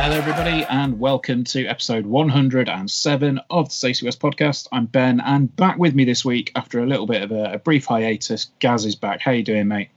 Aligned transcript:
Hello, 0.00 0.16
everybody, 0.16 0.64
and 0.64 0.98
welcome 0.98 1.44
to 1.44 1.66
episode 1.66 2.06
107 2.06 3.40
of 3.50 3.68
the 3.68 3.74
Stacey 3.74 4.06
West 4.06 4.20
podcast. 4.20 4.68
I'm 4.72 4.86
Ben, 4.86 5.20
and 5.20 5.54
back 5.56 5.78
with 5.78 5.94
me 5.94 6.04
this 6.04 6.24
week 6.24 6.52
after 6.54 6.80
a 6.80 6.86
little 6.86 7.06
bit 7.06 7.22
of 7.22 7.32
a, 7.32 7.54
a 7.54 7.58
brief 7.58 7.84
hiatus. 7.84 8.50
Gaz 8.58 8.86
is 8.86 8.94
back. 8.94 9.20
How 9.20 9.32
you 9.32 9.42
doing, 9.42 9.68
mate? 9.68 9.88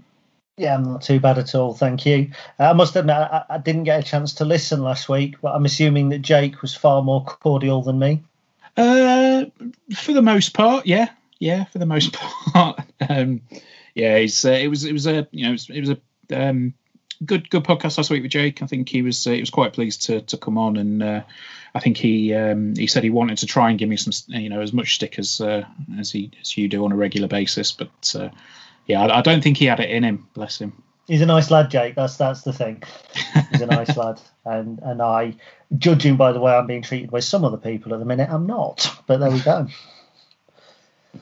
Yeah, 0.61 0.75
I'm 0.75 0.83
not 0.83 1.01
too 1.01 1.19
bad 1.19 1.39
at 1.39 1.55
all, 1.55 1.73
thank 1.73 2.05
you. 2.05 2.29
Uh, 2.59 2.69
I 2.69 2.73
must 2.73 2.95
admit, 2.95 3.15
I, 3.15 3.43
I 3.49 3.57
didn't 3.57 3.85
get 3.85 3.99
a 3.99 4.03
chance 4.03 4.33
to 4.35 4.45
listen 4.45 4.83
last 4.83 5.09
week, 5.09 5.37
but 5.41 5.55
I'm 5.55 5.65
assuming 5.65 6.09
that 6.09 6.19
Jake 6.19 6.61
was 6.61 6.75
far 6.75 7.01
more 7.01 7.25
cordial 7.25 7.81
than 7.81 7.97
me. 7.97 8.21
Uh, 8.77 9.45
for 9.95 10.13
the 10.13 10.21
most 10.21 10.53
part, 10.53 10.85
yeah, 10.85 11.09
yeah, 11.39 11.63
for 11.63 11.79
the 11.79 11.87
most 11.87 12.13
part, 12.53 12.79
um, 13.09 13.41
yeah. 13.95 14.13
Uh, 14.13 14.49
it 14.49 14.69
was, 14.69 14.85
it 14.85 14.93
was 14.93 15.07
a, 15.07 15.27
you 15.31 15.45
know, 15.45 15.49
it 15.49 15.53
was, 15.53 15.69
it 15.71 15.79
was 15.79 15.89
a 15.89 15.97
um, 16.31 16.75
good, 17.25 17.49
good 17.49 17.63
podcast 17.63 17.97
last 17.97 18.11
week 18.11 18.21
with 18.21 18.31
Jake. 18.31 18.61
I 18.61 18.67
think 18.67 18.87
he 18.87 19.01
was, 19.01 19.25
uh, 19.25 19.31
he 19.31 19.39
was 19.39 19.49
quite 19.49 19.73
pleased 19.73 20.03
to 20.03 20.21
to 20.21 20.37
come 20.37 20.59
on, 20.59 20.77
and 20.77 21.01
uh, 21.01 21.23
I 21.73 21.79
think 21.79 21.97
he, 21.97 22.35
um, 22.35 22.75
he 22.75 22.85
said 22.85 23.03
he 23.03 23.09
wanted 23.09 23.39
to 23.39 23.47
try 23.47 23.71
and 23.71 23.79
give 23.79 23.89
me 23.89 23.97
some, 23.97 24.13
you 24.27 24.49
know, 24.49 24.61
as 24.61 24.73
much 24.73 24.93
stick 24.93 25.17
as 25.17 25.41
uh, 25.41 25.65
as 25.97 26.11
he 26.11 26.29
as 26.39 26.55
you 26.55 26.67
do 26.67 26.85
on 26.85 26.91
a 26.91 26.95
regular 26.95 27.27
basis, 27.27 27.71
but. 27.71 28.15
Yeah, 28.85 29.01
I, 29.01 29.19
I 29.19 29.21
don't 29.21 29.43
think 29.43 29.57
he 29.57 29.65
had 29.65 29.79
it 29.79 29.89
in 29.89 30.03
him. 30.03 30.27
Bless 30.33 30.59
him. 30.59 30.81
He's 31.07 31.21
a 31.21 31.25
nice 31.25 31.51
lad, 31.51 31.69
Jake. 31.69 31.95
That's 31.95 32.17
that's 32.17 32.41
the 32.41 32.53
thing. 32.53 32.83
He's 33.51 33.61
a 33.61 33.65
nice 33.67 33.97
lad, 33.97 34.21
and 34.45 34.79
and 34.79 35.01
I, 35.01 35.35
judging 35.77 36.15
by 36.15 36.31
the 36.31 36.39
way 36.39 36.53
I'm 36.53 36.67
being 36.67 36.83
treated 36.83 37.11
by 37.11 37.19
some 37.19 37.43
other 37.43 37.57
people 37.57 37.93
at 37.93 37.99
the 37.99 38.05
minute, 38.05 38.29
I'm 38.29 38.47
not. 38.47 38.89
But 39.07 39.19
there 39.19 39.31
we 39.31 39.41
go. 39.41 39.67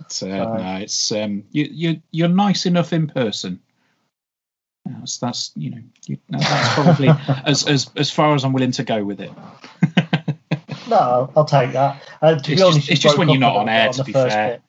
It's, 0.01 0.21
uh, 0.21 0.27
no, 0.27 0.77
it's 0.81 1.11
um, 1.11 1.43
you 1.51 1.67
you 1.71 2.01
you're 2.11 2.27
nice 2.27 2.65
enough 2.65 2.93
in 2.93 3.07
person. 3.07 3.59
That's 4.85 5.17
that's 5.17 5.51
you 5.55 5.71
know 5.71 5.81
you, 6.05 6.17
that's 6.29 6.73
probably 6.73 7.09
as 7.45 7.67
as 7.67 7.89
as 7.95 8.11
far 8.11 8.35
as 8.35 8.43
I'm 8.43 8.53
willing 8.53 8.71
to 8.73 8.83
go 8.83 9.03
with 9.03 9.21
it. 9.21 9.31
no, 10.87 10.97
I'll, 10.97 11.33
I'll 11.37 11.45
take 11.45 11.73
that. 11.73 12.03
Uh, 12.21 12.31
to 12.31 12.37
it's 12.37 12.47
be 12.47 12.55
just, 12.55 12.71
honest, 12.71 12.89
it's 12.91 13.01
just 13.01 13.17
when 13.17 13.29
you're 13.29 13.39
not 13.39 13.55
on 13.55 13.69
air. 13.69 13.87
On 13.87 13.93
To 13.93 14.03
be 14.03 14.13
fair, 14.13 14.49
bit. 14.53 14.61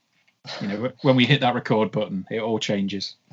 You 0.60 0.68
know 0.68 0.92
when 1.02 1.16
we 1.16 1.24
hit 1.24 1.40
that 1.40 1.54
record 1.54 1.90
button, 1.90 2.26
it 2.30 2.40
all 2.40 2.58
changes. 2.58 3.16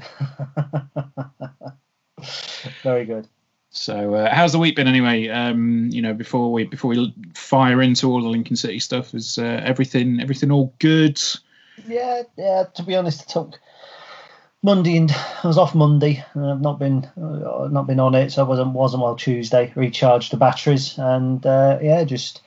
Very 2.84 3.06
good. 3.06 3.28
So, 3.69 4.16
uh, 4.16 4.34
how's 4.34 4.53
the 4.53 4.59
week 4.59 4.75
been 4.75 4.88
anyway? 4.88 5.28
Um, 5.28 5.90
you 5.91 6.01
know, 6.01 6.13
before 6.13 6.51
we 6.51 6.63
before 6.63 6.90
we 6.90 7.13
fire 7.35 7.81
into 7.81 8.09
all 8.09 8.22
the 8.22 8.29
Lincoln 8.29 8.56
City 8.56 8.79
stuff, 8.79 9.13
is 9.13 9.38
uh, 9.38 9.62
everything 9.63 10.19
everything 10.19 10.51
all 10.51 10.73
good? 10.79 11.22
Yeah, 11.88 12.23
yeah. 12.38 12.63
To 12.75 12.84
be 12.84 12.95
honest, 12.95 13.22
I 13.29 13.34
took 13.34 13.59
Monday 14.63 14.97
and 14.97 15.12
I 15.12 15.47
was 15.47 15.57
off 15.57 15.75
Monday, 15.75 16.24
and 16.34 16.45
I've 16.45 16.62
not 16.62 16.79
been 16.79 17.06
uh, 17.22 17.68
not 17.72 17.88
been 17.88 18.00
on 18.00 18.16
it, 18.16 18.31
so 18.31 18.44
I 18.44 18.47
wasn't 18.47 18.74
wasn't 18.74 19.03
well 19.03 19.16
Tuesday. 19.16 19.72
Recharged 19.75 20.31
the 20.31 20.38
batteries, 20.38 20.97
and 20.97 21.45
uh, 21.45 21.78
yeah, 21.81 22.03
just 22.03 22.41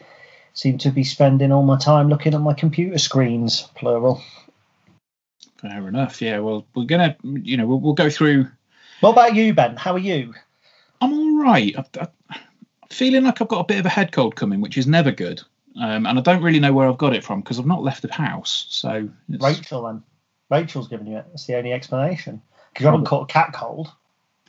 seem 0.52 0.78
to 0.78 0.90
be 0.90 1.04
spending 1.04 1.52
all 1.52 1.62
my 1.62 1.78
time 1.78 2.08
looking 2.08 2.34
at 2.34 2.40
my 2.40 2.54
computer 2.54 2.98
screens, 2.98 3.68
plural. 3.76 4.20
Fair 5.60 5.88
enough. 5.88 6.22
Yeah. 6.22 6.38
Well, 6.38 6.66
we're 6.74 6.84
gonna 6.84 7.16
you 7.22 7.56
know 7.58 7.66
we'll, 7.66 7.80
we'll 7.80 7.92
go 7.92 8.08
through. 8.08 8.46
What 9.00 9.10
about 9.10 9.34
you, 9.34 9.52
Ben? 9.52 9.76
How 9.76 9.92
are 9.92 9.98
you? 9.98 10.34
I'm 11.00 11.12
all 11.12 11.42
right. 11.42 11.74
I, 11.76 11.84
I, 12.00 12.08
I'm 12.30 12.88
feeling 12.88 13.24
like 13.24 13.42
I've 13.42 13.48
got 13.48 13.60
a 13.60 13.64
bit 13.64 13.78
of 13.78 13.86
a 13.86 13.90
head 13.90 14.12
cold 14.12 14.36
coming, 14.36 14.60
which 14.60 14.78
is 14.78 14.86
never 14.86 15.10
good. 15.10 15.42
Um, 15.80 16.06
and 16.06 16.18
I 16.18 16.22
don't 16.22 16.42
really 16.42 16.60
know 16.60 16.72
where 16.72 16.88
I've 16.88 16.98
got 16.98 17.14
it 17.14 17.24
from 17.24 17.40
because 17.40 17.58
I've 17.58 17.66
not 17.66 17.82
left 17.82 18.02
the 18.02 18.12
house. 18.12 18.66
So 18.70 19.08
it's, 19.28 19.44
Rachel, 19.44 19.84
then. 19.84 20.02
Rachel's 20.50 20.88
given 20.88 21.06
you 21.06 21.18
it. 21.18 21.26
That's 21.28 21.46
the 21.46 21.56
only 21.56 21.72
explanation. 21.72 22.42
Because 22.72 22.84
you 22.84 22.90
haven't 22.90 23.06
caught 23.06 23.30
a 23.30 23.32
cat 23.32 23.52
cold. 23.52 23.92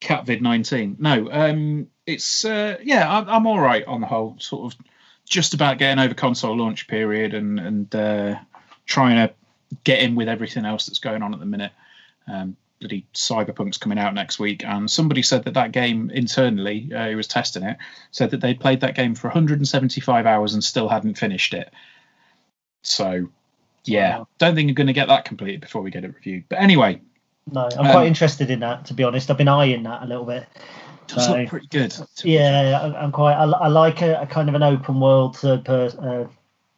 Catvid 0.00 0.40
19. 0.40 0.96
No, 0.98 1.28
um, 1.30 1.88
it's 2.06 2.44
uh, 2.44 2.78
yeah, 2.82 3.08
I, 3.08 3.36
I'm 3.36 3.46
all 3.46 3.60
right 3.60 3.84
on 3.84 4.00
the 4.00 4.06
whole. 4.06 4.36
Sort 4.38 4.72
of 4.72 4.80
just 5.26 5.54
about 5.54 5.78
getting 5.78 6.02
over 6.02 6.14
console 6.14 6.56
launch 6.56 6.88
period 6.88 7.34
and 7.34 7.60
and 7.60 7.94
uh, 7.94 8.36
trying 8.86 9.16
to 9.28 9.34
get 9.84 10.00
in 10.00 10.14
with 10.14 10.28
everything 10.28 10.64
else 10.64 10.86
that's 10.86 10.98
going 10.98 11.22
on 11.22 11.32
at 11.34 11.40
the 11.40 11.46
minute. 11.46 11.72
Um, 12.26 12.56
bloody 12.80 13.06
Cyberpunk's 13.14 13.78
coming 13.78 13.98
out 13.98 14.12
next 14.14 14.38
week, 14.38 14.64
and 14.64 14.90
somebody 14.90 15.22
said 15.22 15.44
that 15.44 15.54
that 15.54 15.70
game 15.72 16.10
internally, 16.10 16.90
uh, 16.94 17.10
who 17.10 17.16
was 17.16 17.28
testing 17.28 17.62
it, 17.62 17.76
said 18.10 18.30
that 18.32 18.40
they 18.40 18.54
played 18.54 18.80
that 18.80 18.94
game 18.96 19.14
for 19.14 19.28
175 19.28 20.26
hours 20.26 20.54
and 20.54 20.62
still 20.64 20.88
hadn't 20.88 21.16
finished 21.16 21.54
it. 21.54 21.72
So, 22.82 23.28
yeah, 23.84 24.18
Wow. 24.18 24.28
don't 24.38 24.54
think 24.54 24.68
you're 24.68 24.74
going 24.74 24.86
to 24.88 24.92
get 24.92 25.08
that 25.08 25.24
completed 25.24 25.60
before 25.60 25.82
we 25.82 25.90
get 25.90 26.04
it 26.04 26.14
reviewed. 26.14 26.44
But 26.48 26.60
anyway, 26.60 27.00
No, 27.50 27.68
I'm 27.72 27.86
Um, 27.86 27.92
quite 27.92 28.06
interested 28.06 28.50
in 28.50 28.60
that, 28.60 28.84
to 28.86 28.94
be 28.94 29.02
honest. 29.04 29.30
I've 29.30 29.36
been 29.38 29.48
eyeing 29.48 29.82
that 29.84 30.02
a 30.02 30.06
little 30.06 30.24
bit. 30.24 30.46
it 30.54 30.60
does 31.08 31.28
No. 31.28 31.36
look 31.38 31.48
pretty 31.48 31.66
good. 31.68 31.94
Yeah, 32.24 32.92
I'm 32.96 33.10
quite. 33.12 33.34
I, 33.34 33.44
I 33.44 33.66
like 33.68 34.00
a, 34.02 34.20
a 34.22 34.26
kind 34.26 34.48
of 34.48 34.54
an 34.54 34.62
open 34.62 35.00
world 35.00 35.36
third 35.36 35.64
person. 35.64 36.04
Uh, 36.04 36.28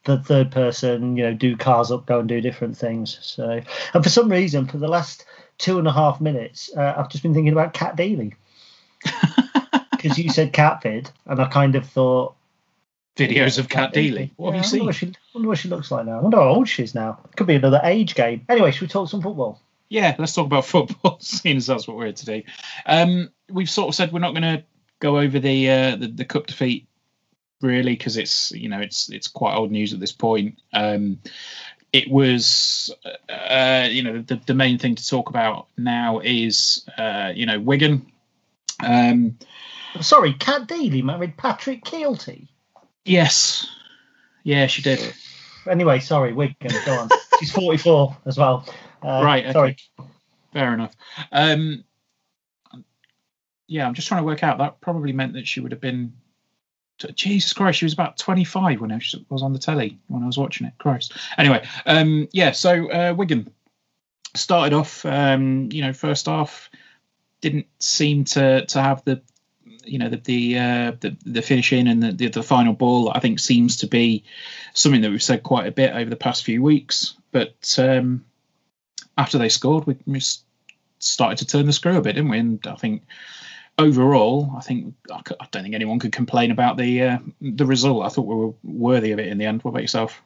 the 0.05 0.19
third 0.19 0.51
person, 0.51 1.17
you 1.17 1.25
know, 1.25 1.35
do 1.35 1.57
cars 1.57 1.91
up, 1.91 2.07
go 2.07 2.21
and 2.21 2.29
do 2.29 2.41
different 2.41 2.77
things. 2.77 3.19
So, 3.23 3.61
and 3.95 4.05
for 4.05 4.11
some 4.11 4.31
reason, 4.31 4.67
for 4.67 4.79
the 4.79 4.89
last 4.89 5.25
two 5.59 5.79
and 5.79 5.89
a 5.89 5.93
half 5.93 6.21
minutes, 6.21 6.71
uh, 6.77 6.95
I've 6.97 7.09
just 7.09 7.23
been 7.23 7.35
thinking 7.35 7.53
about 7.53 7.73
Cat 7.75 7.97
Deeley 7.97 8.35
because 9.91 10.19
you 10.19 10.31
said 10.31 10.53
Cat 10.53 10.83
Vid, 10.83 11.11
and 11.27 11.41
I 11.41 11.47
kind 11.49 11.75
of 11.75 11.89
thought 11.89 12.35
videos 13.17 13.59
of 13.59 13.69
Cat 13.69 13.93
Deeley. 13.95 14.31
What 14.37 14.55
Yeah, 14.55 14.63
have 14.63 14.73
you 14.73 14.79
I 14.79 14.81
wonder 14.81 14.85
what, 14.87 14.95
seen? 14.97 15.13
she, 15.13 15.17
wonder 15.35 15.49
what 15.49 15.59
she 15.59 15.69
looks 15.69 15.91
like 15.91 16.07
now. 16.07 16.19
I 16.19 16.23
wonder 16.23 16.37
how 16.39 16.49
old 16.49 16.69
she 16.69 16.83
is 16.83 16.95
now. 16.95 17.19
Could 17.37 17.47
be 17.47 17.55
another 17.55 17.81
age 17.85 18.15
game. 18.15 18.45
Anyway, 18.49 18.71
should 18.71 18.83
we 18.83 18.89
talk 18.89 19.09
some 19.09 19.23
football? 19.23 19.61
Yeah, 19.89 20.15
let's 20.19 20.35
talk 20.35 20.47
about 20.47 20.65
football, 20.67 21.19
seeing 21.21 21.57
as 21.59 21.67
that's 21.67 21.87
what 21.87 21.97
we're 21.97 22.05
here 22.07 22.13
to 22.15 22.27
do. 22.27 22.43
Um, 22.87 23.31
we've 23.51 23.71
sort 23.71 23.89
of 23.89 23.95
said 23.95 24.13
we're 24.13 24.19
not 24.19 24.33
going 24.33 24.43
to 24.43 24.65
go 25.01 25.19
over 25.19 25.39
the, 25.39 25.71
uh, 25.71 25.97
the 25.97 26.09
the 26.09 26.25
cup 26.25 26.47
defeat 26.47 26.87
really 27.61 27.93
because 27.93 28.17
it's 28.17 28.53
you 28.53 28.69
know 28.69 28.81
it's 28.81 29.09
it's 29.11 29.29
quite 29.29 29.55
old 29.55 29.71
news 29.71 29.93
at 29.93 30.01
this 30.01 30.13
point. 30.13 30.59
Um, 30.73 31.19
it 31.93 32.11
was 32.11 32.93
uh, 33.29 33.89
you 33.91 34.03
know 34.03 34.23
the, 34.23 34.37
the 34.47 34.55
main 34.55 34.79
thing 34.79 34.95
to 34.97 35.07
talk 35.07 35.31
about 35.31 35.69
now 35.79 36.21
is 36.21 36.85
uh, 36.99 37.33
you 37.35 37.47
know 37.47 37.61
Wigan. 37.61 38.11
Um, 38.81 39.39
Sorry, 40.01 40.33
Cat 40.33 40.67
Deeley 40.67 41.05
married 41.05 41.37
Patrick 41.37 41.85
Kielty. 41.85 42.49
yes, 43.05 43.67
yeah, 44.43 44.67
she 44.67 44.83
did. 44.83 45.15
Anyway, 45.69 46.01
sorry, 46.01 46.33
Wigan. 46.33 46.73
Go 46.85 46.99
on. 46.99 47.09
she's 47.39 47.53
44 47.53 48.17
as 48.27 48.37
well. 48.37 48.67
Uh, 49.03 49.23
right. 49.25 49.45
Okay. 49.45 49.53
Sorry. 49.53 49.77
Fair 50.53 50.75
enough. 50.75 50.95
Um, 51.33 51.85
yeah, 53.67 53.87
I'm 53.87 53.95
just 53.95 54.09
trying 54.09 54.21
to 54.21 54.27
work 54.27 54.43
out. 54.43 54.59
That 54.59 54.81
probably 54.81 55.13
meant 55.13 55.35
that 55.35 55.47
she 55.47 55.61
would 55.61 55.73
have 55.73 55.81
been. 55.81 56.13
Jesus 57.15 57.53
Christ, 57.53 57.79
she 57.79 57.85
was 57.85 57.93
about 57.93 58.19
25 58.19 58.81
when 58.81 58.93
I 58.93 59.01
was 59.29 59.43
on 59.43 59.53
the 59.53 59.59
telly 59.59 59.99
when 60.09 60.23
I 60.23 60.27
was 60.27 60.39
watching 60.39 60.67
it. 60.67 60.75
Christ. 60.79 61.13
Anyway, 61.37 61.67
um, 61.87 62.29
yeah. 62.33 62.53
So 62.53 62.91
uh, 62.91 63.15
Wigan 63.15 63.53
started 64.35 64.75
off, 64.75 65.05
um, 65.05 65.69
you 65.73 65.83
know, 65.83 65.93
first 65.93 66.27
half 66.27 66.71
didn't 67.41 67.67
seem 67.79 68.25
to 68.25 68.65
to 68.65 68.81
have 68.81 69.05
the 69.05 69.21
you 69.85 69.99
know 69.99 70.09
the 70.09 70.17
the 70.17 70.59
uh, 70.59 70.93
the, 71.01 71.17
the 71.27 71.43
finishing 71.43 71.89
and 71.89 72.03
the, 72.03 72.13
the, 72.13 72.29
the 72.29 72.43
final 72.43 72.73
ball 72.73 73.11
I 73.11 73.21
think 73.21 73.39
seems 73.39 73.79
to 73.79 73.87
be 73.87 74.25
something 74.73 75.03
that 75.03 75.11
we've 75.11 75.23
said 75.23 75.43
quite 75.43 75.67
a 75.67 75.73
bit 75.73 75.95
over 75.95 76.09
the 76.09 76.17
past 76.17 76.45
few 76.45 76.63
weeks. 76.63 77.15
But 77.33 77.77
um, 77.79 78.25
after 79.19 79.39
they 79.39 79.49
scored, 79.49 79.87
we, 79.87 79.97
we 80.07 80.21
started 80.99 81.39
to 81.39 81.47
turn 81.47 81.67
the 81.67 81.73
screw 81.73 81.97
a 81.97 82.01
bit, 82.01 82.15
didn't 82.15 82.31
we? 82.31 82.39
And 82.39 82.67
I 82.67 82.77
think 82.77 83.03
overall, 83.79 84.53
I 84.57 84.61
think 84.61 84.95
I, 85.13 85.23
don't 85.51 85.63
think 85.63 85.75
anyone 85.75 85.99
could 85.99 86.13
complain 86.13 86.51
about 86.51 86.77
the 86.77 87.03
uh, 87.03 87.19
the 87.41 87.67
result. 87.67 88.05
I 88.05 88.09
thought 88.09 88.27
we 88.27 88.35
were 88.35 88.53
worthy 88.63 89.13
of 89.13 89.19
it 89.19 89.29
in 89.29 89.39
the 89.39 89.47
end. 89.47 89.63
What 89.63 89.71
about 89.71 89.83
yourself? 89.83 90.23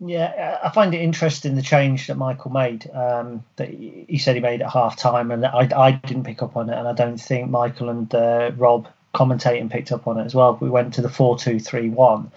Yeah, 0.00 0.58
I 0.62 0.70
find 0.70 0.94
it 0.94 1.00
interesting 1.00 1.56
the 1.56 1.62
change 1.62 2.06
that 2.06 2.16
Michael 2.16 2.52
made. 2.52 2.88
Um, 2.92 3.44
that 3.56 3.68
he 3.68 4.18
said 4.18 4.36
he 4.36 4.40
made 4.40 4.62
at 4.62 4.70
half 4.70 4.96
time, 4.96 5.32
and 5.32 5.44
I, 5.44 5.68
I 5.76 5.90
didn't 5.92 6.24
pick 6.24 6.40
up 6.40 6.56
on 6.56 6.70
it, 6.70 6.78
and 6.78 6.86
I 6.86 6.92
don't 6.92 7.18
think 7.18 7.50
Michael 7.50 7.88
and 7.88 8.14
uh, 8.14 8.52
Rob 8.56 8.88
commentating 9.12 9.70
picked 9.70 9.90
up 9.90 10.06
on 10.06 10.18
it 10.18 10.24
as 10.24 10.34
well. 10.34 10.56
We 10.60 10.70
went 10.70 10.94
to 10.94 11.02
the 11.02 11.08
four 11.08 11.36
two 11.36 11.58
three 11.58 11.88
one. 11.88 12.30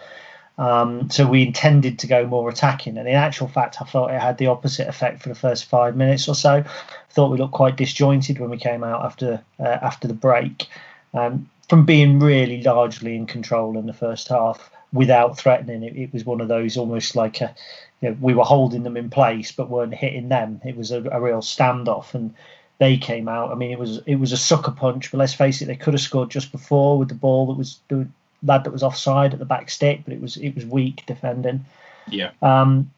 Um, 0.57 1.09
so 1.09 1.27
we 1.27 1.43
intended 1.43 1.99
to 1.99 2.07
go 2.07 2.25
more 2.25 2.49
attacking, 2.49 2.97
and 2.97 3.07
in 3.07 3.15
actual 3.15 3.47
fact, 3.47 3.77
I 3.79 3.85
thought 3.85 4.11
it 4.11 4.19
had 4.19 4.37
the 4.37 4.47
opposite 4.47 4.87
effect 4.87 5.21
for 5.21 5.29
the 5.29 5.35
first 5.35 5.65
five 5.65 5.95
minutes 5.95 6.27
or 6.27 6.35
so. 6.35 6.63
Thought 7.13 7.31
we 7.31 7.37
looked 7.37 7.53
quite 7.53 7.75
disjointed 7.75 8.39
when 8.39 8.49
we 8.49 8.57
came 8.57 8.83
out 8.83 9.03
after 9.05 9.41
uh, 9.59 9.77
after 9.81 10.07
the 10.07 10.13
break, 10.13 10.67
um, 11.13 11.49
from 11.67 11.85
being 11.85 12.19
really 12.19 12.61
largely 12.63 13.15
in 13.15 13.25
control 13.25 13.77
in 13.77 13.85
the 13.85 13.93
first 13.93 14.27
half 14.27 14.71
without 14.93 15.37
threatening. 15.37 15.83
It, 15.83 15.95
it 15.95 16.13
was 16.13 16.25
one 16.25 16.41
of 16.41 16.47
those 16.47 16.77
almost 16.77 17.15
like 17.15 17.41
a, 17.41 17.53
you 18.01 18.09
know, 18.09 18.17
we 18.19 18.33
were 18.33 18.43
holding 18.43 18.83
them 18.83 18.97
in 18.97 19.09
place 19.09 19.51
but 19.51 19.69
weren't 19.69 19.93
hitting 19.93 20.29
them. 20.29 20.61
It 20.65 20.75
was 20.75 20.91
a, 20.91 21.03
a, 21.11 21.21
real 21.21 21.41
standoff, 21.41 22.13
and 22.13 22.33
they 22.77 22.97
came 22.97 23.27
out. 23.27 23.51
I 23.51 23.55
mean, 23.55 23.71
it 23.71 23.79
was 23.79 23.99
it 24.05 24.15
was 24.15 24.31
a 24.31 24.37
sucker 24.37 24.71
punch, 24.71 25.11
but 25.11 25.17
let's 25.17 25.33
face 25.33 25.61
it, 25.61 25.65
they 25.65 25.75
could 25.75 25.93
have 25.93 26.01
scored 26.01 26.29
just 26.29 26.51
before 26.51 26.97
with 26.97 27.09
the 27.09 27.15
ball 27.15 27.47
that 27.47 27.57
was 27.57 27.79
the 27.89 28.07
lad 28.43 28.63
that 28.63 28.71
was 28.71 28.83
offside 28.83 29.33
at 29.33 29.39
the 29.39 29.45
back 29.45 29.69
stick, 29.69 30.01
but 30.05 30.13
it 30.13 30.21
was 30.21 30.37
it 30.37 30.55
was 30.55 30.65
weak 30.65 31.03
defending. 31.05 31.65
Yeah. 32.09 32.31
Um, 32.41 32.91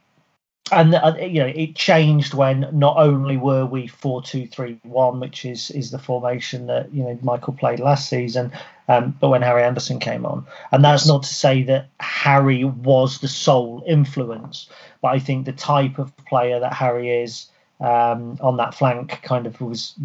and 0.72 0.96
uh, 0.96 1.14
you 1.20 1.40
know 1.40 1.52
it 1.54 1.76
changed 1.76 2.34
when 2.34 2.68
not 2.72 2.96
only 2.98 3.36
were 3.36 3.66
we 3.66 3.88
four 3.88 4.22
two 4.22 4.48
three 4.48 4.80
one, 4.84 5.20
which 5.20 5.46
is 5.46 5.70
is 5.72 5.92
the 5.92 6.00
formation 6.00 6.68
that 6.68 6.94
you 6.94 7.04
know 7.04 7.18
Michael 7.22 7.54
played 7.54 7.80
last 7.80 8.10
season, 8.10 8.52
um, 8.88 9.16
but 9.20 9.30
when 9.30 9.42
Harry 9.42 9.64
Anderson 9.64 10.00
came 10.00 10.26
on, 10.26 10.46
and 10.72 10.84
that's 10.84 11.06
not 11.06 11.24
to 11.24 11.34
say 11.34 11.64
that 11.64 11.88
Harry 12.00 12.64
was 12.64 13.20
the 13.20 13.28
sole 13.28 13.84
influence, 13.86 14.70
but 15.02 15.10
I 15.10 15.20
think 15.20 15.46
the 15.46 15.54
type 15.54 16.00
of 16.00 16.16
player 16.26 16.60
that 16.62 16.74
Harry 16.74 17.10
is 17.10 17.48
um, 17.82 18.38
on 18.40 18.56
that 18.58 18.74
flank 18.74 19.22
kind 19.22 19.46
of 19.46 19.60
was 19.60 19.96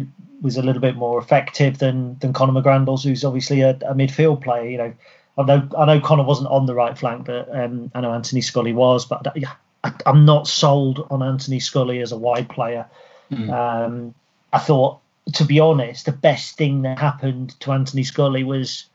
was 0.41 0.57
a 0.57 0.61
little 0.61 0.81
bit 0.81 0.97
more 0.97 1.19
effective 1.19 1.77
than 1.77 2.19
than 2.19 2.33
Conor 2.33 2.61
McGrandles, 2.61 3.03
who's 3.03 3.23
obviously 3.23 3.61
a, 3.61 3.71
a 3.71 3.95
midfield 3.95 4.43
player. 4.43 4.69
You 4.69 4.77
know, 4.77 4.93
I 5.37 5.43
know 5.43 5.69
I 5.77 5.85
know 5.85 6.01
Conor 6.01 6.23
wasn't 6.23 6.49
on 6.49 6.65
the 6.65 6.75
right 6.75 6.97
flank, 6.97 7.27
but 7.27 7.47
um, 7.57 7.91
I 7.95 8.01
know 8.01 8.11
Anthony 8.11 8.41
Scully 8.41 8.73
was, 8.73 9.05
but 9.05 9.25
yeah 9.37 9.53
I, 9.83 9.93
am 10.05 10.25
not 10.25 10.47
sold 10.47 11.07
on 11.09 11.23
Anthony 11.23 11.59
Scully 11.59 12.01
as 12.01 12.11
a 12.11 12.17
wide 12.17 12.49
player. 12.49 12.87
Mm. 13.31 13.49
Um, 13.49 14.15
I 14.51 14.59
thought, 14.59 14.99
to 15.33 15.45
be 15.45 15.59
honest, 15.59 16.05
the 16.05 16.11
best 16.11 16.57
thing 16.57 16.81
that 16.83 16.99
happened 16.99 17.59
to 17.61 17.71
Anthony 17.71 18.03
Scully 18.03 18.43
was 18.43 18.85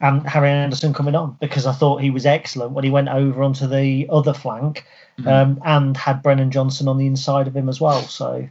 um, 0.00 0.24
Harry 0.24 0.50
Anderson 0.50 0.92
coming 0.92 1.14
on 1.14 1.36
because 1.40 1.66
I 1.66 1.72
thought 1.72 2.00
he 2.00 2.10
was 2.10 2.26
excellent 2.26 2.72
when 2.72 2.84
he 2.84 2.90
went 2.90 3.08
over 3.08 3.42
onto 3.42 3.66
the 3.66 4.08
other 4.10 4.34
flank 4.34 4.84
mm. 5.18 5.26
um, 5.26 5.60
and 5.64 5.96
had 5.96 6.22
Brennan 6.22 6.50
Johnson 6.50 6.88
on 6.88 6.98
the 6.98 7.06
inside 7.06 7.46
of 7.46 7.56
him 7.56 7.68
as 7.68 7.80
well. 7.80 8.02
So, 8.02 8.48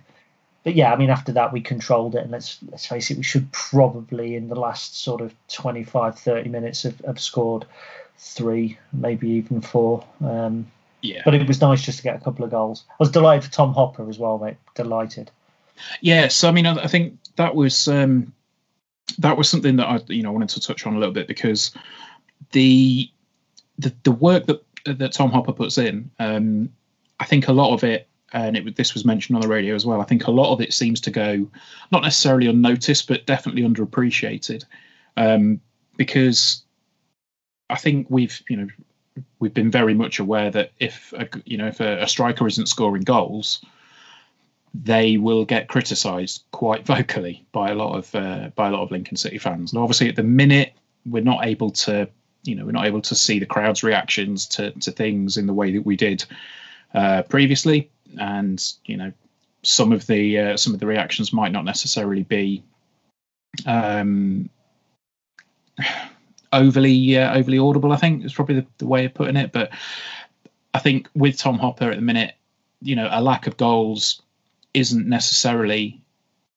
but 0.63 0.75
yeah, 0.75 0.91
I 0.91 0.95
mean, 0.95 1.09
after 1.09 1.33
that 1.33 1.51
we 1.51 1.61
controlled 1.61 2.15
it, 2.15 2.23
and 2.23 2.31
let's 2.31 2.57
let's 2.71 2.85
face 2.85 3.11
it, 3.11 3.17
we 3.17 3.23
should 3.23 3.51
probably 3.51 4.35
in 4.35 4.47
the 4.47 4.55
last 4.55 5.03
sort 5.03 5.21
of 5.21 5.33
25, 5.49 6.17
30 6.17 6.49
minutes 6.49 6.83
have, 6.83 6.99
have 6.99 7.19
scored 7.19 7.65
three, 8.17 8.77
maybe 8.93 9.29
even 9.31 9.61
four. 9.61 10.05
Um, 10.23 10.67
yeah. 11.03 11.21
But 11.25 11.35
it 11.35 11.45
was 11.45 11.59
nice 11.59 11.81
just 11.81 11.97
to 11.97 12.03
get 12.03 12.15
a 12.15 12.19
couple 12.19 12.45
of 12.45 12.51
goals. 12.51 12.85
I 12.89 12.95
was 12.97 13.11
delighted 13.11 13.44
for 13.44 13.51
Tom 13.51 13.73
Hopper 13.73 14.09
as 14.09 14.17
well, 14.17 14.39
mate. 14.39 14.55
Delighted. 14.73 15.29
Yeah, 16.00 16.29
so 16.29 16.47
I 16.47 16.51
mean, 16.51 16.65
I, 16.65 16.88
think 16.88 17.19
that 17.35 17.55
was 17.55 17.89
um, 17.89 18.33
that 19.17 19.35
was 19.35 19.50
something 19.50 19.75
that 19.75 19.85
I 19.85 20.00
you 20.07 20.23
know 20.23 20.31
wanted 20.31 20.50
to 20.50 20.61
touch 20.61 20.88
on 20.88 20.95
a 20.95 21.00
little 21.00 21.13
bit 21.13 21.27
because 21.27 21.71
the 22.53 23.09
the, 23.77 23.94
the 24.03 24.13
work 24.13 24.45
that 24.45 24.63
that 24.85 25.11
Tom 25.11 25.29
Hopper 25.29 25.51
puts 25.51 25.77
in, 25.77 26.09
um, 26.19 26.69
I 27.19 27.25
think 27.25 27.50
a 27.50 27.53
lot 27.53 27.73
of 27.73 27.83
it, 27.83 28.07
and 28.31 28.55
it, 28.55 28.75
this 28.77 28.94
was 28.94 29.03
mentioned 29.03 29.35
on 29.35 29.41
the 29.41 29.50
radio 29.50 29.75
as 29.75 29.85
well. 29.85 30.00
I 30.00 30.05
think 30.05 30.27
a 30.27 30.31
lot 30.31 30.53
of 30.53 30.61
it 30.61 30.73
seems 30.73 31.01
to 31.01 31.11
go 31.11 31.50
not 31.91 32.03
necessarily 32.03 32.47
unnoticed, 32.47 33.09
but 33.09 33.25
definitely 33.25 33.63
underappreciated, 33.63 34.63
um, 35.17 35.59
because 35.97 36.63
I 37.69 37.75
think 37.75 38.07
we've 38.09 38.41
you 38.47 38.55
know 38.55 38.67
we've 39.39 39.54
been 39.54 39.71
very 39.71 39.94
much 39.94 40.19
aware 40.19 40.50
that 40.51 40.71
if 40.80 41.13
a, 41.13 41.27
you 41.45 41.57
know 41.57 41.68
if 41.68 41.80
a, 41.80 42.04
a 42.04 42.07
striker 42.07 42.48
isn't 42.48 42.68
scoring 42.68 43.04
goals, 43.04 43.63
they 44.74 45.18
will 45.18 45.45
get 45.45 45.68
criticised 45.68 46.44
quite 46.51 46.86
vocally 46.94 47.45
by 47.51 47.71
a 47.71 47.75
lot 47.75 47.98
of 47.98 48.15
uh, 48.15 48.50
by 48.56 48.68
a 48.68 48.71
lot 48.71 48.83
of 48.83 48.92
Lincoln 48.92 49.18
City 49.18 49.38
fans. 49.38 49.74
And 49.74 49.81
obviously, 49.81 50.10
at 50.10 50.15
the 50.15 50.24
minute, 50.24 50.74
we're 51.06 51.24
not 51.24 51.45
able 51.45 51.71
to 51.71 52.10
you 52.44 52.56
know 52.56 52.65
we're 52.65 52.71
not 52.71 52.86
able 52.86 53.01
to 53.01 53.15
see 53.15 53.39
the 53.39 53.45
crowd's 53.45 53.83
reactions 53.83 54.48
to 54.48 54.71
to 54.71 54.92
things 54.92 55.38
in 55.38 55.48
the 55.48 55.54
way 55.54 55.71
that 55.74 55.86
we 55.86 55.95
did 55.95 56.25
uh, 56.94 57.24
previously, 57.24 57.89
and 58.19 58.74
you 58.86 58.98
know 58.98 59.12
some 59.63 59.92
of 59.92 60.06
the 60.07 60.39
uh, 60.39 60.57
some 60.57 60.74
of 60.74 60.80
the 60.80 60.88
reactions 60.88 61.33
might 61.33 61.51
not 61.51 61.65
necessarily 61.65 62.24
be 62.24 62.63
um, 63.65 64.50
overly 66.53 67.17
uh, 67.17 67.38
overly 67.38 67.57
audible. 67.57 67.91
I 67.91 67.97
think 67.97 68.23
is 68.23 68.33
probably 68.33 68.55
the, 68.55 68.65
the, 68.77 68.88
way 68.88 69.05
of 69.05 69.13
putting 69.13 69.35
it. 69.35 69.51
But 69.51 69.71
I 70.73 70.79
think 70.79 71.09
with 71.13 71.38
Tom 71.38 71.57
Hopper 71.57 71.89
at 71.89 71.95
the 71.95 72.01
minute, 72.01 72.35
you 72.81 72.95
know, 72.95 73.09
a 73.11 73.21
lack 73.21 73.47
of 73.47 73.57
goals 73.57 74.21
isn't 74.73 75.07
necessarily 75.07 76.01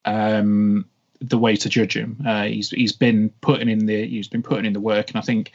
um, 0.04 0.86
the 1.20 1.38
way 1.38 1.56
to 1.56 1.68
judge 1.68 1.96
him. 1.96 2.22
Uh, 2.24 2.44
he's 2.44 2.70
he's 2.70 2.92
been 2.92 3.30
putting 3.40 3.68
in 3.68 3.86
the 3.86 4.06
he's 4.06 4.28
been 4.28 4.42
putting 4.42 4.64
in 4.64 4.72
the 4.72 4.80
work, 4.80 5.08
and 5.08 5.16
I 5.16 5.22
think 5.22 5.52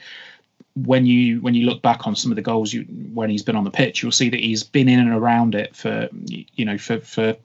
when 0.74 1.06
you 1.06 1.40
when 1.40 1.54
you 1.54 1.66
look 1.66 1.82
back 1.82 2.06
on 2.06 2.16
some 2.16 2.32
of 2.32 2.36
the 2.36 2.42
goals 2.42 2.72
you 2.72 2.82
when 3.12 3.30
he's 3.30 3.42
been 3.42 3.56
on 3.56 3.64
the 3.64 3.70
pitch, 3.70 4.02
you'll 4.02 4.12
see 4.12 4.28
that 4.30 4.40
he's 4.40 4.62
been 4.62 4.88
in 4.88 4.98
and 4.98 5.12
around 5.12 5.54
it 5.54 5.76
for 5.76 6.08
you 6.12 6.64
know 6.64 6.78
for 6.78 7.00
for 7.00 7.36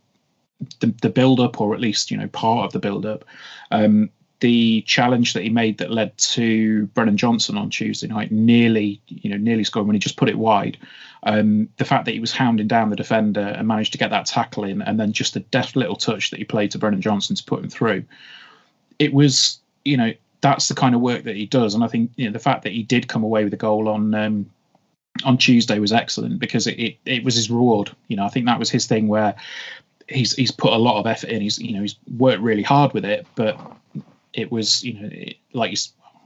the, 0.79 0.93
the 1.01 1.09
build 1.09 1.39
up 1.39 1.59
or 1.61 1.73
at 1.73 1.81
least 1.81 2.09
you 2.11 2.17
know 2.17 2.27
part 2.27 2.65
of 2.65 2.73
the 2.73 2.79
build 2.79 3.05
up. 3.05 3.25
Um, 3.71 4.09
the 4.39 4.81
challenge 4.81 5.33
that 5.33 5.43
he 5.43 5.49
made 5.49 5.79
that 5.79 5.91
led 5.91 6.15
to 6.17 6.85
Brennan 6.87 7.17
Johnson 7.17 7.57
on 7.57 7.69
Tuesday 7.69 8.07
night, 8.07 8.31
nearly, 8.31 9.01
you 9.07 9.29
know, 9.29 9.37
nearly 9.37 9.63
scoring 9.63 9.87
when 9.87 9.95
he 9.95 9.99
just 9.99 10.17
put 10.17 10.29
it 10.29 10.37
wide. 10.37 10.77
Um, 11.23 11.69
the 11.77 11.85
fact 11.85 12.05
that 12.05 12.13
he 12.13 12.19
was 12.19 12.31
hounding 12.31 12.67
down 12.67 12.89
the 12.89 12.95
defender 12.95 13.41
and 13.41 13.67
managed 13.67 13.91
to 13.93 13.97
get 13.97 14.11
that 14.11 14.27
tackle 14.27 14.63
in, 14.63 14.81
and 14.81 14.99
then 14.99 15.11
just 15.11 15.35
a 15.35 15.39
deft 15.39 15.75
little 15.75 15.95
touch 15.95 16.29
that 16.29 16.37
he 16.37 16.45
played 16.45 16.71
to 16.71 16.77
Brennan 16.77 17.01
Johnson 17.01 17.35
to 17.35 17.43
put 17.43 17.63
him 17.63 17.69
through. 17.69 18.03
It 18.99 19.13
was, 19.13 19.59
you 19.83 19.97
know, 19.97 20.13
that's 20.41 20.67
the 20.67 20.75
kind 20.75 20.93
of 20.93 21.01
work 21.01 21.23
that 21.23 21.35
he 21.35 21.45
does, 21.47 21.73
and 21.73 21.83
I 21.83 21.87
think 21.87 22.11
you 22.15 22.25
know 22.25 22.31
the 22.31 22.39
fact 22.39 22.63
that 22.63 22.73
he 22.73 22.83
did 22.83 23.07
come 23.07 23.23
away 23.23 23.43
with 23.43 23.53
a 23.53 23.57
goal 23.57 23.89
on 23.89 24.13
um, 24.13 24.49
on 25.25 25.37
Tuesday 25.37 25.79
was 25.79 25.91
excellent 25.91 26.39
because 26.39 26.67
it, 26.67 26.79
it, 26.79 26.97
it 27.05 27.23
was 27.23 27.35
his 27.35 27.49
reward. 27.49 27.91
You 28.07 28.17
know, 28.17 28.25
I 28.25 28.29
think 28.29 28.45
that 28.45 28.59
was 28.59 28.69
his 28.69 28.85
thing 28.85 29.07
where 29.07 29.35
he's 30.07 30.35
he's 30.35 30.51
put 30.51 30.73
a 30.73 30.77
lot 30.77 30.99
of 30.99 31.07
effort 31.07 31.29
in. 31.29 31.41
He's 31.41 31.57
you 31.59 31.73
know 31.73 31.81
he's 31.81 31.95
worked 32.17 32.41
really 32.41 32.63
hard 32.63 32.93
with 32.93 33.05
it, 33.05 33.25
but 33.35 33.59
it 34.37 34.51
was 34.51 34.83
you 34.83 34.93
know 34.93 35.09
it, 35.11 35.37
like 35.51 35.77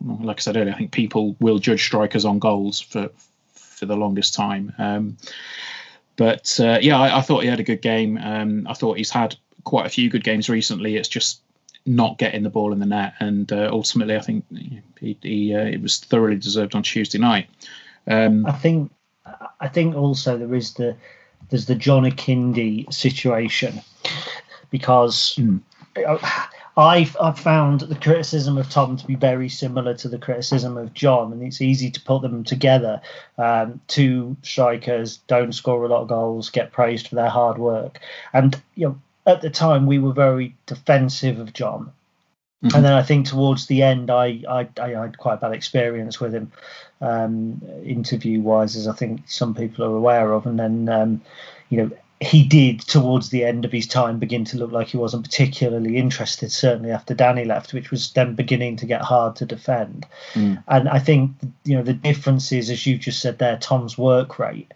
like 0.03 0.37
I 0.37 0.41
said 0.41 0.57
earlier, 0.57 0.73
I 0.73 0.77
think 0.77 0.91
people 0.91 1.35
will 1.39 1.57
judge 1.57 1.83
strikers 1.83 2.25
on 2.25 2.37
goals 2.37 2.79
for 2.79 3.09
for 3.53 3.85
the 3.87 3.95
longest 3.95 4.35
time. 4.35 4.73
Um, 4.77 5.17
but 6.17 6.59
uh, 6.59 6.77
yeah, 6.81 6.99
I, 6.99 7.19
I, 7.19 7.21
thought 7.21 7.41
he 7.41 7.49
had 7.49 7.59
a 7.59 7.63
good 7.63 7.81
game. 7.81 8.17
Um, 8.17 8.67
I 8.67 8.73
thought 8.73 8.97
he's 8.97 9.09
had 9.09 9.35
quite 9.63 9.85
a 9.85 9.89
few 9.89 10.09
good 10.09 10.23
games 10.23 10.49
recently. 10.49 10.97
It's 10.97 11.07
just 11.07 11.41
not 11.85 12.19
getting 12.19 12.43
the 12.43 12.49
ball 12.49 12.73
in 12.73 12.79
the 12.79 12.85
net, 12.85 13.13
and 13.19 13.51
uh, 13.51 13.69
ultimately, 13.71 14.15
I 14.15 14.19
think 14.19 14.45
he, 14.99 15.17
he 15.21 15.55
uh, 15.55 15.65
it 15.65 15.81
was 15.81 15.99
thoroughly 15.99 16.35
deserved 16.35 16.75
on 16.75 16.83
Tuesday 16.83 17.17
night. 17.17 17.47
Um, 18.07 18.45
I 18.45 18.51
think 18.51 18.91
I 19.59 19.67
think 19.67 19.95
also 19.95 20.37
there 20.37 20.53
is 20.53 20.73
the 20.73 20.95
there's 21.49 21.65
the 21.65 21.75
John 21.75 22.03
Akinde 22.03 22.93
situation 22.93 23.81
because. 24.69 25.35
Mm. 25.35 25.61
I've, 26.77 27.17
I've 27.19 27.39
found 27.39 27.81
the 27.81 27.95
criticism 27.95 28.57
of 28.57 28.69
Tom 28.69 28.95
to 28.97 29.05
be 29.05 29.15
very 29.15 29.49
similar 29.49 29.93
to 29.95 30.07
the 30.07 30.17
criticism 30.17 30.77
of 30.77 30.93
John, 30.93 31.33
and 31.33 31.43
it's 31.43 31.61
easy 31.61 31.91
to 31.91 32.01
put 32.01 32.21
them 32.21 32.43
together. 32.43 33.01
Um, 33.37 33.81
two 33.87 34.37
strikers 34.41 35.17
don't 35.27 35.53
score 35.53 35.83
a 35.83 35.87
lot 35.87 36.03
of 36.03 36.07
goals, 36.07 36.49
get 36.49 36.71
praised 36.71 37.09
for 37.09 37.15
their 37.15 37.29
hard 37.29 37.57
work, 37.57 37.99
and 38.33 38.59
you 38.75 38.87
know 38.87 39.01
at 39.25 39.41
the 39.41 39.49
time 39.49 39.85
we 39.85 39.99
were 39.99 40.13
very 40.13 40.55
defensive 40.65 41.39
of 41.39 41.53
John. 41.53 41.91
Mm-hmm. 42.63 42.75
And 42.75 42.85
then 42.85 42.93
I 42.93 43.01
think 43.03 43.27
towards 43.27 43.65
the 43.65 43.81
end, 43.81 44.11
I, 44.11 44.43
I, 44.47 44.67
I 44.79 44.89
had 44.89 45.17
quite 45.17 45.35
a 45.35 45.37
bad 45.37 45.53
experience 45.53 46.19
with 46.19 46.33
him, 46.33 46.51
um, 47.01 47.61
interview 47.83 48.39
wise, 48.39 48.75
as 48.75 48.87
I 48.87 48.93
think 48.93 49.21
some 49.27 49.55
people 49.55 49.83
are 49.83 49.95
aware 49.95 50.31
of. 50.31 50.45
And 50.45 50.59
then, 50.59 50.87
um, 50.87 51.21
you 51.69 51.77
know, 51.77 51.91
he 52.21 52.43
did 52.43 52.81
towards 52.81 53.29
the 53.29 53.43
end 53.43 53.65
of 53.65 53.71
his 53.71 53.87
time 53.87 54.19
begin 54.19 54.45
to 54.45 54.57
look 54.57 54.71
like 54.71 54.89
he 54.89 54.97
wasn't 54.97 55.23
particularly 55.23 55.97
interested, 55.97 56.51
certainly 56.51 56.91
after 56.91 57.15
Danny 57.15 57.45
left, 57.45 57.73
which 57.73 57.89
was 57.89 58.11
then 58.13 58.35
beginning 58.35 58.75
to 58.77 58.85
get 58.85 59.01
hard 59.01 59.35
to 59.37 59.45
defend. 59.45 60.05
Mm. 60.33 60.63
And 60.67 60.87
I 60.87 60.99
think, 60.99 61.31
you 61.63 61.75
know, 61.75 61.83
the 61.83 61.93
difference 61.93 62.51
is, 62.51 62.69
as 62.69 62.85
you 62.85 62.97
just 62.99 63.21
said 63.21 63.39
there, 63.39 63.57
Tom's 63.57 63.97
work 63.97 64.37
rate. 64.37 64.71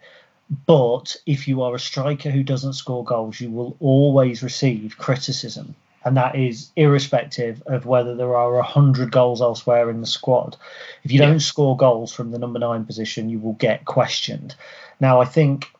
But 0.66 1.16
if 1.24 1.46
you 1.46 1.62
are 1.62 1.74
a 1.74 1.78
striker 1.78 2.30
who 2.30 2.42
doesn't 2.42 2.72
score 2.72 3.04
goals, 3.04 3.40
you 3.40 3.50
will 3.50 3.76
always 3.78 4.42
receive 4.42 4.98
criticism. 4.98 5.76
And 6.04 6.16
that 6.16 6.34
is 6.34 6.70
irrespective 6.74 7.62
of 7.66 7.86
whether 7.86 8.16
there 8.16 8.36
are 8.36 8.54
100 8.54 9.12
goals 9.12 9.40
elsewhere 9.40 9.88
in 9.88 10.00
the 10.00 10.06
squad. 10.06 10.56
If 11.04 11.12
you 11.12 11.20
yeah. 11.20 11.26
don't 11.26 11.40
score 11.40 11.76
goals 11.76 12.12
from 12.12 12.32
the 12.32 12.38
number 12.38 12.58
nine 12.58 12.84
position, 12.84 13.28
you 13.28 13.38
will 13.38 13.54
get 13.54 13.84
questioned. 13.84 14.56
Now, 15.00 15.20
I 15.20 15.24
think 15.24 15.70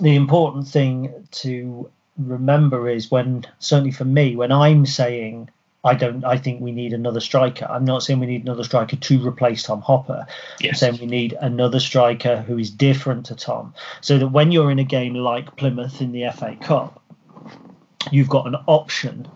the 0.00 0.16
important 0.16 0.68
thing 0.68 1.26
to 1.32 1.90
remember 2.18 2.88
is 2.88 3.10
when, 3.10 3.46
certainly 3.58 3.92
for 3.92 4.04
me, 4.04 4.36
when 4.36 4.52
I'm 4.52 4.86
saying 4.86 5.50
I 5.84 5.94
don't. 5.94 6.24
I 6.24 6.38
think 6.38 6.60
we 6.60 6.70
need 6.70 6.92
another 6.92 7.18
striker. 7.18 7.66
I'm 7.68 7.84
not 7.84 8.04
saying 8.04 8.20
we 8.20 8.26
need 8.26 8.42
another 8.42 8.62
striker 8.62 8.94
to 8.94 9.26
replace 9.26 9.64
Tom 9.64 9.80
Hopper. 9.80 10.26
Yes. 10.60 10.74
I'm 10.74 10.76
saying 10.76 11.00
we 11.00 11.06
need 11.06 11.36
another 11.40 11.80
striker 11.80 12.42
who 12.42 12.56
is 12.56 12.70
different 12.70 13.26
to 13.26 13.34
Tom, 13.34 13.74
so 14.00 14.18
that 14.18 14.28
when 14.28 14.52
you're 14.52 14.70
in 14.70 14.78
a 14.78 14.84
game 14.84 15.14
like 15.14 15.56
Plymouth 15.56 16.00
in 16.00 16.12
the 16.12 16.30
FA 16.36 16.56
Cup, 16.60 17.02
you've 18.12 18.28
got 18.28 18.46
an 18.46 18.56
option 18.66 19.26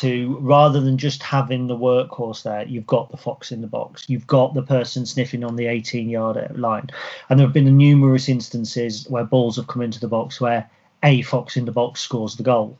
to 0.00 0.36
rather 0.40 0.80
than 0.80 0.98
just 0.98 1.22
having 1.22 1.66
the 1.66 1.76
workhorse 1.76 2.42
there, 2.42 2.66
you've 2.66 2.86
got 2.86 3.10
the 3.10 3.16
fox 3.16 3.52
in 3.52 3.60
the 3.60 3.66
box. 3.66 4.04
You've 4.08 4.26
got 4.26 4.54
the 4.54 4.62
person 4.62 5.06
sniffing 5.06 5.44
on 5.44 5.56
the 5.56 5.66
18 5.66 6.08
yard 6.08 6.58
line, 6.58 6.88
and 7.28 7.38
there 7.38 7.46
have 7.46 7.54
been 7.54 7.76
numerous 7.76 8.28
instances 8.28 9.06
where 9.08 9.24
balls 9.24 9.56
have 9.56 9.66
come 9.66 9.82
into 9.82 10.00
the 10.00 10.08
box 10.08 10.40
where 10.40 10.68
a 11.02 11.22
fox 11.22 11.56
in 11.56 11.64
the 11.64 11.72
box 11.72 12.00
scores 12.00 12.36
the 12.36 12.42
goal 12.42 12.78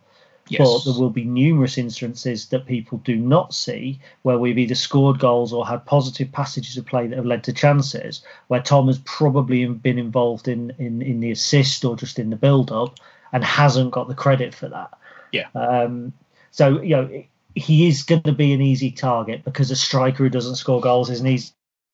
Yes. 0.50 0.84
But 0.84 0.90
there 0.90 1.00
will 1.00 1.10
be 1.10 1.24
numerous 1.24 1.78
instances 1.78 2.46
that 2.48 2.66
people 2.66 2.98
do 2.98 3.14
not 3.14 3.54
see 3.54 4.00
where 4.22 4.36
we've 4.36 4.58
either 4.58 4.74
scored 4.74 5.20
goals 5.20 5.52
or 5.52 5.64
had 5.64 5.86
positive 5.86 6.32
passages 6.32 6.76
of 6.76 6.86
play 6.86 7.06
that 7.06 7.16
have 7.16 7.24
led 7.24 7.44
to 7.44 7.52
chances 7.52 8.22
where 8.48 8.60
Tom 8.60 8.88
has 8.88 8.98
probably 9.04 9.64
been 9.66 9.98
involved 9.98 10.48
in, 10.48 10.74
in, 10.78 11.02
in 11.02 11.20
the 11.20 11.30
assist 11.30 11.84
or 11.84 11.96
just 11.96 12.18
in 12.18 12.30
the 12.30 12.36
build 12.36 12.72
up 12.72 12.98
and 13.32 13.44
hasn't 13.44 13.92
got 13.92 14.08
the 14.08 14.14
credit 14.14 14.52
for 14.52 14.68
that. 14.68 14.90
Yeah. 15.30 15.46
Um, 15.54 16.12
so, 16.50 16.80
you 16.80 16.96
know, 16.96 17.24
he 17.54 17.88
is 17.88 18.02
going 18.02 18.22
to 18.22 18.32
be 18.32 18.52
an 18.52 18.60
easy 18.60 18.90
target 18.90 19.44
because 19.44 19.70
a 19.70 19.76
striker 19.76 20.24
who 20.24 20.28
doesn't 20.28 20.56
score 20.56 20.80
goals 20.80 21.10
is 21.10 21.20
an 21.20 21.26
easy. 21.26 21.52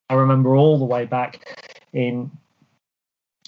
I 0.08 0.14
remember 0.14 0.54
all 0.54 0.78
the 0.78 0.84
way 0.84 1.04
back 1.04 1.56
in 1.92 2.30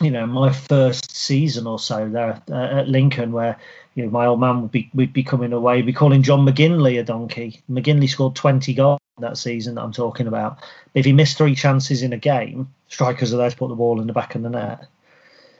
you 0.00 0.10
know 0.10 0.26
my 0.26 0.52
first 0.52 1.14
season 1.14 1.66
or 1.66 1.78
so 1.78 2.08
there 2.08 2.40
uh, 2.50 2.80
at 2.80 2.88
Lincoln, 2.88 3.32
where 3.32 3.56
you 3.94 4.04
know 4.04 4.10
my 4.10 4.26
old 4.26 4.40
man 4.40 4.62
would 4.62 4.70
be 4.70 4.90
would 4.94 5.12
be 5.12 5.22
coming 5.22 5.52
away, 5.52 5.82
be 5.82 5.92
calling 5.92 6.22
John 6.22 6.46
McGinley 6.46 6.98
a 6.98 7.04
donkey. 7.04 7.62
McGinley 7.70 8.08
scored 8.08 8.34
twenty 8.36 8.74
goals 8.74 9.00
that 9.20 9.36
season 9.36 9.74
that 9.74 9.82
I'm 9.82 9.92
talking 9.92 10.26
about. 10.26 10.58
If 10.94 11.04
he 11.04 11.12
missed 11.12 11.36
three 11.36 11.54
chances 11.54 12.02
in 12.02 12.12
a 12.12 12.18
game, 12.18 12.72
strikers 12.88 13.34
are 13.34 13.36
there 13.36 13.50
to 13.50 13.56
put 13.56 13.68
the 13.68 13.74
ball 13.74 14.00
in 14.00 14.06
the 14.06 14.12
back 14.12 14.34
of 14.34 14.42
the 14.42 14.50
net. 14.50 14.86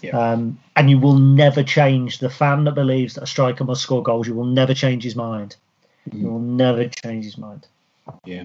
Yeah. 0.01 0.19
Um, 0.19 0.61
and 0.77 0.89
you 0.89 0.99
will 0.99 1.19
never 1.19 1.63
change 1.63 2.19
the 2.19 2.31
fan 2.31 2.65
that 2.65 2.75
believes 2.75 3.15
that 3.15 3.25
a 3.25 3.27
striker 3.27 3.65
must 3.65 3.83
score 3.83 4.03
goals. 4.03 4.29
You 4.29 4.35
will 4.35 4.45
never 4.45 4.75
change 4.75 5.03
his 5.03 5.17
mind. 5.17 5.57
Mm. 6.09 6.21
You 6.21 6.29
will 6.29 6.39
never 6.39 6.89
change 6.89 7.25
his 7.25 7.37
mind. 7.37 7.67
Yeah, 8.25 8.45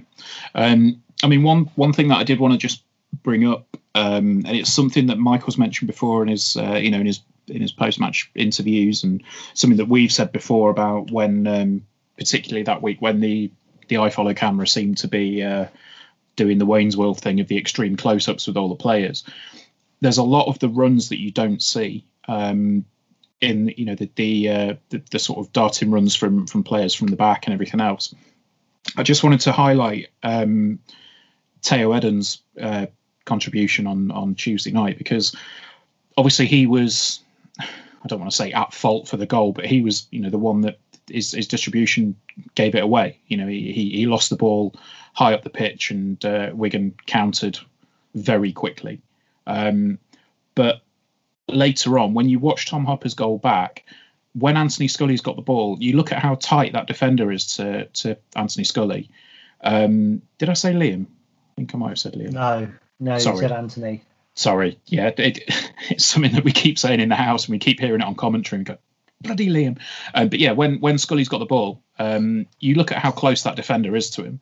um, 0.56 1.02
I 1.24 1.28
mean 1.28 1.42
one 1.42 1.70
one 1.76 1.94
thing 1.94 2.10
that 2.10 2.18
I 2.18 2.24
did 2.24 2.38
want 2.38 2.54
to 2.54 2.58
just 2.58 2.84
bring 3.24 3.48
up, 3.48 3.66
um, 3.96 4.44
and 4.46 4.58
it's 4.58 4.74
something 4.74 5.08
that 5.08 5.18
Michael's 5.18 5.58
mentioned 5.58 5.88
before 5.88 6.22
in 6.22 6.28
his, 6.28 6.58
uh, 6.58 6.74
you 6.74 6.92
know, 6.92 7.00
in 7.00 7.06
his 7.06 7.22
in 7.48 7.62
his 7.62 7.72
post-match 7.72 8.30
interviews, 8.36 9.06
and 9.06 9.24
something 9.54 9.78
that 9.78 9.88
we've 9.88 10.12
said 10.12 10.34
before 10.34 10.70
about 10.70 11.12
when, 11.12 11.48
um, 11.48 11.86
particularly 12.18 12.64
that 12.64 12.82
week, 12.82 13.02
when 13.02 13.22
the 13.22 13.52
the 13.88 13.96
iFollow 13.96 14.36
camera 14.36 14.68
seemed 14.68 14.98
to 14.98 15.08
be 15.08 15.42
uh, 15.42 15.68
doing 16.36 16.58
the 16.58 16.66
Wayne's 16.66 16.98
World 16.98 17.22
thing 17.22 17.40
of 17.40 17.48
the 17.48 17.58
extreme 17.58 17.96
close-ups 17.96 18.48
with 18.48 18.58
all 18.58 18.68
the 18.68 18.76
players. 18.76 19.24
There's 20.04 20.20
a 20.20 20.24
lot 20.24 20.48
of 20.48 20.60
the 20.60 20.70
runs 20.70 21.10
that 21.10 21.20
you 21.20 21.32
don't 21.32 21.62
see. 21.62 22.06
Um, 22.28 22.86
in 23.44 23.74
you 23.76 23.86
know 23.86 23.96
the 23.96 24.10
the, 24.16 24.50
uh, 24.50 24.74
the, 24.90 25.02
the 25.12 25.20
sort 25.20 25.40
of 25.40 25.52
darting 25.52 25.92
runs 25.92 26.16
from 26.16 26.48
from 26.48 26.64
players 26.64 26.94
from 26.94 27.08
the 27.08 27.16
back 27.16 27.46
and 27.46 27.54
everything 27.54 27.82
else. 27.82 28.16
I 28.96 29.04
just 29.04 29.24
wanted 29.24 29.42
to 29.42 29.52
highlight 29.52 30.08
um, 30.24 30.80
Tayo 31.62 31.96
Edun's 31.96 32.42
uh, 32.60 32.88
contribution 33.26 33.86
on 33.86 34.12
on 34.12 34.36
Tuesday 34.36 34.72
night 34.72 34.98
because 34.98 35.36
obviously 36.18 36.46
he 36.46 36.66
was 36.68 37.20
I 37.60 38.08
don't 38.08 38.20
want 38.20 38.32
to 38.32 38.38
say 38.38 38.54
at 38.54 38.74
fault 38.74 39.08
for 39.08 39.18
the 39.18 39.26
goal, 39.26 39.52
but 39.52 39.66
he 39.66 39.82
was 39.82 40.08
you 40.10 40.22
know 40.22 40.30
the 40.30 40.38
one 40.38 40.62
that 40.62 40.80
his, 41.10 41.32
his 41.32 41.48
distribution 41.48 42.16
gave 42.56 42.76
it 42.76 42.84
away. 42.84 43.20
You 43.28 43.38
know 43.38 43.48
he, 43.48 43.74
he, 43.74 43.90
he 43.90 44.06
lost 44.06 44.30
the 44.30 44.38
ball 44.38 44.74
high 45.14 45.34
up 45.34 45.44
the 45.44 45.50
pitch 45.50 45.92
and 45.92 46.24
uh, 46.26 46.52
Wigan 46.54 46.96
countered 47.06 47.60
very 48.16 48.54
quickly. 48.54 49.02
Um, 49.48 50.00
but 50.56 50.82
later 51.48 52.00
on, 52.00 52.14
when 52.14 52.30
you 52.30 52.40
watch 52.40 52.70
Tom 52.70 52.86
Hopper's 52.86 53.14
goal 53.14 53.38
back, 53.38 53.86
when 54.34 54.58
Anthony 54.58 54.88
Scully's 54.88 55.22
got 55.22 55.36
the 55.36 55.42
ball, 55.42 55.78
you 55.80 55.96
look 55.96 56.12
at 56.12 56.20
how 56.20 56.36
tight 56.36 56.74
that 56.74 56.88
defender 56.88 57.32
is 57.32 57.56
to 57.58 57.86
to 57.86 58.18
Anthony 58.36 58.64
Scully. 58.64 59.10
Um, 59.62 60.22
did 60.38 60.50
I 60.50 60.54
say 60.54 60.74
Liam? 60.74 61.06
I 61.06 61.56
think 61.56 61.74
I 61.74 61.78
might 61.78 61.90
have 61.90 62.00
said 62.00 62.14
Liam. 62.14 62.34
No, 62.34 62.68
no, 63.00 63.20
Sorry. 63.20 63.36
you 63.36 63.42
said 63.42 63.52
Anthony. 63.52 64.04
Sorry, 64.36 64.80
yeah, 64.88 65.12
it, 65.18 65.40
it's 65.90 66.06
something 66.06 66.34
that 66.34 66.44
we 66.44 66.52
keep 66.52 66.80
saying 66.80 67.00
in 67.00 67.10
the 67.10 67.16
house, 67.16 67.46
and 67.46 67.52
we 67.52 67.60
keep 67.60 67.80
hearing 67.80 68.02
it 68.02 68.08
on 68.08 68.16
commentary. 68.16 68.60
And 68.60 68.66
go, 68.66 68.78
bloody 69.22 69.48
Liam. 69.48 69.80
Um, 70.14 70.30
but 70.30 70.40
yeah, 70.40 70.52
when 70.52 70.80
when 70.80 70.98
Scully's 70.98 71.30
got 71.30 71.40
the 71.40 71.46
ball, 71.46 71.84
um, 72.00 72.48
you 72.60 72.76
look 72.76 72.92
at 72.92 72.98
how 72.98 73.12
close 73.12 73.44
that 73.44 73.56
defender 73.56 73.96
is 73.96 74.10
to 74.12 74.24
him, 74.24 74.40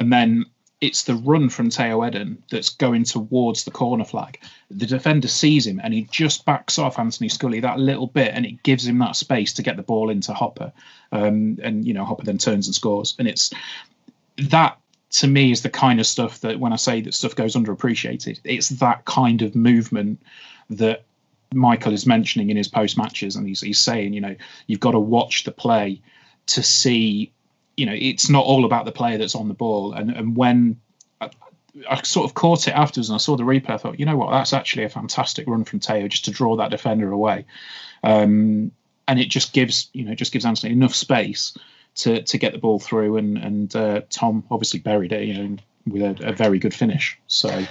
and 0.00 0.12
then 0.12 0.46
it's 0.80 1.04
the 1.04 1.14
run 1.14 1.48
from 1.48 1.70
Tayo 1.70 2.06
Edun 2.06 2.38
that's 2.50 2.68
going 2.68 3.04
towards 3.04 3.64
the 3.64 3.70
corner 3.70 4.04
flag. 4.04 4.38
The 4.70 4.86
defender 4.86 5.28
sees 5.28 5.66
him 5.66 5.80
and 5.82 5.94
he 5.94 6.02
just 6.10 6.44
backs 6.44 6.78
off 6.78 6.98
Anthony 6.98 7.28
Scully 7.28 7.60
that 7.60 7.78
little 7.78 8.06
bit, 8.06 8.32
and 8.34 8.44
it 8.44 8.62
gives 8.62 8.86
him 8.86 8.98
that 8.98 9.16
space 9.16 9.54
to 9.54 9.62
get 9.62 9.76
the 9.76 9.82
ball 9.82 10.10
into 10.10 10.34
Hopper. 10.34 10.72
Um, 11.12 11.58
and 11.62 11.86
you 11.86 11.94
know, 11.94 12.04
Hopper 12.04 12.24
then 12.24 12.38
turns 12.38 12.66
and 12.66 12.74
scores, 12.74 13.14
and 13.18 13.26
it's 13.26 13.52
that 14.36 14.78
to 15.08 15.26
me 15.26 15.50
is 15.50 15.62
the 15.62 15.70
kind 15.70 15.98
of 15.98 16.06
stuff 16.06 16.40
that 16.40 16.60
when 16.60 16.72
I 16.72 16.76
say 16.76 17.00
that 17.02 17.14
stuff 17.14 17.34
goes 17.34 17.54
underappreciated, 17.54 18.40
it's 18.44 18.68
that 18.68 19.04
kind 19.04 19.40
of 19.42 19.54
movement 19.54 20.20
that 20.70 21.04
Michael 21.54 21.92
is 21.92 22.06
mentioning 22.06 22.50
in 22.50 22.56
his 22.56 22.68
post 22.68 22.98
matches, 22.98 23.36
and 23.36 23.46
he's, 23.46 23.60
he's 23.60 23.78
saying, 23.78 24.12
you 24.12 24.20
know, 24.20 24.36
you've 24.66 24.80
got 24.80 24.92
to 24.92 24.98
watch 24.98 25.44
the 25.44 25.52
play 25.52 26.02
to 26.46 26.62
see, 26.62 27.32
you 27.76 27.86
know, 27.86 27.94
it's 27.94 28.30
not 28.30 28.44
all 28.44 28.64
about 28.64 28.84
the 28.84 28.92
player 28.92 29.18
that's 29.18 29.34
on 29.34 29.48
the 29.48 29.54
ball, 29.54 29.92
and 29.92 30.10
and 30.10 30.36
when 30.36 30.80
I, 31.20 32.02
sort 32.02 32.24
of 32.24 32.34
caught 32.34 32.68
it 32.68 32.72
afterwards 32.72 33.10
and 33.10 33.14
I 33.14 33.18
saw 33.18 33.36
the 33.36 33.44
replay, 33.44 33.70
I 33.70 33.76
thought, 33.76 34.00
you 34.00 34.06
know 34.06 34.16
what, 34.16 34.30
that's 34.30 34.52
actually 34.52 34.84
a 34.84 34.88
fantastic 34.88 35.46
run 35.46 35.64
from 35.64 35.80
Tayo 35.80 36.08
just 36.08 36.24
to 36.24 36.30
draw 36.30 36.56
that 36.56 36.70
defender 36.70 37.10
away, 37.10 37.44
um, 38.02 38.72
and 39.08 39.20
it 39.20 39.28
just 39.28 39.52
gives, 39.52 39.88
you 39.92 40.04
know, 40.04 40.14
just 40.14 40.32
gives 40.32 40.46
Anthony 40.46 40.72
enough 40.72 40.94
space 40.94 41.56
to 41.96 42.22
to 42.22 42.38
get 42.38 42.52
the 42.52 42.58
ball 42.58 42.78
through, 42.78 43.16
and 43.18 43.38
and 43.38 43.76
uh, 43.76 44.00
Tom 44.10 44.44
obviously 44.50 44.80
buried 44.80 45.12
it, 45.12 45.24
you 45.24 45.34
know, 45.34 45.56
with 45.86 46.02
a, 46.02 46.28
a 46.28 46.32
very 46.32 46.58
good 46.58 46.74
finish. 46.74 47.18
So. 47.26 47.66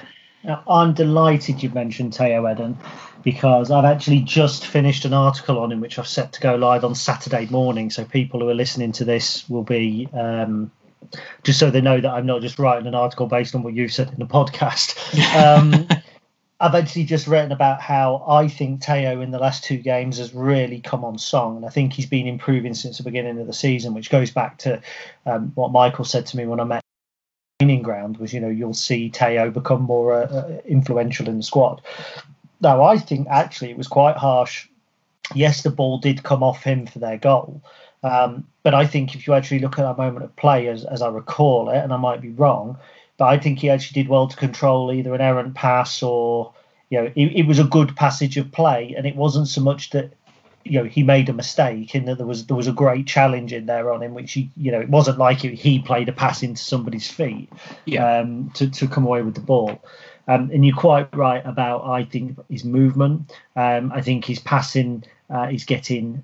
Now, 0.46 0.64
I'm 0.68 0.94
delighted 0.94 1.64
you 1.64 1.72
mentioned 1.72 2.14
Tayo 2.14 2.44
Edun 2.44 2.78
because 3.24 3.72
I've 3.72 3.86
actually 3.86 4.22
just 4.22 4.68
finished 4.68 5.04
an 5.04 5.14
article 5.14 5.58
on 5.58 5.72
him, 5.72 5.82
which 5.82 5.98
I've 5.98 6.08
set 6.08 6.34
to 6.34 6.40
go 6.40 6.56
live 6.56 6.86
on 6.86 6.94
Saturday 6.94 7.48
morning. 7.48 7.90
So 7.90 8.06
people 8.06 8.40
who 8.40 8.50
are 8.50 8.56
listening 8.56 8.92
to 8.94 9.06
this 9.06 9.50
will 9.50 9.64
be 9.64 10.08
um, 10.14 10.72
just 11.44 11.58
so 11.58 11.72
they 11.72 11.82
know 11.82 12.00
that 12.00 12.12
I'm 12.12 12.28
not 12.28 12.42
just 12.42 12.60
writing 12.60 12.86
an 12.86 12.94
article 12.94 13.26
based 13.26 13.56
on 13.56 13.64
what 13.64 13.74
you've 13.74 13.92
said 13.92 14.10
in 14.10 14.20
the 14.20 14.26
podcast. 14.26 14.96
Um, 15.36 15.88
I've 16.58 16.76
actually 16.76 17.04
just 17.04 17.28
written 17.28 17.52
about 17.52 17.82
how 17.82 18.24
I 18.28 18.48
think 18.48 18.82
Teo 18.82 19.20
in 19.20 19.32
the 19.32 19.40
last 19.40 19.66
two 19.66 19.78
games 19.78 20.20
has 20.20 20.34
really 20.34 20.80
come 20.80 21.04
on 21.04 21.18
song, 21.18 21.58
and 21.58 21.66
I 21.66 21.70
think 21.70 21.92
he's 21.92 22.06
been 22.06 22.28
improving 22.28 22.74
since 22.74 22.98
the 22.98 23.04
beginning 23.04 23.40
of 23.40 23.48
the 23.48 23.54
season, 23.54 23.94
which 23.94 24.10
goes 24.10 24.32
back 24.32 24.60
to 24.60 24.82
um, 25.26 25.52
what 25.56 25.74
Michael 25.74 26.06
said 26.06 26.26
to 26.28 26.38
me 26.38 26.46
when 26.46 26.62
I 26.62 26.64
met 26.64 26.85
training 27.60 27.82
ground 27.84 28.18
was, 28.18 28.34
you 28.34 28.40
know, 28.42 28.50
you'll 28.50 28.74
see 28.74 29.10
Tayo 29.10 29.54
become 29.54 29.82
more 29.82 30.12
uh, 30.14 30.28
uh, 30.28 30.62
influential 30.66 31.30
in 31.30 31.38
the 31.38 31.44
squad. 31.44 31.82
Now, 32.60 32.84
I 32.84 32.98
think 32.98 33.28
actually 33.30 33.72
it 33.72 33.78
was 33.78 33.88
quite 33.88 34.18
harsh. 34.18 34.68
Yes, 35.34 35.64
the 35.64 35.70
ball 35.70 35.98
did 35.98 36.24
come 36.24 36.44
off 36.44 36.64
him 36.64 36.86
for 36.86 37.00
their 37.00 37.18
goal, 37.18 37.62
Um, 38.06 38.46
but 38.62 38.76
I 38.76 38.86
think 38.86 39.16
if 39.16 39.26
you 39.26 39.34
actually 39.34 39.60
look 39.60 39.80
at 39.80 39.84
that 39.84 39.98
moment 39.98 40.26
of 40.26 40.36
play, 40.36 40.68
as, 40.68 40.86
as 40.86 41.02
I 41.02 41.08
recall 41.08 41.70
it, 41.70 41.78
and 41.78 41.92
I 41.92 41.98
might 41.98 42.22
be 42.22 42.30
wrong, 42.30 42.78
but 43.18 43.26
I 43.26 43.40
think 43.40 43.58
he 43.58 43.70
actually 43.70 44.04
did 44.04 44.10
well 44.10 44.28
to 44.28 44.38
control 44.38 44.94
either 44.94 45.16
an 45.16 45.22
errant 45.22 45.56
pass 45.56 46.04
or, 46.04 46.54
you 46.92 47.00
know, 47.02 47.12
it, 47.16 47.40
it 47.40 47.48
was 47.48 47.58
a 47.58 47.64
good 47.64 47.96
passage 47.96 48.38
of 48.38 48.52
play, 48.52 48.94
and 48.96 49.08
it 49.08 49.16
wasn't 49.16 49.48
so 49.48 49.62
much 49.62 49.90
that 49.90 50.14
you 50.66 50.80
know 50.80 50.84
he 50.84 51.04
made 51.04 51.30
a 51.30 51.34
mistake 51.34 51.94
in 51.96 52.06
that 52.06 52.18
there 52.18 52.26
was 52.26 52.48
there 52.48 52.58
was 52.58 52.68
a 52.68 52.74
great 52.74 53.06
challenge 53.06 53.54
in 53.54 53.68
there 53.68 53.94
on 53.94 54.02
him 54.02 54.14
which 54.14 54.34
he 54.34 54.50
you 54.58 54.72
know 54.72 54.82
it 54.82 54.90
wasn't 54.90 55.18
like 55.18 55.38
he 55.40 55.80
played 55.80 56.10
a 56.10 56.12
pass 56.12 56.44
into 56.44 56.62
somebody's 56.62 57.10
feet 57.10 57.50
Yeah. 57.86 58.20
um, 58.20 58.50
to, 58.56 58.70
to 58.70 58.88
come 58.88 59.06
away 59.06 59.22
with 59.22 59.36
the 59.36 59.42
ball 59.42 59.82
um, 60.28 60.50
and 60.52 60.66
you're 60.66 60.76
quite 60.76 61.16
right 61.16 61.46
about 61.46 61.86
I 61.86 62.04
think 62.04 62.38
his 62.50 62.66
movement 62.66 63.32
um, 63.56 63.92
I 63.94 64.02
think 64.02 64.26
his 64.26 64.40
passing 64.40 65.04
uh, 65.30 65.50
is 65.52 65.64
getting 65.66 66.24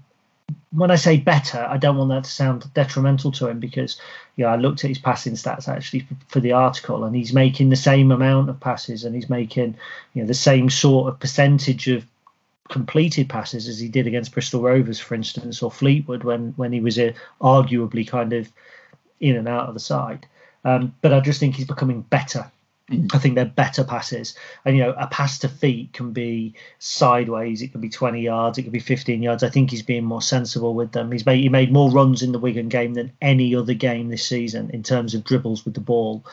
when 0.72 0.90
I 0.90 0.96
say 0.96 1.18
better 1.18 1.64
I 1.70 1.78
don't 1.78 1.98
want 1.98 2.10
that 2.10 2.24
to 2.24 2.32
sound 2.32 2.66
detrimental 2.74 3.32
to 3.34 3.48
him 3.48 3.60
because 3.60 3.98
you 4.38 4.44
know 4.46 4.50
I 4.50 4.56
looked 4.56 4.84
at 4.84 4.90
his 4.90 4.98
passing 4.98 5.34
stats 5.34 5.68
actually 5.68 6.00
for, 6.02 6.16
for 6.30 6.40
the 6.40 6.54
article 6.54 7.04
and 7.04 7.16
he's 7.16 7.32
making 7.32 7.70
the 7.70 7.76
same 7.76 8.12
amount 8.12 8.50
of 8.50 8.60
passes 8.60 9.04
and 9.04 9.14
he's 9.14 9.30
making 9.30 9.76
you 10.16 10.24
know 10.24 10.28
the 10.28 10.34
same 10.34 10.70
sort 10.72 11.14
of 11.14 11.20
percentage 11.20 11.88
of 11.88 12.06
completed 12.72 13.30
passes 13.30 13.68
as 13.68 13.80
he 13.80 13.90
did 13.90 14.08
against 14.08 14.32
Bristol 14.32 14.62
Rovers, 14.62 15.00
for 15.00 15.14
instance, 15.14 15.62
or 15.62 15.70
Fleetwood 15.70 16.24
when 16.24 16.54
when 16.56 16.72
he 16.72 16.80
was 16.80 16.98
uh, 16.98 17.12
arguably 17.40 18.08
kind 18.08 18.34
of 18.34 18.52
in 19.20 19.36
and 19.36 19.48
out 19.48 19.68
of 19.68 19.76
the 19.76 19.80
side. 19.80 20.26
Um, 20.66 20.96
but 21.02 21.14
I 21.14 21.20
just 21.20 21.40
think 21.40 21.56
he's 21.56 21.68
becoming 21.68 22.02
better. 22.02 22.50
I 23.14 23.20
think 23.20 23.36
they're 23.36 23.46
better 23.46 23.84
passes, 23.84 24.36
and 24.66 24.76
you 24.76 24.84
know, 24.84 24.94
a 24.98 25.08
pass 25.08 25.40
to 25.40 25.50
feet 25.50 25.94
can 25.94 26.12
be 26.12 26.56
sideways. 26.80 27.62
It 27.62 27.72
can 27.72 27.80
be 27.80 27.90
20 27.90 28.22
yards. 28.22 28.58
It 28.58 28.64
can 28.64 28.72
be 28.72 28.80
15 28.80 29.22
yards. 29.22 29.44
I 29.44 29.50
think 29.50 29.70
he's 29.70 29.84
being 29.84 30.04
more 30.04 30.22
sensible 30.22 30.74
with 30.74 30.92
them. 30.92 31.12
He's 31.12 31.26
made 31.26 31.42
he 31.42 31.50
made 31.50 31.72
more 31.72 31.92
runs 31.92 32.22
in 32.22 32.32
the 32.32 32.40
Wigan 32.40 32.70
game 32.70 32.94
than 32.96 33.12
any 33.22 33.54
other 33.56 33.74
game 33.74 34.10
this 34.10 34.26
season 34.26 34.72
in 34.72 34.84
terms 34.84 35.14
of 35.14 35.24
dribbles 35.24 35.64
with 35.66 35.74
the 35.74 35.82
ball. 35.82 36.26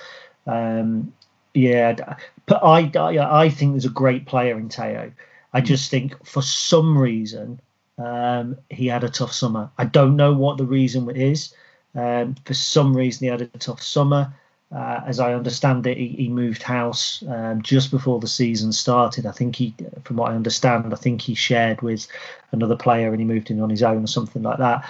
Um, 0.46 1.12
yeah, 1.54 2.16
but 2.46 2.64
I, 2.64 2.90
I 2.96 3.42
I 3.44 3.50
think 3.50 3.72
there's 3.72 3.84
a 3.84 3.90
great 3.90 4.26
player 4.26 4.58
in 4.58 4.68
Tayo. 4.68 5.12
I 5.52 5.60
just 5.60 5.90
think 5.90 6.26
for 6.26 6.42
some 6.42 6.96
reason 6.96 7.60
um, 7.98 8.58
he 8.70 8.86
had 8.86 9.04
a 9.04 9.08
tough 9.08 9.32
summer. 9.32 9.70
I 9.78 9.84
don't 9.84 10.16
know 10.16 10.32
what 10.32 10.58
the 10.58 10.64
reason 10.64 11.10
is. 11.10 11.54
Um, 11.94 12.36
for 12.44 12.54
some 12.54 12.96
reason 12.96 13.24
he 13.24 13.30
had 13.30 13.42
a 13.42 13.46
tough 13.58 13.82
summer. 13.82 14.32
Uh, 14.70 15.00
as 15.06 15.18
I 15.18 15.32
understand 15.32 15.86
it, 15.86 15.96
he, 15.96 16.08
he 16.08 16.28
moved 16.28 16.62
house 16.62 17.24
um, 17.26 17.62
just 17.62 17.90
before 17.90 18.20
the 18.20 18.26
season 18.26 18.70
started. 18.72 19.24
I 19.24 19.32
think 19.32 19.56
he, 19.56 19.74
from 20.04 20.16
what 20.16 20.30
I 20.30 20.34
understand, 20.34 20.92
I 20.92 20.96
think 20.96 21.22
he 21.22 21.34
shared 21.34 21.80
with 21.80 22.06
another 22.52 22.76
player 22.76 23.10
and 23.10 23.18
he 23.18 23.24
moved 23.24 23.50
in 23.50 23.62
on 23.62 23.70
his 23.70 23.82
own 23.82 24.04
or 24.04 24.08
something 24.08 24.42
like 24.42 24.58
that. 24.58 24.88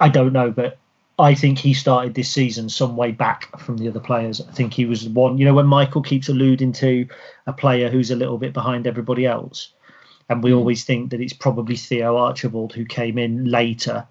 I 0.00 0.08
don't 0.08 0.32
know, 0.32 0.50
but 0.50 0.78
I 1.20 1.34
think 1.34 1.58
he 1.58 1.74
started 1.74 2.14
this 2.14 2.30
season 2.30 2.68
some 2.68 2.96
way 2.96 3.12
back 3.12 3.56
from 3.60 3.76
the 3.76 3.88
other 3.88 4.00
players. 4.00 4.40
I 4.40 4.50
think 4.52 4.72
he 4.72 4.86
was 4.86 5.08
one. 5.08 5.38
You 5.38 5.44
know, 5.44 5.54
when 5.54 5.66
Michael 5.66 6.02
keeps 6.02 6.28
alluding 6.28 6.72
to 6.74 7.06
a 7.46 7.52
player 7.52 7.88
who's 7.88 8.10
a 8.10 8.16
little 8.16 8.38
bit 8.38 8.52
behind 8.52 8.86
everybody 8.86 9.26
else, 9.26 9.72
and 10.30 10.44
we 10.44 10.54
always 10.54 10.84
think 10.84 11.10
that 11.10 11.20
it's 11.20 11.32
probably 11.32 11.76
Theo 11.76 12.16
Archibald 12.16 12.72
who 12.72 12.84
came 12.84 13.18
in 13.18 13.50
later. 13.50 14.06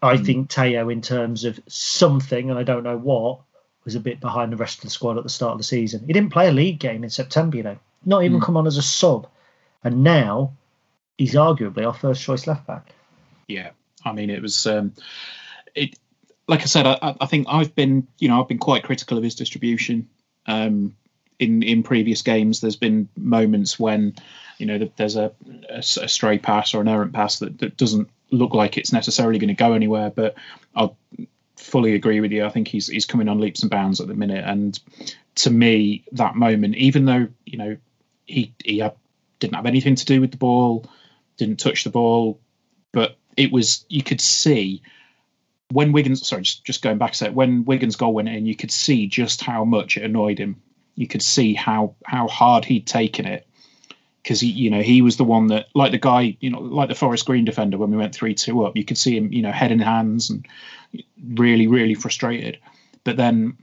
I 0.00 0.16
think 0.16 0.48
Tayo, 0.48 0.90
in 0.90 1.02
terms 1.02 1.44
of 1.44 1.60
something, 1.66 2.48
and 2.48 2.58
I 2.58 2.62
don't 2.62 2.84
know 2.84 2.96
what, 2.96 3.40
was 3.84 3.96
a 3.96 4.00
bit 4.00 4.20
behind 4.20 4.52
the 4.52 4.56
rest 4.56 4.78
of 4.78 4.84
the 4.84 4.90
squad 4.90 5.18
at 5.18 5.24
the 5.24 5.28
start 5.28 5.52
of 5.52 5.58
the 5.58 5.64
season. 5.64 6.04
He 6.06 6.12
didn't 6.12 6.32
play 6.32 6.48
a 6.48 6.52
league 6.52 6.78
game 6.78 7.02
in 7.02 7.10
September, 7.10 7.56
you 7.56 7.64
know, 7.64 7.78
not 8.04 8.22
even 8.22 8.40
come 8.40 8.56
on 8.56 8.68
as 8.68 8.76
a 8.76 8.82
sub, 8.82 9.28
and 9.82 10.04
now 10.04 10.52
he's 11.18 11.34
arguably 11.34 11.84
our 11.84 11.92
first 11.92 12.22
choice 12.22 12.46
left 12.46 12.66
back. 12.66 12.90
Yeah, 13.48 13.70
I 14.04 14.12
mean, 14.12 14.30
it 14.30 14.42
was 14.42 14.66
um, 14.66 14.92
it. 15.74 15.98
Like 16.48 16.62
I 16.62 16.66
said, 16.66 16.86
I, 16.86 17.16
I 17.20 17.26
think 17.26 17.46
I've 17.48 17.74
been, 17.74 18.06
you 18.18 18.28
know, 18.28 18.40
I've 18.40 18.48
been 18.48 18.58
quite 18.58 18.84
critical 18.84 19.18
of 19.18 19.24
his 19.24 19.34
distribution. 19.34 20.08
Um, 20.46 20.96
in 21.42 21.62
in 21.62 21.82
previous 21.82 22.22
games, 22.22 22.60
there's 22.60 22.76
been 22.76 23.08
moments 23.16 23.78
when, 23.78 24.14
you 24.58 24.66
know, 24.66 24.90
there's 24.96 25.16
a, 25.16 25.32
a, 25.68 25.78
a 25.78 25.82
stray 25.82 26.38
pass 26.38 26.72
or 26.72 26.80
an 26.80 26.88
errant 26.88 27.12
pass 27.12 27.40
that, 27.40 27.58
that 27.58 27.76
doesn't 27.76 28.08
look 28.30 28.54
like 28.54 28.78
it's 28.78 28.92
necessarily 28.92 29.38
going 29.38 29.48
to 29.48 29.54
go 29.54 29.72
anywhere. 29.72 30.10
But 30.10 30.36
I'll 30.74 30.96
fully 31.56 31.94
agree 31.94 32.20
with 32.20 32.30
you. 32.30 32.44
I 32.44 32.50
think 32.50 32.68
he's 32.68 32.86
he's 32.86 33.06
coming 33.06 33.28
on 33.28 33.40
leaps 33.40 33.62
and 33.62 33.70
bounds 33.70 34.00
at 34.00 34.06
the 34.06 34.14
minute, 34.14 34.44
and 34.46 34.78
to 35.36 35.50
me, 35.50 36.04
that 36.12 36.36
moment, 36.36 36.76
even 36.76 37.04
though 37.04 37.28
you 37.44 37.58
know 37.58 37.76
he 38.26 38.54
he 38.64 38.78
had, 38.78 38.94
didn't 39.40 39.56
have 39.56 39.66
anything 39.66 39.96
to 39.96 40.04
do 40.04 40.20
with 40.20 40.30
the 40.30 40.36
ball, 40.36 40.86
didn't 41.38 41.58
touch 41.58 41.82
the 41.82 41.90
ball, 41.90 42.40
but 42.92 43.16
it 43.36 43.50
was 43.50 43.84
you 43.88 44.04
could 44.04 44.20
see 44.20 44.82
when 45.72 45.90
Wigan's 45.92 46.24
sorry 46.24 46.42
just, 46.42 46.64
just 46.64 46.82
going 46.82 46.98
back 46.98 47.12
a 47.12 47.14
sec 47.14 47.32
when 47.32 47.64
Wigan's 47.64 47.96
goal 47.96 48.12
went 48.12 48.28
in 48.28 48.44
you 48.44 48.54
could 48.54 48.70
see 48.70 49.06
just 49.06 49.40
how 49.40 49.64
much 49.64 49.96
it 49.96 50.02
annoyed 50.02 50.38
him 50.38 50.60
you 50.94 51.06
could 51.06 51.22
see 51.22 51.54
how 51.54 51.94
how 52.04 52.28
hard 52.28 52.64
he'd 52.64 52.86
taken 52.86 53.26
it 53.26 53.46
because 54.22 54.40
he 54.40 54.48
you 54.48 54.70
know 54.70 54.82
he 54.82 55.02
was 55.02 55.16
the 55.16 55.24
one 55.24 55.48
that 55.48 55.66
like 55.74 55.92
the 55.92 55.98
guy 55.98 56.36
you 56.40 56.50
know 56.50 56.60
like 56.60 56.88
the 56.88 56.94
Forest 56.94 57.26
Green 57.26 57.44
defender 57.44 57.78
when 57.78 57.90
we 57.90 57.96
went 57.96 58.16
3-2 58.16 58.66
up 58.66 58.76
you 58.76 58.84
could 58.84 58.98
see 58.98 59.16
him 59.16 59.32
you 59.32 59.42
know 59.42 59.52
head 59.52 59.72
in 59.72 59.78
hands 59.78 60.30
and 60.30 60.46
really 61.22 61.66
really 61.66 61.94
frustrated 61.94 62.58
but 63.04 63.16
then 63.16 63.56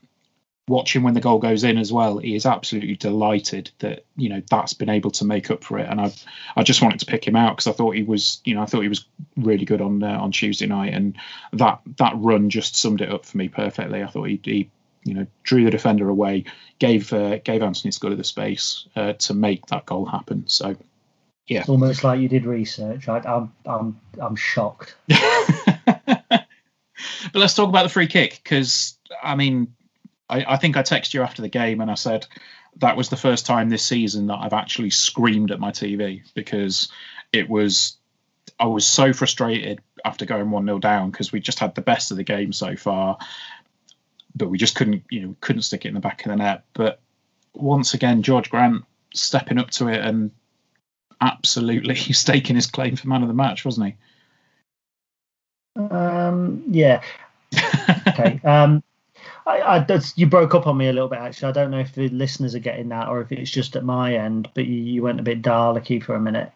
watching 0.70 1.02
when 1.02 1.16
the 1.16 1.20
goal 1.20 1.40
goes 1.40 1.64
in 1.64 1.78
as 1.78 1.92
well, 1.92 2.20
he 2.20 2.36
is 2.36 2.46
absolutely 2.46 2.96
delighted 2.96 3.72
that 3.80 4.06
you 4.16 4.30
know 4.30 4.42
that's 4.50 4.74
been 4.74 4.88
able 4.88 5.12
to 5.12 5.26
make 5.26 5.52
up 5.52 5.64
for 5.64 5.80
it. 5.80 5.88
And 5.90 6.00
I, 6.00 6.14
I 6.56 6.64
just 6.64 6.82
wanted 6.82 7.00
to 7.00 7.08
pick 7.08 7.28
him 7.28 7.36
out 7.36 7.58
because 7.58 7.68
I 7.68 7.74
thought 7.74 7.96
he 7.96 8.04
was, 8.04 8.40
you 8.46 8.54
know, 8.54 8.62
I 8.62 8.66
thought 8.66 8.82
he 8.82 8.88
was 8.88 9.06
really 9.36 9.66
good 9.66 9.82
on 9.82 10.02
uh, 10.02 10.18
on 10.20 10.32
Tuesday 10.32 10.68
night, 10.68 10.94
and 10.94 11.18
that 11.52 11.82
that 11.98 12.14
run 12.16 12.50
just 12.50 12.76
summed 12.76 13.02
it 13.02 13.12
up 13.12 13.26
for 13.26 13.38
me 13.38 13.50
perfectly. 13.50 14.04
I 14.04 14.08
thought 14.08 14.30
he, 14.30 14.40
he 14.44 14.70
you 15.04 15.14
know, 15.14 15.28
drew 15.44 15.64
the 15.64 15.72
defender 15.72 16.10
away, 16.10 16.46
gave 16.80 17.12
uh, 17.14 17.38
gave 17.40 17.64
Anthony 17.64 17.92
Scully 17.92 18.16
the 18.16 18.24
space 18.24 18.88
uh, 18.96 19.14
to 19.14 19.34
make 19.34 19.66
that 19.68 19.86
goal 19.86 20.06
happen. 20.06 20.48
So, 20.48 20.76
yeah, 21.48 21.62
It's 21.62 21.70
almost 21.70 22.04
like 22.04 22.20
you 22.20 22.30
did 22.30 22.46
research. 22.46 23.08
I, 23.08 23.20
I'm 23.20 23.54
I'm 23.66 24.00
I'm 24.20 24.36
shocked. 24.36 24.96
but 25.08 26.46
let's 27.34 27.54
talk 27.54 27.70
about 27.70 27.84
the 27.84 27.90
free 27.90 28.08
kick 28.08 28.40
because 28.44 28.98
I 29.24 29.36
mean, 29.36 29.74
I, 30.30 30.46
I 30.54 30.58
think 30.58 30.78
I 30.78 30.84
texted 30.84 31.14
you 31.14 31.24
after 31.24 31.42
the 31.42 31.50
game 31.50 31.82
and 31.82 31.90
I 31.90 31.96
said 31.96 32.28
that 32.78 32.98
was 32.98 33.10
the 33.10 33.18
first 33.18 33.46
time 33.46 33.70
this 33.70 33.84
season 33.84 34.28
that 34.28 34.40
I've 34.40 34.54
actually 34.54 34.92
screamed 34.92 35.52
at 35.52 35.60
my 35.60 35.72
TV 35.72 36.22
because 36.34 36.90
it 37.34 37.50
was 37.50 37.98
I 38.60 38.66
was 38.66 38.88
so 38.88 39.14
frustrated 39.14 39.80
after 40.04 40.26
going 40.26 40.50
one 40.52 40.66
0 40.66 40.80
down 40.80 41.12
because 41.12 41.32
we 41.32 41.40
just 41.40 41.60
had 41.60 41.76
the 41.76 41.82
best 41.82 42.12
of 42.12 42.18
the 42.18 42.24
game 42.24 42.54
so 42.54 42.76
far, 42.76 43.18
but 44.40 44.50
we 44.50 44.58
just 44.58 44.76
couldn't 44.76 45.04
you 45.12 45.22
know 45.22 45.36
couldn't 45.42 45.62
stick 45.62 45.86
it 45.86 45.90
in 45.90 45.94
the 45.94 46.00
back 46.00 46.26
of 46.26 46.30
the 46.32 46.38
net. 46.38 46.64
But 46.74 47.00
once 47.54 47.94
again, 47.94 48.24
George 48.24 48.50
Grant 48.50 48.84
stepping 49.14 49.60
up 49.60 49.70
to 49.72 49.88
it 49.88 50.04
and 50.04 50.32
absolutely 51.22 51.96
staking 52.14 52.56
his 52.56 52.68
claim 52.68 52.96
for 52.96 53.08
man 53.08 53.22
of 53.22 53.28
the 53.28 53.34
match, 53.34 53.66
wasn't 53.66 53.88
he? 53.88 53.96
Um, 55.80 56.64
yeah. 56.70 57.02
okay. 58.08 58.42
Um, 58.50 58.84
I, 59.46 59.62
I, 59.62 59.80
that's, 59.80 60.16
you 60.16 60.28
broke 60.28 60.54
up 60.54 60.68
on 60.68 60.78
me 60.78 60.90
a 60.90 60.94
little 60.94 61.10
bit 61.10 61.20
actually. 61.20 61.50
I 61.50 61.54
don't 61.54 61.72
know 61.72 61.80
if 61.80 61.96
the 61.96 62.08
listeners 62.10 62.54
are 62.54 62.60
getting 62.60 62.90
that 62.90 63.08
or 63.08 63.22
if 63.22 63.32
it's 63.32 63.50
just 63.50 63.76
at 63.76 63.84
my 63.84 64.14
end, 64.14 64.50
but 64.54 64.66
you, 64.66 64.76
you 64.76 65.02
went 65.02 65.20
a 65.20 65.24
bit 65.24 65.42
Daleki 65.42 66.04
for 66.04 66.14
a 66.14 66.20
minute. 66.20 66.52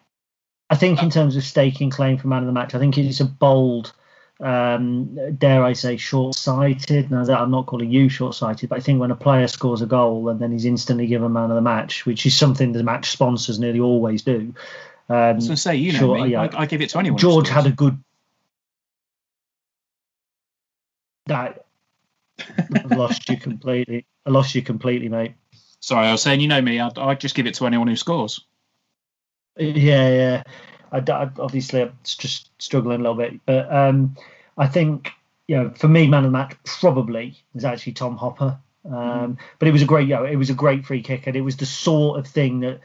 I 0.70 0.76
think 0.76 1.02
in 1.02 1.10
terms 1.10 1.36
of 1.36 1.42
staking 1.42 1.90
claim 1.90 2.18
for 2.18 2.28
man 2.28 2.42
of 2.42 2.46
the 2.46 2.52
match, 2.52 2.74
I 2.74 2.78
think 2.78 2.96
it's 2.96 3.20
a 3.20 3.24
bold, 3.24 3.92
um, 4.40 5.36
dare 5.36 5.62
I 5.62 5.72
say, 5.72 5.96
short-sighted. 5.96 7.10
Now 7.10 7.24
that 7.24 7.38
I'm 7.38 7.50
not 7.50 7.66
calling 7.66 7.90
you 7.90 8.08
short-sighted, 8.08 8.68
but 8.68 8.78
I 8.78 8.80
think 8.80 9.00
when 9.00 9.10
a 9.10 9.16
player 9.16 9.48
scores 9.48 9.82
a 9.82 9.86
goal 9.86 10.28
and 10.28 10.40
then 10.40 10.52
he's 10.52 10.64
instantly 10.64 11.06
given 11.06 11.32
man 11.32 11.50
of 11.50 11.56
the 11.56 11.62
match, 11.62 12.06
which 12.06 12.26
is 12.26 12.36
something 12.36 12.72
the 12.72 12.82
match 12.82 13.10
sponsors 13.10 13.58
nearly 13.58 13.80
always 13.80 14.22
do. 14.22 14.54
Um, 15.08 15.36
I 15.36 15.38
to 15.38 15.56
say, 15.56 15.76
you 15.76 15.92
know 15.92 15.98
sure, 15.98 16.24
me, 16.24 16.32
yeah. 16.32 16.42
I, 16.42 16.62
I 16.62 16.66
give 16.66 16.80
it 16.80 16.90
to 16.90 16.98
anyone. 16.98 17.18
George 17.18 17.48
had 17.48 17.66
a 17.66 17.72
good. 17.72 18.02
That 21.26 21.64
I've 22.38 22.90
lost 22.90 23.28
you 23.28 23.36
completely. 23.36 24.06
I 24.26 24.30
lost 24.30 24.54
you 24.54 24.62
completely, 24.62 25.08
mate. 25.08 25.34
Sorry, 25.80 26.06
I 26.06 26.12
was 26.12 26.22
saying, 26.22 26.40
you 26.40 26.48
know 26.48 26.62
me, 26.62 26.80
I'd, 26.80 26.98
I'd 26.98 27.20
just 27.20 27.34
give 27.34 27.46
it 27.46 27.54
to 27.56 27.66
anyone 27.66 27.88
who 27.88 27.96
scores. 27.96 28.40
Yeah, 29.56 30.08
yeah. 30.08 30.42
I, 30.92 30.98
I- 30.98 31.30
obviously 31.38 31.82
I'm 31.82 31.96
just 32.04 32.50
struggling 32.62 33.00
a 33.00 33.02
little 33.02 33.16
bit, 33.16 33.40
but 33.46 33.72
um, 33.72 34.16
I 34.56 34.66
think 34.66 35.10
you 35.46 35.56
know, 35.56 35.70
for 35.76 35.88
me, 35.88 36.06
man 36.06 36.24
of 36.24 36.32
the 36.32 36.38
match 36.38 36.56
probably 36.64 37.36
is 37.54 37.64
actually 37.64 37.92
Tom 37.92 38.16
Hopper. 38.16 38.58
Um, 38.90 39.38
But 39.58 39.68
it 39.68 39.72
was 39.72 39.82
a 39.82 39.86
great, 39.86 40.08
you 40.08 40.14
know, 40.14 40.24
it 40.24 40.36
was 40.36 40.50
a 40.50 40.54
great 40.54 40.84
free 40.86 41.02
kick, 41.02 41.26
and 41.26 41.36
it 41.36 41.42
was 41.42 41.56
the 41.56 41.66
sort 41.66 42.18
of 42.18 42.26
thing 42.26 42.60
that 42.60 42.80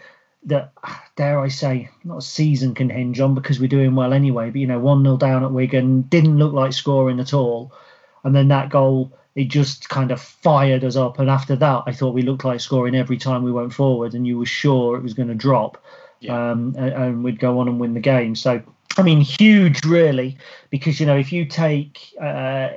that 0.45 0.71
dare 1.17 1.39
I 1.39 1.49
say, 1.49 1.89
not 2.05 2.17
a 2.19 2.21
season 2.21 2.73
can 2.73 2.89
hinge 2.89 3.19
on 3.19 3.35
because 3.35 3.59
we're 3.59 3.67
doing 3.67 3.95
well 3.95 4.13
anyway. 4.13 4.49
But 4.49 4.61
you 4.61 4.67
know, 4.67 4.79
one 4.79 5.03
0 5.03 5.17
down 5.17 5.43
at 5.43 5.51
Wigan 5.51 6.03
didn't 6.03 6.37
look 6.37 6.53
like 6.53 6.73
scoring 6.73 7.19
at 7.19 7.33
all, 7.33 7.73
and 8.23 8.35
then 8.35 8.47
that 8.49 8.69
goal. 8.69 9.13
It 9.35 9.45
just 9.45 9.87
kind 9.87 10.11
of 10.11 10.19
fired 10.19 10.83
us 10.83 10.97
up, 10.97 11.19
and 11.19 11.29
after 11.29 11.55
that, 11.55 11.83
I 11.85 11.93
thought 11.93 12.13
we 12.15 12.23
looked 12.23 12.43
like 12.43 12.59
scoring 12.59 12.95
every 12.95 13.15
time 13.17 13.43
we 13.43 13.51
went 13.53 13.71
forward, 13.73 14.13
and 14.13 14.27
you 14.27 14.37
were 14.37 14.45
sure 14.45 14.97
it 14.97 15.03
was 15.03 15.13
going 15.13 15.29
to 15.29 15.35
drop 15.35 15.77
Yeah. 16.21 16.51
um, 16.51 16.75
and, 16.77 16.93
and 16.93 17.23
we'd 17.23 17.39
go 17.39 17.59
on 17.59 17.67
and 17.67 17.79
win 17.79 17.93
the 17.93 17.99
game. 17.99 18.35
So 18.35 18.61
I 18.97 19.01
mean, 19.01 19.21
huge, 19.21 19.85
really, 19.85 20.37
because 20.69 20.99
you 20.99 21.05
know 21.05 21.17
if 21.17 21.31
you 21.31 21.45
take 21.45 22.13
uh, 22.19 22.69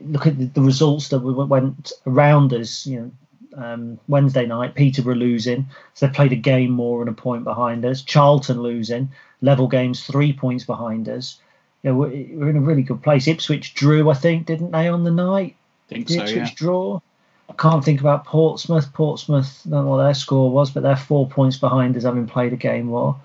look 0.00 0.26
at 0.26 0.38
the, 0.38 0.46
the, 0.54 0.62
results 0.62 1.08
that 1.08 1.18
went 1.20 1.92
around 2.06 2.52
us, 2.52 2.86
you 2.86 3.00
know. 3.00 3.10
Um, 3.56 3.98
Wednesday 4.06 4.46
night, 4.46 4.76
Peterborough 4.76 5.16
losing, 5.16 5.66
so 5.94 6.06
they 6.06 6.12
played 6.12 6.32
a 6.32 6.36
game 6.36 6.70
more 6.70 7.00
and 7.00 7.08
a 7.08 7.12
point 7.12 7.42
behind 7.42 7.84
us. 7.84 8.02
Charlton 8.02 8.62
losing, 8.62 9.10
level 9.40 9.66
games 9.66 10.04
three 10.04 10.32
points 10.32 10.64
behind 10.64 11.08
us. 11.08 11.40
You 11.82 11.90
know, 11.90 11.96
we're, 11.96 12.26
we're 12.34 12.50
in 12.50 12.56
a 12.56 12.60
really 12.60 12.82
good 12.82 13.02
place. 13.02 13.26
Ipswich 13.26 13.74
drew, 13.74 14.10
I 14.10 14.14
think, 14.14 14.46
didn't 14.46 14.70
they 14.70 14.86
on 14.86 15.02
the 15.02 15.10
night? 15.10 15.56
Think 15.88 16.08
so, 16.08 16.20
Ipswich 16.20 16.36
yeah. 16.36 16.54
draw. 16.54 17.00
I 17.48 17.52
can't 17.54 17.84
think 17.84 18.00
about 18.00 18.24
Portsmouth. 18.24 18.92
Portsmouth, 18.92 19.62
I 19.66 19.70
don't 19.70 19.84
know 19.84 19.90
what 19.90 20.02
their 20.02 20.14
score 20.14 20.50
was, 20.50 20.70
but 20.70 20.82
they're 20.82 20.96
four 20.96 21.28
points 21.28 21.56
behind 21.56 21.96
us, 21.96 22.04
having 22.04 22.26
played 22.26 22.52
a 22.52 22.56
game 22.56 22.86
more. 22.86 23.18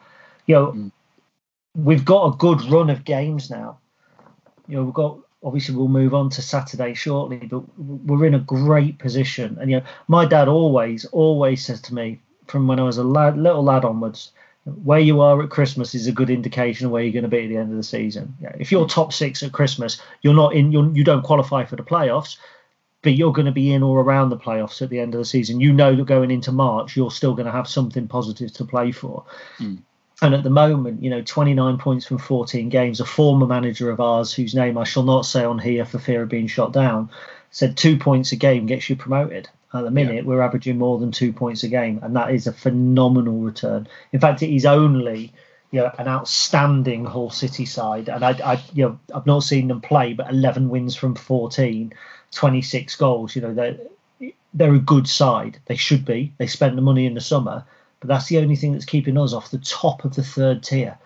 You 0.45 0.55
know, 0.55 0.71
mm 0.71 0.91
we've 1.75 2.05
got 2.05 2.33
a 2.33 2.38
good 2.38 2.63
run 2.65 2.89
of 2.89 3.03
games 3.03 3.49
now. 3.49 3.79
You 4.67 4.77
know, 4.77 4.83
we've 4.83 4.93
got 4.93 5.17
obviously 5.43 5.75
we'll 5.75 5.89
move 5.89 6.13
on 6.13 6.29
to 6.29 6.41
Saturday 6.41 6.93
shortly, 6.93 7.38
but 7.38 7.63
we're 7.77 8.25
in 8.25 8.36
a 8.36 8.39
great 8.39 8.97
position. 8.97 9.57
And 9.59 9.69
you 9.69 9.77
know, 9.77 9.86
my 10.07 10.25
dad 10.25 10.47
always, 10.47 11.05
always 11.05 11.65
says 11.65 11.81
to 11.81 11.93
me 11.93 12.21
from 12.47 12.67
when 12.67 12.79
I 12.79 12.83
was 12.83 12.97
a 12.97 13.03
lad, 13.03 13.38
little 13.38 13.63
lad 13.63 13.83
onwards, 13.83 14.31
where 14.83 14.99
you 14.99 15.19
are 15.19 15.43
at 15.43 15.49
Christmas 15.49 15.93
is 15.93 16.07
a 16.07 16.13
good 16.13 16.29
indication 16.29 16.86
of 16.86 16.91
where 16.91 17.03
you're 17.03 17.12
going 17.12 17.23
to 17.23 17.29
be 17.29 17.43
at 17.43 17.49
the 17.49 17.57
end 17.57 17.71
of 17.71 17.77
the 17.77 17.83
season. 17.83 18.33
Yeah, 18.41 18.53
if 18.57 18.71
you're 18.71 18.88
top 18.88 19.12
six 19.12 19.43
at 19.43 19.51
Christmas, 19.51 20.01
you're 20.21 20.33
not 20.33 20.53
in, 20.53 20.71
you're, 20.71 20.89
you 20.95 21.03
don't 21.03 21.23
qualify 21.23 21.65
for 21.65 21.75
the 21.75 21.83
playoffs, 21.83 22.38
but 23.03 23.13
you're 23.13 23.33
going 23.33 23.45
to 23.45 23.51
be 23.51 23.71
in 23.71 23.83
or 23.83 23.99
around 23.99 24.29
the 24.29 24.37
playoffs 24.37 24.81
at 24.81 24.89
the 24.89 24.99
end 24.99 25.13
of 25.13 25.19
the 25.19 25.25
season. 25.25 25.59
You 25.59 25.73
know 25.73 25.95
that 25.95 26.05
going 26.05 26.31
into 26.31 26.51
March, 26.51 26.95
you're 26.95 27.11
still 27.11 27.35
going 27.35 27.45
to 27.45 27.51
have 27.51 27.67
something 27.67 28.07
positive 28.07 28.51
to 28.53 28.65
play 28.65 28.91
for. 28.91 29.25
Mm. 29.59 29.79
And 30.21 30.33
at 30.33 30.43
the 30.43 30.49
moment, 30.49 31.03
you 31.03 31.09
know, 31.09 31.21
29 31.21 31.77
points 31.77 32.05
from 32.05 32.17
14 32.17 32.69
games. 32.69 33.01
A 33.01 33.05
former 33.05 33.45
manager 33.45 33.91
of 33.91 33.99
ours, 33.99 34.33
whose 34.33 34.55
name 34.55 34.77
I 34.77 34.85
shall 34.85 35.03
not 35.03 35.25
say 35.25 35.43
on 35.43 35.59
here 35.59 35.85
for 35.85 35.99
fear 35.99 36.23
of 36.23 36.29
being 36.29 36.47
shot 36.47 36.71
down, 36.71 37.09
said 37.51 37.75
two 37.75 37.97
points 37.97 38.31
a 38.31 38.37
game 38.37 38.65
gets 38.65 38.89
you 38.89 38.95
promoted. 38.95 39.49
At 39.73 39.83
the 39.83 39.91
minute, 39.91 40.15
yeah. 40.15 40.21
we're 40.21 40.41
averaging 40.41 40.77
more 40.77 40.97
than 40.97 41.11
two 41.11 41.33
points 41.33 41.63
a 41.63 41.67
game, 41.67 41.99
and 42.03 42.15
that 42.15 42.31
is 42.31 42.47
a 42.47 42.53
phenomenal 42.53 43.39
return. 43.39 43.87
In 44.13 44.19
fact, 44.19 44.43
it 44.43 44.55
is 44.55 44.65
only 44.65 45.33
you 45.71 45.79
know, 45.79 45.91
an 45.97 46.07
outstanding 46.07 47.03
Hull 47.03 47.31
City 47.31 47.65
side, 47.65 48.07
and 48.07 48.23
I, 48.23 48.31
I, 48.45 48.63
you 48.73 48.85
know, 48.85 48.99
I've 49.13 49.25
not 49.25 49.41
seen 49.41 49.67
them 49.67 49.81
play, 49.81 50.13
but 50.13 50.29
11 50.29 50.69
wins 50.69 50.95
from 50.95 51.15
14, 51.15 51.91
26 52.33 52.95
goals. 52.95 53.35
You 53.35 53.43
know, 53.43 53.53
they're 53.53 53.77
they're 54.53 54.75
a 54.75 54.79
good 54.79 55.07
side. 55.07 55.59
They 55.65 55.75
should 55.75 56.05
be. 56.05 56.33
They 56.37 56.47
spent 56.47 56.75
the 56.75 56.81
money 56.81 57.05
in 57.05 57.13
the 57.13 57.21
summer, 57.21 57.65
but 57.99 58.07
that's 58.07 58.27
the 58.27 58.37
only 58.37 58.55
thing 58.55 58.73
that's 58.73 58.85
keeping 58.85 59.17
us 59.17 59.33
off 59.33 59.51
the 59.51 59.57
top 59.57 60.05
of 60.05 60.15
the 60.15 60.23
third 60.23 60.63
tier. 60.63 60.97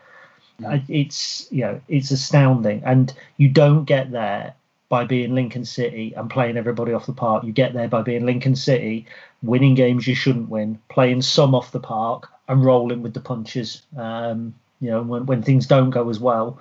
Mm. 0.61 0.83
It's 0.87 1.47
you 1.51 1.61
know 1.61 1.81
it's 1.87 2.11
astounding, 2.11 2.81
and 2.83 3.13
you 3.37 3.49
don't 3.49 3.85
get 3.85 4.11
there 4.11 4.53
by 4.89 5.03
being 5.03 5.35
Lincoln 5.35 5.65
City 5.65 6.13
and 6.15 6.29
playing 6.29 6.57
everybody 6.57 6.93
off 6.93 7.05
the 7.05 7.13
park. 7.13 7.43
You 7.43 7.51
get 7.51 7.73
there 7.73 7.87
by 7.87 8.01
being 8.01 8.25
Lincoln 8.25 8.55
City, 8.55 9.05
winning 9.43 9.75
games 9.75 10.07
you 10.07 10.15
shouldn't 10.15 10.49
win, 10.49 10.79
playing 10.89 11.21
some 11.21 11.53
off 11.53 11.71
the 11.71 11.79
park, 11.79 12.29
and 12.47 12.63
rolling 12.63 13.01
with 13.01 13.13
the 13.13 13.19
punches. 13.19 13.81
Um, 13.97 14.53
you 14.79 14.91
know 14.91 15.01
when 15.01 15.25
when 15.25 15.43
things 15.43 15.67
don't 15.67 15.89
go 15.89 16.09
as 16.09 16.19
well, 16.19 16.59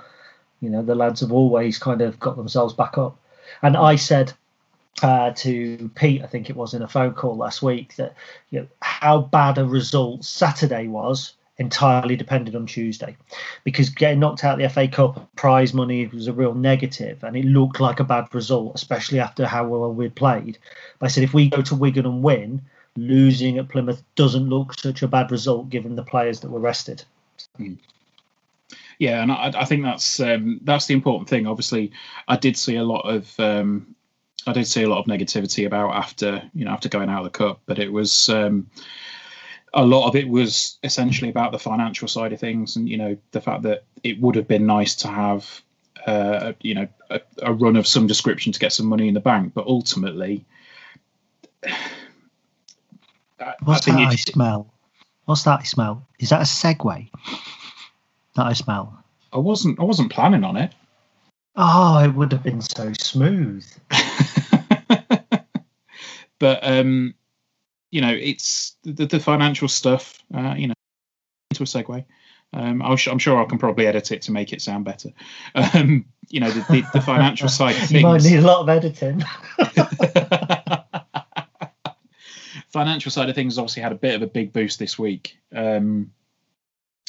you 0.61 0.70
know 0.70 0.83
the 0.83 0.94
lads 0.94 1.20
have 1.20 1.33
always 1.33 1.79
kind 1.79 2.00
of 2.00 2.20
got 2.20 2.37
themselves 2.37 2.74
back 2.74 2.98
up. 2.98 3.18
And 3.62 3.76
I 3.76 3.96
said 3.96 4.33
uh, 5.03 5.33
to 5.33 5.91
Pete, 5.95 6.23
I 6.23 6.27
think 6.27 6.49
it 6.49 6.57
was 6.57 6.75
in 6.75 6.83
a 6.83 6.89
phone 6.89 7.13
call 7.13 7.37
last 7.37 7.63
week, 7.63 7.97
that 7.97 8.15
you 8.51 8.61
know, 8.61 8.67
how 8.81 9.21
bad 9.21 9.59
a 9.59 9.65
result 9.65 10.25
Saturday 10.25 10.89
was 10.89 11.35
entirely 11.59 12.17
depended 12.17 12.55
on 12.55 12.67
Tuesday, 12.67 13.17
because 13.65 13.89
getting 13.89 14.21
knocked 14.21 14.45
out 14.45 14.59
the 14.59 14.69
FA 14.69 14.89
Cup 14.89 15.29
prize 15.37 15.73
money 15.73 16.07
was 16.07 16.29
a 16.29 16.33
real 16.33 16.55
negative, 16.55 17.23
and 17.25 17.37
it 17.37 17.45
looked 17.45 17.81
like 17.81 18.01
a 18.01 18.05
bad 18.05 18.27
result, 18.35 18.75
especially 18.75 19.21
after 19.21 19.47
how 19.47 19.67
well 19.67 19.93
we'd 19.93 20.15
played. 20.15 20.59
But 20.99 21.07
I 21.07 21.09
said 21.09 21.25
if 21.25 21.35
we 21.35 21.49
go 21.49 21.63
to 21.63 21.75
Wigan 21.75 22.07
and 22.07 22.23
win, 22.23 22.63
losing 22.97 23.59
at 23.59 23.69
Plymouth 23.69 24.03
doesn't 24.15 24.49
look 24.49 24.79
such 24.79 25.03
a 25.03 25.09
bad 25.09 25.31
result 25.31 25.69
given 25.69 25.97
the 25.97 26.03
players 26.03 26.41
that 26.41 26.51
were 26.51 26.61
rested. 26.61 27.05
Mm. 27.59 27.79
Yeah, 28.99 29.23
and 29.23 29.31
I, 29.31 29.53
I 29.55 29.65
think 29.67 29.83
that's 29.83 30.21
um, 30.21 30.61
that's 30.63 30.87
the 30.87 30.95
important 30.95 31.29
thing. 31.29 31.47
Obviously, 31.47 31.93
I 32.27 32.37
did 32.37 32.57
see 32.57 32.77
a 32.77 32.85
lot 32.85 33.03
of 33.03 33.39
um, 33.39 33.95
I 34.47 34.53
did 34.53 34.67
see 34.67 34.83
a 34.83 34.89
lot 34.89 34.99
of 35.01 35.07
negativity 35.07 35.67
about 35.67 35.95
after 35.95 36.43
you 36.55 36.65
know 36.65 36.71
after 36.71 36.89
going 36.89 37.11
out 37.11 37.25
of 37.27 37.33
the 37.33 37.39
cup, 37.39 37.61
but 37.67 37.79
it 37.79 37.93
was 37.93 38.29
um, 38.29 38.71
a 39.75 39.85
lot 39.85 40.09
of 40.09 40.17
it 40.17 40.29
was 40.29 40.79
essentially 40.83 41.31
about 41.31 41.53
the 41.53 41.59
financial 41.59 42.09
side 42.09 42.33
of 42.33 42.41
things, 42.41 42.77
and 42.77 42.89
you 42.89 42.97
know 42.97 43.17
the 43.33 43.41
fact 43.41 43.63
that 43.63 43.85
it 44.03 44.21
would 44.21 44.37
have 44.37 44.47
been 44.47 44.67
nice 44.67 44.95
to 44.97 45.09
have 45.09 45.63
uh, 46.07 46.53
you 46.61 46.75
know 46.75 46.89
a, 47.11 47.21
a, 47.43 47.53
run 47.53 47.77
of 47.77 47.87
some 47.87 48.07
description 48.07 48.53
to 48.53 48.61
get 48.61 48.73
some 48.73 48.87
money 48.87 49.09
in 49.09 49.15
the 49.15 49.21
bank, 49.21 49.53
but 49.55 49.67
ultimately. 49.67 50.45
What's 53.65 53.85
that 53.85 53.95
I 53.95 54.15
smell? 54.15 54.73
What's 55.27 55.43
that 55.43 55.61
I 55.61 55.65
smell? 55.65 56.07
Is 56.19 56.31
that 56.31 56.41
a 56.41 56.45
segue 56.45 57.11
that 58.35 58.47
I 58.47 58.55
smell? 58.55 59.05
I 59.33 59.39
wasn't. 59.39 59.79
I 59.79 59.83
wasn't 59.83 60.11
planning 60.11 60.43
on 60.45 60.57
it. 60.57 60.73
Oh, 61.57 62.05
it 62.05 62.09
would 62.14 62.33
have 62.33 62.42
been 62.42 62.61
so 62.61 62.92
smooth. 62.92 63.66
but 66.38 66.59
um, 66.62 67.14
you 67.90 68.01
know, 68.01 68.12
it's 68.12 68.77
the, 68.85 69.07
the 69.07 69.21
financial 69.21 69.69
stuff. 69.69 70.23
Uh, 70.35 70.55
you 70.57 70.69
know, 70.69 70.75
into 71.51 71.62
a 71.62 71.66
segue. 71.66 72.05
Um, 72.53 72.81
i 72.81 72.90
am 72.90 73.19
sure 73.19 73.42
I 73.42 73.45
can 73.45 73.59
probably 73.59 73.87
edit 73.87 74.12
it 74.12 74.23
to 74.23 74.33
make 74.33 74.53
it 74.53 74.62
sound 74.62 74.85
better. 74.85 75.11
Um, 75.55 76.07
you 76.29 76.40
know, 76.40 76.51
the, 76.51 76.61
the, 76.71 76.85
the 76.95 77.01
financial 77.01 77.49
side 77.59 77.77
of 77.77 77.88
things. 77.88 77.92
You 77.92 78.03
might 78.03 78.23
need 78.23 78.37
a 78.37 78.42
lot 78.42 78.61
of 78.61 78.69
editing. 78.69 79.23
financial 82.69 83.11
side 83.11 83.29
of 83.29 83.35
things 83.35 83.59
obviously 83.59 83.83
had 83.83 83.92
a 83.92 83.97
bit 83.97 84.14
of 84.14 84.23
a 84.23 84.27
big 84.27 84.53
boost 84.53 84.79
this 84.79 84.99
week. 84.99 85.38
Um, 85.55 86.12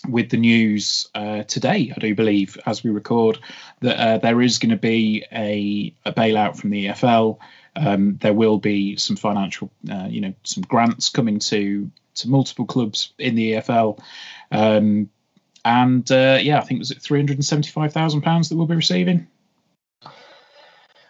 with 0.07 0.29
the 0.29 0.37
news 0.37 1.09
uh, 1.15 1.43
today, 1.43 1.91
I 1.95 1.99
do 1.99 2.13
believe, 2.15 2.57
as 2.65 2.83
we 2.83 2.91
record, 2.91 3.39
that 3.81 3.99
uh, 3.99 4.17
there 4.19 4.41
is 4.41 4.59
going 4.59 4.69
to 4.69 4.77
be 4.77 5.25
a, 5.31 5.93
a, 6.05 6.13
bailout 6.13 6.57
from 6.57 6.69
the 6.69 6.87
EFL. 6.87 7.37
Um, 7.75 8.17
there 8.21 8.33
will 8.33 8.57
be 8.57 8.95
some 8.97 9.15
financial, 9.15 9.71
uh, 9.89 10.07
you 10.09 10.21
know, 10.21 10.33
some 10.43 10.63
grants 10.63 11.09
coming 11.09 11.39
to 11.39 11.91
to 12.15 12.29
multiple 12.29 12.65
clubs 12.65 13.13
in 13.19 13.35
the 13.35 13.53
EFL, 13.53 13.99
um, 14.51 15.09
and 15.63 16.11
uh, 16.11 16.39
yeah, 16.41 16.57
I 16.57 16.61
think 16.61 16.79
was 16.79 16.89
it 16.89 17.01
three 17.01 17.19
hundred 17.19 17.37
and 17.37 17.45
seventy 17.45 17.69
five 17.69 17.93
thousand 17.93 18.21
pounds 18.21 18.49
that 18.49 18.55
we'll 18.55 18.65
be 18.65 18.75
receiving. 18.75 19.27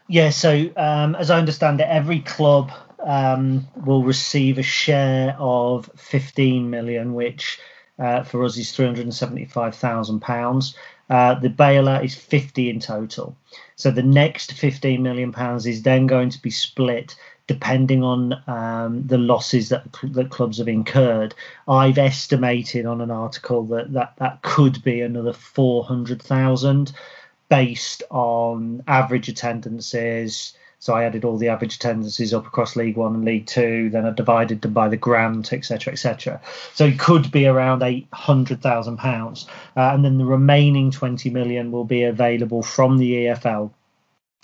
Yeah, 0.09 0.31
so 0.31 0.69
um, 0.75 1.15
as 1.15 1.29
I 1.29 1.37
understand 1.37 1.79
it, 1.79 1.87
every 1.89 2.19
club 2.19 2.71
um, 3.05 3.67
will 3.85 4.03
receive 4.03 4.57
a 4.57 4.63
share 4.63 5.35
of 5.39 5.89
fifteen 5.95 6.69
million, 6.69 7.13
which 7.13 7.59
uh, 7.99 8.23
for 8.23 8.43
us 8.43 8.57
is 8.57 8.71
£375,000. 8.71 10.75
Uh, 11.09 11.35
the 11.35 11.49
bailout 11.49 12.03
is 12.03 12.15
50 12.15 12.69
in 12.69 12.79
total. 12.79 13.35
So 13.75 13.91
the 13.91 14.03
next 14.03 14.53
15 14.53 15.01
million 15.01 15.31
pounds 15.31 15.65
is 15.65 15.83
then 15.83 16.07
going 16.07 16.29
to 16.29 16.41
be 16.41 16.51
split 16.51 17.15
depending 17.47 18.03
on 18.03 18.33
um, 18.47 19.07
the 19.07 19.17
losses 19.17 19.69
that 19.69 19.87
that 20.03 20.29
clubs 20.29 20.57
have 20.57 20.67
incurred. 20.67 21.33
I've 21.67 21.97
estimated 21.97 22.85
on 22.85 22.99
an 22.99 23.09
article 23.09 23.63
that 23.67 23.93
that, 23.93 24.13
that 24.17 24.41
could 24.41 24.83
be 24.83 24.99
another 24.99 25.31
400,000 25.31 26.91
based 27.49 28.03
on 28.09 28.83
average 28.87 29.29
attendances, 29.29 30.53
so 30.79 30.93
I 30.93 31.05
added 31.05 31.25
all 31.25 31.37
the 31.37 31.49
average 31.49 31.75
attendances 31.75 32.33
up 32.33 32.45
across 32.45 32.75
League 32.75 32.97
One 32.97 33.15
and 33.15 33.25
League 33.25 33.47
Two. 33.47 33.89
Then 33.89 34.05
I 34.05 34.11
divided 34.11 34.61
them 34.61 34.73
by 34.73 34.87
the 34.89 34.97
grant, 34.97 35.51
etc., 35.51 35.93
etc. 35.93 36.39
So 36.73 36.85
it 36.85 36.99
could 36.99 37.31
be 37.31 37.47
around 37.47 37.81
eight 37.81 38.07
hundred 38.13 38.61
thousand 38.61 38.99
uh, 38.99 39.01
pounds, 39.01 39.47
and 39.75 40.05
then 40.05 40.17
the 40.17 40.25
remaining 40.25 40.91
twenty 40.91 41.29
million 41.29 41.71
will 41.71 41.85
be 41.85 42.03
available 42.03 42.61
from 42.61 42.97
the 42.97 43.13
EFL 43.13 43.71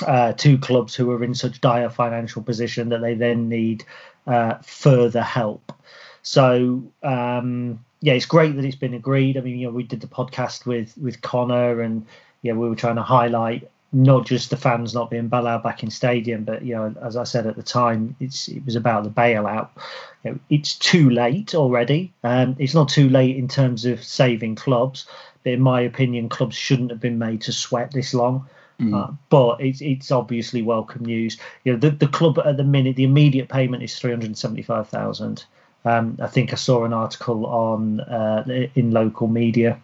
uh, 0.06 0.34
to 0.34 0.58
clubs 0.58 0.96
who 0.96 1.12
are 1.12 1.24
in 1.24 1.36
such 1.36 1.62
dire 1.62 1.90
financial 1.90 2.42
position 2.42 2.90
that 2.90 3.02
they 3.02 3.14
then 3.14 3.48
need 3.48 3.86
uh, 4.26 4.56
further 4.64 5.22
help. 5.22 5.72
So 6.24 6.84
um, 7.04 7.84
yeah, 8.02 8.14
it's 8.14 8.26
great 8.26 8.56
that 8.56 8.66
it's 8.66 8.76
been 8.76 8.96
agreed. 8.96 9.38
I 9.38 9.42
mean, 9.42 9.60
you 9.60 9.68
know, 9.68 9.74
we 9.74 9.84
did 9.84 10.02
the 10.02 10.08
podcast 10.08 10.66
with 10.66 10.98
with 10.98 11.22
Connor, 11.22 11.82
and 11.82 12.08
yeah, 12.42 12.54
we 12.54 12.68
were 12.68 12.76
trying 12.76 12.96
to 12.96 13.04
highlight 13.04 13.70
not 13.94 14.26
just 14.26 14.50
the 14.50 14.58
fans 14.58 14.94
not 14.96 15.12
being 15.12 15.30
allowed 15.32 15.62
back 15.62 15.84
in 15.84 15.92
stadium, 15.92 16.44
but 16.44 16.66
you 16.66 16.76
know, 16.76 16.94
as 17.02 17.16
I 17.16 17.24
said 17.24 17.46
at 17.46 17.56
the 17.56 17.64
time, 17.64 18.16
it's 18.20 18.48
it 18.48 18.66
was 18.66 18.76
about 18.76 19.04
the 19.04 19.10
bailout. 19.12 19.70
You 20.24 20.32
know, 20.32 20.40
it's 20.50 20.76
too 20.76 21.12
late 21.12 21.54
already. 21.54 22.12
Um, 22.24 22.56
it's 22.58 22.74
not 22.74 22.90
too 22.90 23.08
late 23.08 23.38
in 23.38 23.48
terms 23.48 23.86
of 23.86 24.04
saving 24.04 24.56
clubs, 24.56 25.06
but 25.44 25.54
in 25.54 25.62
my 25.62 25.82
opinion, 25.82 26.28
clubs 26.28 26.56
shouldn't 26.56 26.90
have 26.90 27.00
been 27.00 27.20
made 27.20 27.42
to 27.42 27.54
sweat 27.54 27.92
this 27.92 28.14
long. 28.16 28.48
Mm. 28.80 28.96
Uh, 28.96 29.12
but 29.30 29.62
it's 29.62 29.82
it's 29.82 30.12
obviously 30.12 30.64
welcome 30.64 31.06
news. 31.06 31.38
You 31.64 31.74
know, 31.74 31.80
the 31.80 31.92
the 31.92 32.08
club 32.08 32.40
at 32.40 32.58
the 32.58 32.64
minute, 32.64 32.96
the 32.96 33.04
immediate 33.04 33.48
payment 33.48 33.84
is 33.84 33.98
three 33.98 34.12
hundred 34.12 34.36
seventy 34.38 34.64
five 34.64 34.90
thousand. 34.90 35.46
Um, 35.86 36.18
I 36.22 36.28
think 36.28 36.52
I 36.52 36.56
saw 36.56 36.84
an 36.86 36.94
article 36.94 37.46
on 37.46 38.00
uh, 38.00 38.44
in 38.74 38.92
local 38.92 39.28
media 39.28 39.80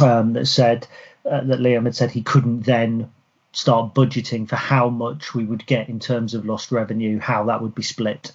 um, 0.00 0.32
that 0.32 0.46
said 0.46 0.88
uh, 1.30 1.42
that 1.42 1.60
Liam 1.60 1.84
had 1.84 1.94
said 1.94 2.10
he 2.10 2.22
couldn't 2.22 2.62
then 2.62 3.10
start 3.56 3.94
budgeting 3.94 4.46
for 4.46 4.56
how 4.56 4.90
much 4.90 5.34
we 5.34 5.42
would 5.42 5.64
get 5.64 5.88
in 5.88 5.98
terms 5.98 6.34
of 6.34 6.44
lost 6.44 6.70
revenue, 6.70 7.18
how 7.18 7.42
that 7.42 7.62
would 7.62 7.74
be 7.74 7.82
split. 7.82 8.32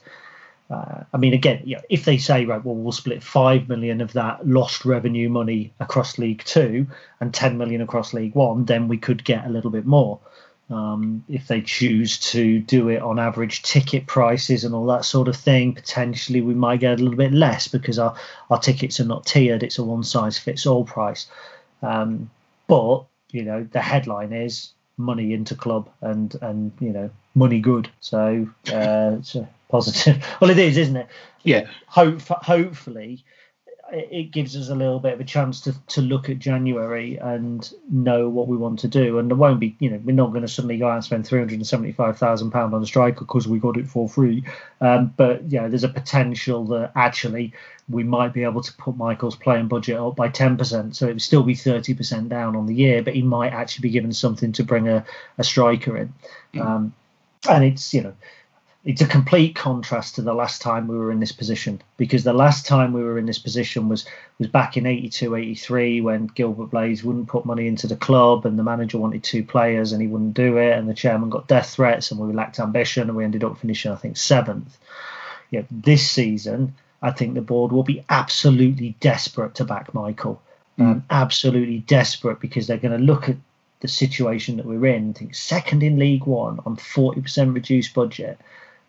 Uh, 0.67 1.03
I 1.13 1.17
mean, 1.17 1.35
again, 1.35 1.61
you 1.63 1.75
know, 1.75 1.81
if 1.89 2.05
they 2.05 2.17
say, 2.17 2.45
right, 2.45 2.63
well, 2.65 2.73
we'll 2.73 2.91
split 2.91 3.21
five 3.21 3.69
million 3.69 4.01
of 4.01 4.13
that 4.13 4.47
lost 4.47 4.83
revenue 4.83 5.29
money 5.29 5.73
across 5.79 6.17
League 6.17 6.43
Two 6.43 6.87
and 7.19 7.31
10 7.31 7.59
million 7.59 7.81
across 7.81 8.15
League 8.15 8.33
One, 8.33 8.65
then 8.65 8.87
we 8.87 8.97
could 8.97 9.23
get 9.23 9.45
a 9.45 9.49
little 9.49 9.69
bit 9.69 9.85
more. 9.85 10.19
Um, 10.71 11.23
if 11.29 11.47
they 11.47 11.61
choose 11.61 12.17
to 12.31 12.59
do 12.59 12.89
it 12.89 13.03
on 13.03 13.19
average 13.19 13.61
ticket 13.61 14.07
prices 14.07 14.63
and 14.63 14.73
all 14.73 14.87
that 14.87 15.05
sort 15.05 15.27
of 15.27 15.35
thing, 15.35 15.75
potentially 15.75 16.41
we 16.41 16.55
might 16.55 16.79
get 16.79 16.99
a 16.99 17.03
little 17.03 17.17
bit 17.17 17.33
less 17.33 17.67
because 17.67 17.99
our, 17.99 18.15
our 18.49 18.57
tickets 18.57 18.99
are 18.99 19.05
not 19.05 19.27
tiered. 19.27 19.61
It's 19.61 19.77
a 19.77 19.83
one 19.83 20.03
size 20.03 20.39
fits 20.39 20.65
all 20.65 20.83
price. 20.83 21.27
Um, 21.83 22.31
but, 22.65 23.03
you 23.31 23.43
know, 23.43 23.67
the 23.71 23.81
headline 23.81 24.33
is 24.33 24.71
money 25.01 25.33
into 25.33 25.55
club 25.55 25.89
and, 26.01 26.35
and 26.41 26.71
you 26.79 26.91
know, 26.91 27.09
money 27.35 27.59
good. 27.59 27.89
So 27.99 28.47
uh, 28.71 29.17
it's 29.19 29.35
a 29.35 29.47
positive. 29.69 30.23
Well, 30.41 30.49
it 30.51 30.59
is, 30.59 30.77
isn't 30.77 30.95
it? 30.97 31.07
Yeah. 31.43 31.67
Hope, 31.87 32.21
hopefully 32.21 33.23
it 33.91 34.31
gives 34.31 34.55
us 34.55 34.69
a 34.69 34.75
little 34.75 34.99
bit 34.99 35.13
of 35.13 35.19
a 35.19 35.25
chance 35.25 35.59
to, 35.61 35.73
to 35.87 36.01
look 36.01 36.29
at 36.29 36.39
January 36.39 37.17
and 37.17 37.71
know 37.89 38.29
what 38.29 38.47
we 38.47 38.55
want 38.55 38.79
to 38.79 38.87
do. 38.87 39.19
And 39.19 39.29
there 39.29 39.37
won't 39.37 39.59
be, 39.59 39.75
you 39.79 39.89
know, 39.89 39.99
we're 40.03 40.15
not 40.15 40.29
going 40.29 40.43
to 40.43 40.47
suddenly 40.47 40.77
go 40.77 40.87
out 40.87 40.95
and 40.95 41.03
spend 41.03 41.27
three 41.27 41.39
hundred 41.39 41.55
and 41.55 41.67
seventy 41.67 41.91
five 41.91 42.17
thousand 42.17 42.51
pound 42.51 42.73
on 42.73 42.81
a 42.81 42.85
striker 42.85 43.21
because 43.21 43.47
we 43.47 43.59
got 43.59 43.77
it 43.77 43.87
for 43.87 44.07
free. 44.07 44.43
Um, 44.79 45.13
but 45.17 45.49
yeah, 45.49 45.67
there's 45.67 45.83
a 45.83 45.89
potential 45.89 46.65
that 46.67 46.91
actually 46.95 47.53
we 47.89 48.03
might 48.03 48.33
be 48.33 48.43
able 48.43 48.61
to 48.61 48.73
put 48.73 48.95
Michael's 48.95 49.35
playing 49.35 49.67
budget 49.67 49.97
up 49.97 50.15
by 50.15 50.29
ten 50.29 50.57
percent, 50.57 50.95
so 50.95 51.07
it 51.07 51.13
would 51.13 51.21
still 51.21 51.43
be 51.43 51.55
thirty 51.55 51.93
percent 51.93 52.29
down 52.29 52.55
on 52.55 52.67
the 52.67 52.75
year, 52.75 53.01
but 53.03 53.13
he 53.13 53.21
might 53.21 53.51
actually 53.51 53.83
be 53.83 53.89
given 53.89 54.13
something 54.13 54.51
to 54.53 54.63
bring 54.63 54.87
a, 54.87 55.05
a 55.37 55.43
striker 55.43 55.97
in. 55.97 56.13
Mm. 56.53 56.65
Um, 56.65 56.93
and 57.49 57.63
it's 57.63 57.93
you 57.93 58.01
know 58.01 58.13
it's 58.83 59.01
a 59.01 59.07
complete 59.07 59.55
contrast 59.55 60.15
to 60.15 60.23
the 60.23 60.33
last 60.33 60.61
time 60.61 60.87
we 60.87 60.97
were 60.97 61.11
in 61.11 61.19
this 61.19 61.31
position 61.31 61.79
because 61.97 62.23
the 62.23 62.33
last 62.33 62.65
time 62.65 62.93
we 62.93 63.03
were 63.03 63.19
in 63.19 63.27
this 63.27 63.37
position 63.37 63.89
was 63.89 64.05
was 64.39 64.47
back 64.47 64.75
in 64.75 64.87
82 64.87 65.35
83 65.35 66.01
when 66.01 66.27
Gilbert 66.27 66.71
Blades 66.71 67.03
wouldn't 67.03 67.27
put 67.27 67.45
money 67.45 67.67
into 67.67 67.85
the 67.85 67.95
club 67.95 68.45
and 68.45 68.57
the 68.57 68.63
manager 68.63 68.97
wanted 68.97 69.23
two 69.23 69.43
players 69.43 69.91
and 69.91 70.01
he 70.01 70.07
wouldn't 70.07 70.33
do 70.33 70.57
it 70.57 70.77
and 70.77 70.89
the 70.89 70.95
chairman 70.95 71.29
got 71.29 71.47
death 71.47 71.69
threats 71.69 72.09
and 72.09 72.19
we 72.19 72.33
lacked 72.33 72.59
ambition 72.59 73.07
and 73.07 73.15
we 73.15 73.23
ended 73.23 73.43
up 73.43 73.59
finishing 73.59 73.91
I 73.91 73.95
think 73.95 74.15
7th 74.15 74.77
yeah 75.51 75.63
this 75.69 76.09
season 76.09 76.73
I 77.03 77.11
think 77.11 77.35
the 77.35 77.41
board 77.41 77.71
will 77.71 77.83
be 77.83 78.03
absolutely 78.09 78.95
desperate 78.99 79.55
to 79.55 79.65
back 79.65 79.93
Michael 79.93 80.41
mm. 80.79 80.85
um, 80.85 81.05
absolutely 81.11 81.79
desperate 81.79 82.39
because 82.39 82.65
they're 82.65 82.77
going 82.77 82.97
to 82.97 83.05
look 83.05 83.29
at 83.29 83.37
the 83.81 83.87
situation 83.87 84.57
that 84.57 84.65
we're 84.65 84.87
in 84.87 85.11
I 85.11 85.13
think 85.13 85.35
second 85.35 85.83
in 85.83 85.99
League 85.99 86.25
1 86.25 86.61
on 86.65 86.77
40% 86.77 87.53
reduced 87.53 87.93
budget 87.93 88.39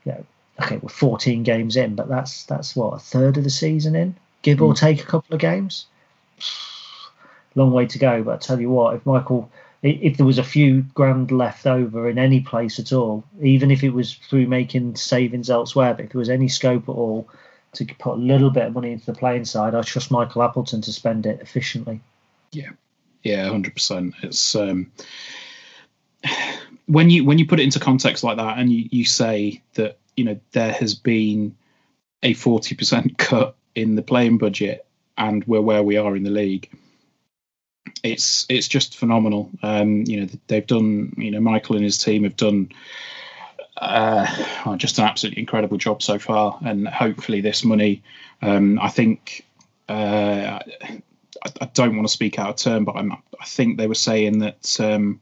you 0.04 0.12
know, 0.12 0.26
okay, 0.60 0.78
we're 0.78 0.88
14 0.88 1.42
games 1.42 1.76
in, 1.76 1.94
but 1.94 2.08
that's 2.08 2.44
that's 2.44 2.76
what 2.76 2.94
a 2.94 2.98
third 2.98 3.36
of 3.36 3.44
the 3.44 3.50
season 3.50 3.94
in, 3.94 4.16
give 4.42 4.58
mm. 4.58 4.66
or 4.66 4.74
take 4.74 5.02
a 5.02 5.06
couple 5.06 5.34
of 5.34 5.40
games. 5.40 5.86
Long 7.54 7.72
way 7.72 7.86
to 7.86 7.98
go, 7.98 8.22
but 8.22 8.34
I 8.34 8.38
tell 8.38 8.60
you 8.60 8.70
what, 8.70 8.96
if 8.96 9.04
Michael, 9.04 9.50
if 9.82 10.16
there 10.16 10.26
was 10.26 10.38
a 10.38 10.44
few 10.44 10.82
grand 10.94 11.30
left 11.30 11.66
over 11.66 12.08
in 12.08 12.18
any 12.18 12.40
place 12.40 12.78
at 12.78 12.92
all, 12.92 13.24
even 13.40 13.70
if 13.70 13.84
it 13.84 13.90
was 13.90 14.14
through 14.14 14.46
making 14.46 14.96
savings 14.96 15.50
elsewhere, 15.50 15.94
but 15.94 16.06
if 16.06 16.12
there 16.12 16.18
was 16.18 16.30
any 16.30 16.48
scope 16.48 16.88
at 16.88 16.92
all 16.92 17.28
to 17.74 17.84
put 17.98 18.14
a 18.14 18.22
little 18.22 18.50
bit 18.50 18.66
of 18.66 18.74
money 18.74 18.92
into 18.92 19.06
the 19.06 19.14
playing 19.14 19.44
side, 19.44 19.74
I 19.74 19.82
trust 19.82 20.10
Michael 20.10 20.42
Appleton 20.42 20.80
to 20.82 20.92
spend 20.92 21.26
it 21.26 21.40
efficiently. 21.40 22.00
Yeah, 22.52 22.70
yeah, 23.22 23.48
hundred 23.48 23.74
percent. 23.74 24.14
It's 24.22 24.54
um, 24.54 24.90
when 26.92 27.08
you 27.08 27.24
when 27.24 27.38
you 27.38 27.46
put 27.46 27.58
it 27.58 27.62
into 27.62 27.80
context 27.80 28.22
like 28.22 28.36
that, 28.36 28.58
and 28.58 28.70
you, 28.70 28.86
you 28.90 29.04
say 29.06 29.62
that 29.74 29.98
you 30.14 30.24
know 30.24 30.38
there 30.52 30.72
has 30.72 30.94
been 30.94 31.56
a 32.22 32.34
forty 32.34 32.74
percent 32.74 33.16
cut 33.18 33.56
in 33.74 33.94
the 33.94 34.02
playing 34.02 34.38
budget, 34.38 34.86
and 35.16 35.42
we're 35.44 35.62
where 35.62 35.82
we 35.82 35.96
are 35.96 36.14
in 36.14 36.22
the 36.22 36.30
league. 36.30 36.70
It's 38.02 38.44
it's 38.50 38.68
just 38.68 38.98
phenomenal. 38.98 39.50
Um, 39.62 40.04
you 40.06 40.20
know 40.20 40.28
they've 40.48 40.66
done. 40.66 41.14
You 41.16 41.30
know 41.30 41.40
Michael 41.40 41.76
and 41.76 41.84
his 41.84 41.96
team 41.96 42.24
have 42.24 42.36
done 42.36 42.70
uh, 43.78 44.76
just 44.76 44.98
an 44.98 45.04
absolutely 45.04 45.40
incredible 45.40 45.78
job 45.78 46.02
so 46.02 46.18
far, 46.18 46.58
and 46.62 46.86
hopefully 46.86 47.40
this 47.40 47.64
money. 47.64 48.02
Um, 48.42 48.78
I 48.78 48.88
think 48.88 49.46
uh, 49.88 50.58
I, 50.62 51.52
I, 51.60 51.64
don't 51.72 51.96
want 51.96 52.06
to 52.06 52.12
speak 52.12 52.38
out 52.38 52.50
of 52.50 52.56
turn, 52.56 52.84
but 52.84 52.96
I'm, 52.96 53.12
I 53.12 53.44
think 53.44 53.78
they 53.78 53.86
were 53.86 53.94
saying 53.94 54.40
that 54.40 54.80
um, 54.80 55.20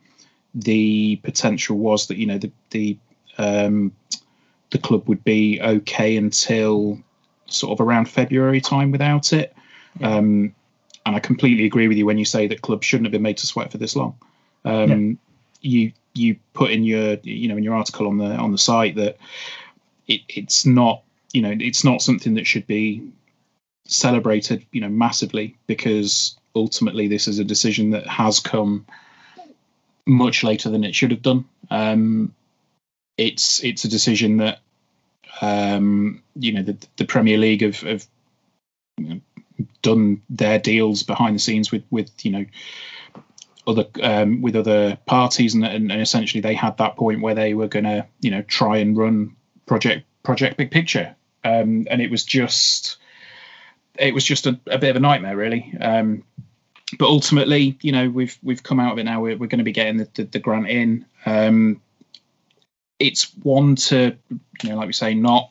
the 0.54 1.16
potential 1.16 1.76
was 1.76 2.08
that 2.08 2.16
you 2.16 2.26
know 2.26 2.38
the 2.38 2.52
the 2.70 2.98
um, 3.38 3.92
the 4.70 4.78
club 4.78 5.08
would 5.08 5.24
be 5.24 5.60
okay 5.60 6.16
until 6.16 6.98
sort 7.46 7.72
of 7.72 7.84
around 7.84 8.08
February 8.08 8.60
time 8.60 8.90
without 8.90 9.32
it. 9.32 9.54
Yeah. 9.98 10.16
Um, 10.16 10.54
and 11.06 11.16
I 11.16 11.20
completely 11.20 11.64
agree 11.64 11.88
with 11.88 11.96
you 11.96 12.06
when 12.06 12.18
you 12.18 12.24
say 12.24 12.46
that 12.48 12.62
clubs 12.62 12.86
shouldn't 12.86 13.06
have 13.06 13.12
been 13.12 13.22
made 13.22 13.38
to 13.38 13.46
sweat 13.46 13.72
for 13.72 13.78
this 13.78 13.96
long. 13.96 14.18
Um, 14.64 14.90
yeah. 15.00 15.16
You 15.62 15.92
you 16.14 16.36
put 16.52 16.70
in 16.70 16.84
your 16.84 17.18
you 17.22 17.48
know 17.48 17.56
in 17.56 17.62
your 17.62 17.74
article 17.74 18.06
on 18.06 18.18
the 18.18 18.26
on 18.26 18.52
the 18.52 18.58
site 18.58 18.96
that 18.96 19.16
it, 20.06 20.22
it's 20.28 20.66
not 20.66 21.02
you 21.32 21.42
know 21.42 21.54
it's 21.58 21.84
not 21.84 22.02
something 22.02 22.34
that 22.34 22.46
should 22.46 22.66
be 22.66 23.12
celebrated 23.86 24.64
you 24.72 24.80
know 24.80 24.88
massively 24.88 25.56
because 25.66 26.36
ultimately 26.54 27.08
this 27.08 27.28
is 27.28 27.38
a 27.38 27.44
decision 27.44 27.90
that 27.90 28.06
has 28.06 28.40
come 28.40 28.86
much 30.10 30.42
later 30.42 30.68
than 30.68 30.84
it 30.84 30.94
should 30.94 31.12
have 31.12 31.22
done. 31.22 31.44
Um, 31.70 32.34
it's 33.16 33.62
it's 33.62 33.84
a 33.84 33.88
decision 33.88 34.38
that 34.38 34.60
um, 35.40 36.22
you 36.34 36.52
know 36.52 36.62
the, 36.62 36.76
the 36.96 37.04
Premier 37.04 37.38
League 37.38 37.62
have, 37.62 37.80
have 37.80 38.06
done 39.82 40.22
their 40.28 40.58
deals 40.58 41.02
behind 41.02 41.34
the 41.34 41.40
scenes 41.40 41.70
with 41.70 41.84
with 41.90 42.10
you 42.24 42.32
know 42.32 42.44
other 43.66 43.86
um, 44.02 44.42
with 44.42 44.56
other 44.56 44.98
parties. 45.06 45.54
And, 45.54 45.64
and, 45.64 45.92
and, 45.92 46.00
essentially 46.02 46.40
they 46.40 46.54
had 46.54 46.78
that 46.78 46.96
point 46.96 47.20
where 47.20 47.34
they 47.34 47.54
were 47.54 47.68
going 47.68 47.84
to 47.84 48.06
you 48.20 48.30
know 48.30 48.42
try 48.42 48.78
and 48.78 48.96
run 48.96 49.36
project 49.66 50.06
project 50.22 50.56
big 50.56 50.70
picture. 50.70 51.14
Um, 51.44 51.86
and 51.90 52.02
it 52.02 52.10
was 52.10 52.24
just 52.24 52.98
it 53.96 54.12
was 54.12 54.24
just 54.24 54.46
a, 54.46 54.58
a 54.66 54.78
bit 54.78 54.90
of 54.90 54.96
a 54.96 55.00
nightmare 55.00 55.36
really. 55.36 55.72
Um, 55.80 56.24
but 56.98 57.06
ultimately, 57.06 57.78
you 57.82 57.92
know, 57.92 58.08
we've 58.08 58.36
we've 58.42 58.62
come 58.62 58.80
out 58.80 58.92
of 58.92 58.98
it 58.98 59.04
now. 59.04 59.20
We're, 59.20 59.36
we're 59.36 59.46
going 59.46 59.58
to 59.58 59.64
be 59.64 59.72
getting 59.72 59.98
the, 59.98 60.08
the, 60.14 60.24
the 60.24 60.38
grant 60.38 60.68
in. 60.68 61.06
Um, 61.26 61.80
it's 62.98 63.34
one 63.42 63.76
to, 63.76 64.16
you 64.62 64.68
know, 64.68 64.76
like 64.76 64.86
we 64.86 64.92
say, 64.92 65.14
not 65.14 65.50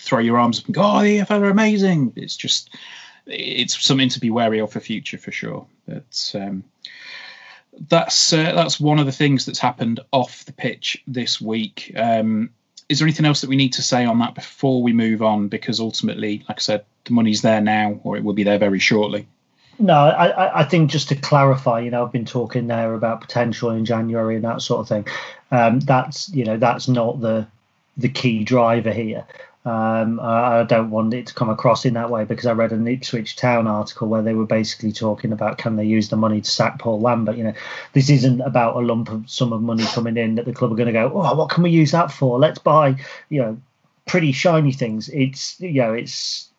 throw 0.00 0.18
your 0.18 0.38
arms 0.38 0.60
up 0.60 0.66
and 0.66 0.74
go, 0.74 0.82
"Oh, 0.82 1.02
the 1.02 1.18
EFL 1.18 1.42
are 1.42 1.50
amazing." 1.50 2.12
It's 2.16 2.36
just, 2.36 2.70
it's 3.26 3.82
something 3.82 4.08
to 4.10 4.20
be 4.20 4.30
wary 4.30 4.60
of 4.60 4.72
for 4.72 4.80
future 4.80 5.18
for 5.18 5.32
sure. 5.32 5.66
But 5.86 6.32
um, 6.34 6.64
that's 7.88 8.32
uh, 8.32 8.52
that's 8.52 8.80
one 8.80 8.98
of 8.98 9.06
the 9.06 9.12
things 9.12 9.46
that's 9.46 9.58
happened 9.58 10.00
off 10.12 10.44
the 10.44 10.52
pitch 10.52 11.02
this 11.06 11.40
week. 11.40 11.92
Um, 11.96 12.50
is 12.88 12.98
there 12.98 13.06
anything 13.06 13.26
else 13.26 13.40
that 13.42 13.50
we 13.50 13.56
need 13.56 13.74
to 13.74 13.82
say 13.82 14.04
on 14.04 14.18
that 14.18 14.34
before 14.34 14.82
we 14.82 14.92
move 14.92 15.22
on? 15.22 15.48
Because 15.48 15.78
ultimately, 15.78 16.44
like 16.48 16.58
I 16.58 16.60
said, 16.60 16.84
the 17.04 17.12
money's 17.12 17.42
there 17.42 17.60
now, 17.60 18.00
or 18.02 18.16
it 18.16 18.24
will 18.24 18.32
be 18.32 18.42
there 18.42 18.58
very 18.58 18.80
shortly. 18.80 19.28
No, 19.80 19.94
I, 19.94 20.60
I 20.60 20.64
think 20.64 20.90
just 20.90 21.08
to 21.08 21.16
clarify, 21.16 21.80
you 21.80 21.90
know, 21.90 22.04
I've 22.04 22.12
been 22.12 22.26
talking 22.26 22.66
there 22.66 22.92
about 22.92 23.22
potential 23.22 23.70
in 23.70 23.86
January 23.86 24.36
and 24.36 24.44
that 24.44 24.60
sort 24.60 24.80
of 24.80 24.88
thing. 24.88 25.06
Um, 25.50 25.80
that's 25.80 26.28
you 26.28 26.44
know 26.44 26.58
that's 26.58 26.86
not 26.86 27.20
the 27.20 27.46
the 27.96 28.10
key 28.10 28.44
driver 28.44 28.92
here. 28.92 29.26
Um, 29.64 30.20
I, 30.20 30.60
I, 30.60 30.64
don't 30.64 30.90
want 30.90 31.12
it 31.12 31.26
to 31.26 31.34
come 31.34 31.50
across 31.50 31.84
in 31.84 31.94
that 31.94 32.08
way 32.08 32.24
because 32.24 32.46
I 32.46 32.52
read 32.52 32.72
an 32.72 32.86
Ipswich 32.88 33.36
Town 33.36 33.66
article 33.66 34.08
where 34.08 34.22
they 34.22 34.32
were 34.32 34.46
basically 34.46 34.92
talking 34.92 35.32
about 35.32 35.58
can 35.58 35.76
they 35.76 35.84
use 35.84 36.08
the 36.08 36.16
money 36.16 36.40
to 36.40 36.50
sack 36.50 36.78
Paul 36.78 37.00
Lambert. 37.00 37.36
You 37.36 37.44
know, 37.44 37.54
this 37.94 38.10
isn't 38.10 38.40
about 38.42 38.76
a 38.76 38.80
lump 38.80 39.10
of 39.10 39.28
sum 39.30 39.52
of 39.52 39.62
money 39.62 39.84
coming 39.84 40.16
in 40.16 40.34
that 40.36 40.44
the 40.44 40.52
club 40.52 40.72
are 40.72 40.76
going 40.76 40.86
to 40.86 40.92
go, 40.92 41.10
oh, 41.14 41.34
what 41.34 41.50
can 41.50 41.62
we 41.62 41.70
use 41.70 41.92
that 41.92 42.10
for? 42.10 42.38
Let's 42.38 42.58
buy, 42.58 42.96
you 43.30 43.42
know, 43.42 43.60
pretty 44.06 44.32
shiny 44.32 44.72
things. 44.72 45.08
It's 45.08 45.58
you 45.60 45.80
know, 45.80 45.94
it's 45.94 46.49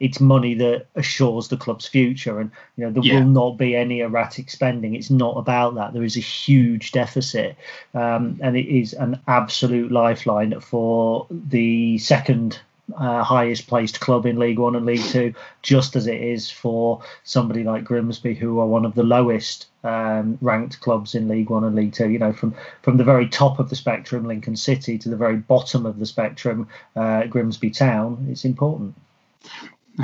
it's 0.00 0.18
money 0.18 0.54
that 0.54 0.86
assures 0.96 1.48
the 1.48 1.56
club's 1.56 1.86
future 1.86 2.40
and 2.40 2.50
you 2.76 2.84
know 2.84 2.90
there 2.90 3.04
yeah. 3.04 3.20
will 3.20 3.26
not 3.26 3.58
be 3.58 3.76
any 3.76 4.00
erratic 4.00 4.50
spending 4.50 4.94
it's 4.94 5.10
not 5.10 5.36
about 5.36 5.74
that 5.74 5.92
there 5.92 6.02
is 6.02 6.16
a 6.16 6.20
huge 6.20 6.90
deficit 6.92 7.56
um, 7.94 8.38
and 8.42 8.56
it 8.56 8.66
is 8.66 8.94
an 8.94 9.20
absolute 9.28 9.92
lifeline 9.92 10.58
for 10.60 11.26
the 11.30 11.98
second 11.98 12.58
uh, 12.96 13.22
highest 13.22 13.66
placed 13.66 14.00
club 14.00 14.26
in 14.26 14.38
League 14.38 14.58
One 14.58 14.74
and 14.74 14.86
League 14.86 15.04
Two, 15.04 15.34
just 15.62 15.96
as 15.96 16.06
it 16.06 16.20
is 16.20 16.50
for 16.50 17.02
somebody 17.24 17.64
like 17.64 17.84
Grimsby, 17.84 18.34
who 18.34 18.58
are 18.58 18.66
one 18.66 18.84
of 18.84 18.94
the 18.94 19.02
lowest 19.02 19.66
um, 19.84 20.38
ranked 20.40 20.80
clubs 20.80 21.14
in 21.14 21.28
League 21.28 21.50
One 21.50 21.64
and 21.64 21.76
League 21.76 21.92
Two. 21.92 22.10
You 22.10 22.18
know, 22.18 22.32
from 22.32 22.54
from 22.82 22.96
the 22.96 23.04
very 23.04 23.28
top 23.28 23.58
of 23.58 23.70
the 23.70 23.76
spectrum, 23.76 24.26
Lincoln 24.26 24.56
City, 24.56 24.98
to 24.98 25.08
the 25.08 25.16
very 25.16 25.36
bottom 25.36 25.86
of 25.86 25.98
the 25.98 26.06
spectrum, 26.06 26.68
uh, 26.96 27.26
Grimsby 27.26 27.70
Town. 27.70 28.26
It's 28.30 28.44
important. 28.44 28.94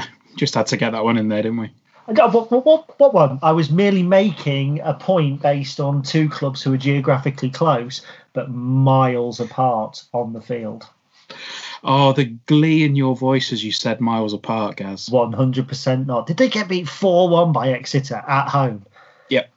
Just 0.36 0.54
had 0.54 0.66
to 0.66 0.76
get 0.76 0.90
that 0.90 1.04
one 1.04 1.16
in 1.16 1.28
there, 1.28 1.42
didn't 1.42 1.58
we? 1.58 1.70
What, 2.06 2.50
what, 2.50 3.00
what 3.00 3.14
one? 3.14 3.38
I 3.42 3.52
was 3.52 3.70
merely 3.70 4.02
making 4.02 4.80
a 4.80 4.94
point 4.94 5.42
based 5.42 5.80
on 5.80 6.02
two 6.02 6.28
clubs 6.28 6.62
who 6.62 6.72
are 6.72 6.78
geographically 6.78 7.50
close 7.50 8.02
but 8.32 8.50
miles 8.50 9.40
apart 9.40 10.04
on 10.12 10.32
the 10.32 10.40
field. 10.40 10.86
Oh, 11.82 12.12
the 12.12 12.26
glee 12.46 12.84
in 12.84 12.94
your 12.94 13.16
voice 13.16 13.52
as 13.52 13.64
you 13.64 13.72
said 13.72 14.00
miles 14.00 14.34
apart, 14.34 14.76
Gaz. 14.76 15.08
100% 15.08 16.06
not. 16.06 16.26
Did 16.26 16.36
they 16.36 16.48
get 16.48 16.68
beat 16.68 16.88
4 16.88 17.28
1 17.28 17.52
by 17.52 17.70
Exeter 17.70 18.22
at 18.28 18.48
home? 18.48 18.84
Yep. 19.30 19.50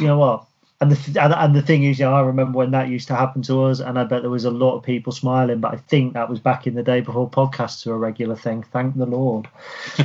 You 0.00 0.06
know 0.06 0.18
what? 0.18 0.47
And 0.80 0.92
the 0.92 1.20
and, 1.20 1.32
and 1.32 1.56
the 1.56 1.62
thing 1.62 1.82
is, 1.82 1.98
you 1.98 2.04
know, 2.04 2.14
I 2.14 2.20
remember 2.20 2.56
when 2.56 2.70
that 2.70 2.88
used 2.88 3.08
to 3.08 3.16
happen 3.16 3.42
to 3.42 3.64
us, 3.64 3.80
and 3.80 3.98
I 3.98 4.04
bet 4.04 4.22
there 4.22 4.30
was 4.30 4.44
a 4.44 4.50
lot 4.50 4.76
of 4.76 4.84
people 4.84 5.12
smiling. 5.12 5.58
But 5.58 5.74
I 5.74 5.76
think 5.76 6.12
that 6.12 6.30
was 6.30 6.38
back 6.38 6.68
in 6.68 6.74
the 6.74 6.84
day 6.84 7.00
before 7.00 7.28
podcasts 7.28 7.84
were 7.84 7.94
a 7.94 7.98
regular 7.98 8.36
thing. 8.36 8.62
Thank 8.62 8.96
the 8.96 9.06
Lord. 9.06 9.48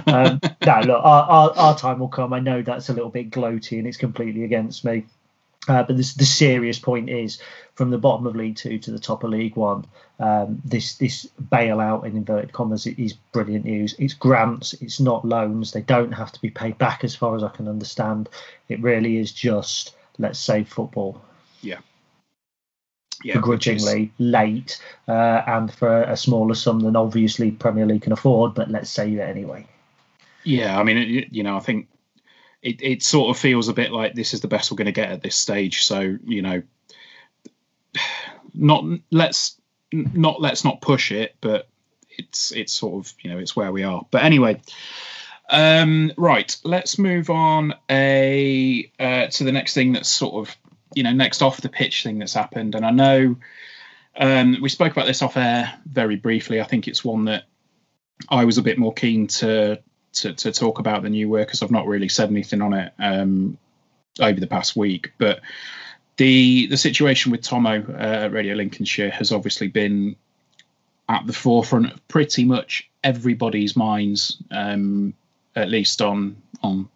Um, 0.08 0.40
no, 0.66 0.80
look, 0.80 1.02
our, 1.04 1.24
our, 1.24 1.52
our 1.58 1.78
time 1.78 2.00
will 2.00 2.08
come. 2.08 2.34
I 2.34 2.40
know 2.40 2.64
that's 2.64 2.90
a 2.90 2.94
little 2.94 3.12
bit 3.12 3.30
gloaty, 3.30 3.78
and 3.78 3.88
it's 3.88 3.98
completely 3.98 4.46
against 4.46 4.84
me. 4.84 5.06
Uh, 5.68 5.84
but 5.84 5.96
this, 5.96 6.16
the 6.16 6.26
serious 6.26 6.80
point 6.80 7.08
is, 7.08 7.40
from 7.76 7.92
the 7.92 8.00
bottom 8.00 8.26
of 8.26 8.36
League 8.36 8.56
Two 8.56 8.80
to 8.80 8.92
the 8.92 9.00
top 9.00 9.24
of 9.24 9.30
League 9.30 9.56
One, 9.56 9.86
um, 10.20 10.60
this 10.66 10.96
this 10.96 11.30
bailout 11.52 12.04
in 12.04 12.18
inverted 12.18 12.52
commas 12.52 12.88
is 12.88 13.14
brilliant 13.14 13.66
news. 13.66 13.94
It's 14.00 14.16
grants, 14.16 14.74
it's 14.82 15.00
not 15.00 15.24
loans. 15.24 15.72
They 15.72 15.82
don't 15.82 16.14
have 16.14 16.32
to 16.32 16.42
be 16.42 16.50
paid 16.50 16.80
back, 16.80 17.04
as 17.04 17.16
far 17.16 17.36
as 17.36 17.44
I 17.44 17.50
can 17.50 17.68
understand. 17.68 18.28
It 18.70 18.82
really 18.82 19.18
is 19.18 19.32
just 19.32 19.96
let's 20.18 20.40
save 20.40 20.70
football. 20.70 21.22
Yeah. 21.62 21.80
Yeah, 23.24 23.36
begrudgingly 23.36 24.12
late 24.18 24.82
uh, 25.08 25.44
and 25.48 25.74
for 25.74 26.04
a 26.04 26.18
smaller 26.18 26.56
sum 26.56 26.82
than 26.82 26.98
obviously 26.98 27.52
Premier 27.52 27.86
League 27.86 28.02
can 28.02 28.12
afford, 28.12 28.54
but 28.54 28.70
let's 28.70 28.90
save 28.90 29.18
it 29.18 29.22
anyway. 29.22 29.66
Yeah, 30.44 30.78
I 30.78 30.84
mean, 30.84 30.98
it, 30.98 31.32
you 31.32 31.44
know, 31.44 31.56
I 31.56 31.62
think 31.62 31.88
it, 32.62 32.82
it 32.82 33.04
sort 33.04 33.30
of 33.30 33.40
feels 33.40 33.68
a 33.68 33.74
bit 33.74 33.92
like 33.92 34.14
this 34.14 34.34
is 34.34 34.42
the 34.42 34.48
best 34.48 34.72
we're 34.72 34.78
going 34.78 34.86
to 34.86 34.92
get 34.92 35.12
at 35.12 35.22
this 35.22 35.36
stage. 35.36 35.84
So 35.84 36.18
you 36.26 36.42
know, 36.42 36.64
not 38.54 38.84
let's 39.12 39.60
not 39.92 40.42
let's 40.42 40.64
not 40.64 40.82
push 40.82 41.12
it, 41.12 41.36
but 41.42 41.68
it's 42.10 42.52
it's 42.52 42.74
sort 42.74 43.06
of 43.06 43.14
you 43.22 43.30
know 43.30 43.38
it's 43.38 43.56
where 43.56 43.72
we 43.72 43.84
are. 43.84 44.06
But 44.12 44.24
anyway, 44.24 44.62
um, 45.50 46.12
right, 46.18 46.56
let's 46.64 46.98
move 46.98 47.30
on 47.30 47.74
a 47.90 48.92
uh, 49.00 49.28
to 49.28 49.44
the 49.44 49.52
next 49.52 49.74
thing 49.74 49.94
that's 49.94 50.10
sort 50.10 50.36
of 50.36 50.56
you 50.94 51.04
know 51.04 51.12
next 51.14 51.42
off 51.42 51.62
the 51.62 51.70
pitch 51.70 52.04
thing 52.04 52.20
that's 52.20 52.34
happened, 52.34 52.76
and 52.76 52.86
I 52.86 52.92
know 52.92 53.36
um, 54.18 54.58
we 54.62 54.70
spoke 54.70 54.92
about 54.92 55.08
this 55.08 55.22
off 55.22 55.38
air 55.38 55.74
very 55.86 56.16
briefly. 56.16 56.62
I 56.62 56.66
think 56.66 56.88
it's 56.88 57.04
one 57.04 57.26
that 57.26 57.46
I 58.30 58.46
was 58.46 58.58
a 58.58 58.62
bit 58.62 58.78
more 58.78 58.94
keen 58.94 59.28
to 59.28 59.80
to, 60.14 60.34
to 60.34 60.52
talk 60.52 60.80
about 60.80 61.04
the 61.04 61.10
new 61.10 61.30
work 61.30 61.48
because 61.48 61.62
I've 61.62 61.72
not 61.72 61.88
really 61.88 62.10
said 62.10 62.30
anything 62.30 62.62
on 62.62 62.74
it 62.74 62.94
um, 63.00 63.58
over 64.20 64.40
the 64.40 64.48
past 64.48 64.76
week, 64.76 65.14
but 65.18 65.42
the 66.18 66.68
the 66.68 66.78
situation 66.78 67.32
with 67.32 67.42
Tommo 67.42 68.26
uh, 68.26 68.30
Radio 68.30 68.56
Lincolnshire 68.56 69.10
has 69.10 69.32
obviously 69.32 69.68
been 69.68 70.16
at 71.10 71.26
the 71.26 71.34
forefront 71.34 71.92
of 71.92 72.08
pretty 72.08 72.46
much 72.46 72.90
everybody's 73.04 73.76
minds, 73.76 74.42
um, 74.52 75.14
at 75.56 75.70
least 75.70 76.02
on 76.02 76.38
on 76.62 76.90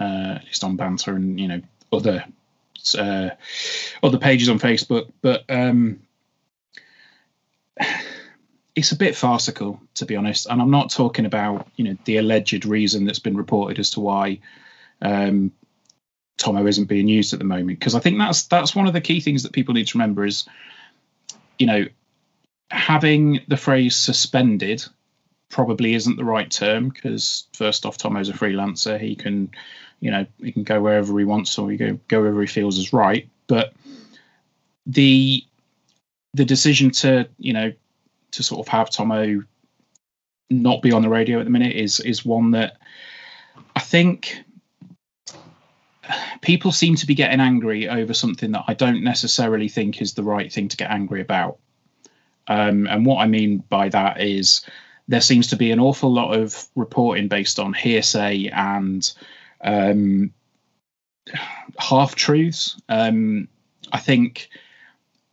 uh, 0.00 0.34
at 0.36 0.44
least 0.44 0.64
on 0.64 0.76
banter 0.76 1.14
and 1.14 1.38
you 1.38 1.48
know 1.48 1.60
other 1.92 2.24
uh, 2.98 3.30
other 4.02 4.18
pages 4.18 4.48
on 4.48 4.58
Facebook. 4.58 5.10
But 5.20 5.44
um, 5.48 6.00
it's 8.74 8.92
a 8.92 8.96
bit 8.96 9.16
farcical, 9.16 9.80
to 9.94 10.06
be 10.06 10.16
honest. 10.16 10.46
And 10.46 10.60
I'm 10.60 10.70
not 10.70 10.90
talking 10.90 11.26
about 11.26 11.68
you 11.76 11.84
know 11.84 11.96
the 12.04 12.18
alleged 12.18 12.64
reason 12.64 13.04
that's 13.04 13.18
been 13.18 13.36
reported 13.36 13.78
as 13.78 13.90
to 13.90 14.00
why 14.00 14.40
um, 15.00 15.52
Tommo 16.38 16.68
isn't 16.68 16.86
being 16.86 17.08
used 17.08 17.32
at 17.32 17.38
the 17.38 17.44
moment 17.44 17.78
because 17.78 17.94
I 17.94 18.00
think 18.00 18.18
that's 18.18 18.44
that's 18.44 18.74
one 18.74 18.86
of 18.86 18.92
the 18.92 19.00
key 19.00 19.20
things 19.20 19.42
that 19.42 19.52
people 19.52 19.74
need 19.74 19.88
to 19.88 19.98
remember 19.98 20.24
is 20.24 20.46
you 21.58 21.66
know 21.66 21.84
having 22.70 23.40
the 23.48 23.56
phrase 23.56 23.96
suspended 23.96 24.84
probably 25.52 25.92
isn't 25.92 26.16
the 26.16 26.24
right 26.24 26.50
term 26.50 26.88
because 26.88 27.46
first 27.52 27.84
off 27.84 27.98
Tommo's 27.98 28.30
a 28.30 28.32
freelancer 28.32 28.98
he 28.98 29.14
can 29.14 29.50
you 30.00 30.10
know 30.10 30.26
he 30.42 30.50
can 30.50 30.64
go 30.64 30.80
wherever 30.80 31.16
he 31.18 31.26
wants 31.26 31.58
or 31.58 31.70
he 31.70 31.76
go 31.76 31.98
go 32.08 32.20
wherever 32.20 32.40
he 32.40 32.46
feels 32.46 32.78
is 32.78 32.92
right 32.92 33.28
but 33.46 33.74
the 34.86 35.44
the 36.32 36.46
decision 36.46 36.90
to 36.90 37.28
you 37.38 37.52
know 37.52 37.70
to 38.32 38.42
sort 38.42 38.66
of 38.66 38.68
have 38.72 38.88
Tommo 38.88 39.44
not 40.48 40.80
be 40.80 40.90
on 40.90 41.02
the 41.02 41.10
radio 41.10 41.38
at 41.38 41.44
the 41.44 41.50
minute 41.50 41.76
is 41.76 42.00
is 42.00 42.24
one 42.24 42.52
that 42.52 42.78
I 43.76 43.80
think 43.80 44.42
people 46.40 46.72
seem 46.72 46.96
to 46.96 47.06
be 47.06 47.14
getting 47.14 47.40
angry 47.40 47.90
over 47.90 48.14
something 48.14 48.52
that 48.52 48.64
I 48.68 48.74
don't 48.74 49.04
necessarily 49.04 49.68
think 49.68 50.00
is 50.00 50.14
the 50.14 50.22
right 50.22 50.50
thing 50.50 50.68
to 50.68 50.76
get 50.76 50.90
angry 50.90 51.20
about. 51.20 51.58
Um, 52.48 52.86
and 52.88 53.06
what 53.06 53.18
I 53.18 53.26
mean 53.26 53.58
by 53.68 53.88
that 53.90 54.20
is 54.20 54.66
there 55.08 55.20
seems 55.20 55.48
to 55.48 55.56
be 55.56 55.70
an 55.70 55.80
awful 55.80 56.12
lot 56.12 56.34
of 56.34 56.66
reporting 56.74 57.28
based 57.28 57.58
on 57.58 57.72
hearsay 57.72 58.48
and 58.48 59.12
um, 59.62 60.32
half 61.78 62.14
truths. 62.14 62.80
Um, 62.88 63.48
I 63.90 63.98
think 63.98 64.48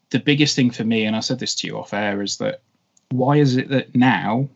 the 0.10 0.19
biggest 0.19 0.55
thing 0.55 0.71
for 0.71 0.84
me, 0.84 1.05
and 1.05 1.15
I 1.15 1.19
said 1.19 1.39
this 1.39 1.55
to 1.55 1.67
you 1.67 1.77
off 1.77 1.93
air, 1.93 2.21
is 2.21 2.38
that 2.38 2.62
why 3.10 3.38
is 3.38 3.58
it 3.58 3.69
that 3.69 3.95
now 3.95 4.49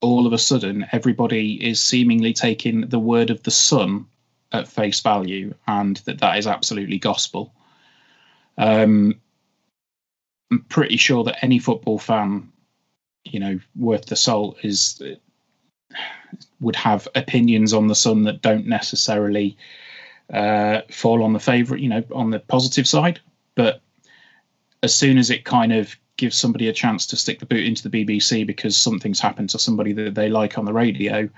all 0.00 0.26
of 0.26 0.32
a 0.32 0.38
sudden 0.38 0.86
everybody 0.92 1.54
is 1.54 1.80
seemingly 1.80 2.32
taking 2.32 2.82
the 2.88 2.98
word 2.98 3.30
of 3.30 3.42
the 3.44 3.50
sun 3.50 4.06
at 4.50 4.68
face 4.68 5.00
value 5.00 5.54
and 5.66 5.96
that 5.98 6.20
that 6.20 6.38
is 6.38 6.46
absolutely 6.46 6.98
gospel. 6.98 7.54
Um, 8.58 9.20
I'm 10.50 10.64
pretty 10.68 10.98
sure 10.98 11.24
that 11.24 11.42
any 11.42 11.58
football 11.58 11.98
fan, 11.98 12.51
you 13.24 13.40
know, 13.40 13.58
worth 13.76 14.06
the 14.06 14.16
salt 14.16 14.58
is 14.62 15.02
would 16.60 16.76
have 16.76 17.08
opinions 17.14 17.72
on 17.72 17.86
the 17.86 17.94
Sun 17.94 18.22
that 18.24 18.42
don't 18.42 18.66
necessarily 18.66 19.56
uh, 20.32 20.82
fall 20.90 21.22
on 21.22 21.32
the 21.32 21.40
favourite, 21.40 21.82
you 21.82 21.88
know, 21.88 22.02
on 22.14 22.30
the 22.30 22.40
positive 22.40 22.86
side. 22.86 23.20
But 23.54 23.82
as 24.82 24.94
soon 24.94 25.18
as 25.18 25.30
it 25.30 25.44
kind 25.44 25.72
of 25.72 25.94
gives 26.16 26.36
somebody 26.36 26.68
a 26.68 26.72
chance 26.72 27.06
to 27.06 27.16
stick 27.16 27.40
the 27.40 27.46
boot 27.46 27.64
into 27.66 27.88
the 27.88 28.04
BBC 28.04 28.46
because 28.46 28.76
something's 28.76 29.20
happened 29.20 29.50
to 29.50 29.58
somebody 29.58 29.92
that 29.92 30.14
they 30.14 30.28
like 30.28 30.58
on 30.58 30.64
the 30.64 30.72
radio, 30.72 31.28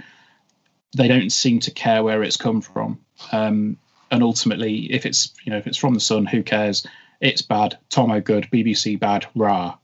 they 0.97 1.09
don't 1.09 1.31
seem 1.31 1.61
to 1.61 1.71
care 1.71 2.03
where 2.03 2.23
it's 2.23 2.37
come 2.37 2.61
from. 2.61 3.01
Um, 3.33 3.77
and 4.11 4.23
ultimately, 4.23 4.93
if 4.93 5.07
it's 5.07 5.33
you 5.45 5.51
know 5.51 5.59
if 5.59 5.67
it's 5.67 5.79
from 5.79 5.95
the 5.95 6.01
Sun, 6.01 6.27
who 6.27 6.43
cares? 6.43 6.87
It's 7.21 7.43
bad. 7.43 7.79
Tommo 7.91 8.23
good. 8.23 8.49
BBC 8.53 8.99
bad. 8.99 9.27
Rah. 9.35 9.77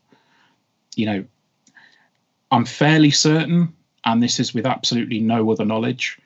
You 0.94 1.06
know, 1.06 1.24
I'm 2.50 2.64
fairly 2.64 3.10
certain, 3.10 3.74
and 4.04 4.22
this 4.22 4.40
is 4.40 4.54
with 4.54 4.66
absolutely 4.66 5.20
no 5.20 5.50
other 5.50 5.64
knowledge. 5.64 6.18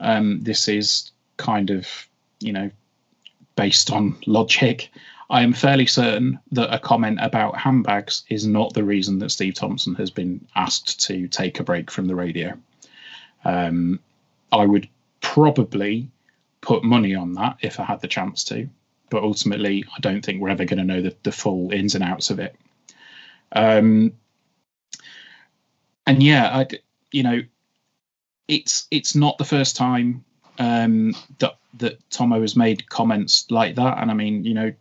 Um, 0.00 0.40
this 0.42 0.68
is 0.68 1.10
kind 1.36 1.70
of 1.70 1.88
you 2.40 2.52
know 2.52 2.70
based 3.56 3.90
on 3.90 4.16
logic. 4.26 4.90
I 5.30 5.42
am 5.42 5.54
fairly 5.54 5.86
certain 5.86 6.38
that 6.52 6.74
a 6.74 6.78
comment 6.78 7.18
about 7.22 7.56
handbags 7.56 8.24
is 8.28 8.46
not 8.46 8.74
the 8.74 8.84
reason 8.84 9.18
that 9.20 9.30
Steve 9.30 9.54
Thompson 9.54 9.94
has 9.94 10.10
been 10.10 10.46
asked 10.54 11.00
to 11.06 11.26
take 11.26 11.58
a 11.58 11.64
break 11.64 11.90
from 11.90 12.06
the 12.06 12.14
radio. 12.14 12.52
Um, 13.44 13.98
I 14.52 14.66
would 14.66 14.88
probably 15.22 16.10
put 16.60 16.84
money 16.84 17.14
on 17.14 17.32
that 17.34 17.56
if 17.62 17.80
I 17.80 17.84
had 17.84 18.02
the 18.02 18.08
chance 18.08 18.44
to, 18.44 18.68
but 19.08 19.22
ultimately, 19.22 19.84
I 19.96 20.00
don't 20.00 20.22
think 20.22 20.40
we're 20.40 20.50
ever 20.50 20.66
going 20.66 20.78
to 20.78 20.84
know 20.84 21.00
the, 21.00 21.16
the 21.22 21.32
full 21.32 21.72
ins 21.72 21.94
and 21.94 22.04
outs 22.04 22.28
of 22.28 22.38
it. 22.38 22.54
Um, 23.52 24.12
and 26.06 26.22
yeah, 26.22 26.48
I, 26.56 26.66
you 27.10 27.22
know, 27.22 27.42
it's 28.48 28.86
it's 28.90 29.14
not 29.14 29.38
the 29.38 29.44
first 29.44 29.76
time 29.76 30.24
um, 30.58 31.14
that 31.38 31.56
that 31.74 32.08
Tommo 32.10 32.40
has 32.40 32.56
made 32.56 32.88
comments 32.88 33.46
like 33.50 33.76
that, 33.76 33.98
and 33.98 34.10
I 34.10 34.14
mean, 34.14 34.44
you 34.44 34.54
know, 34.54 34.72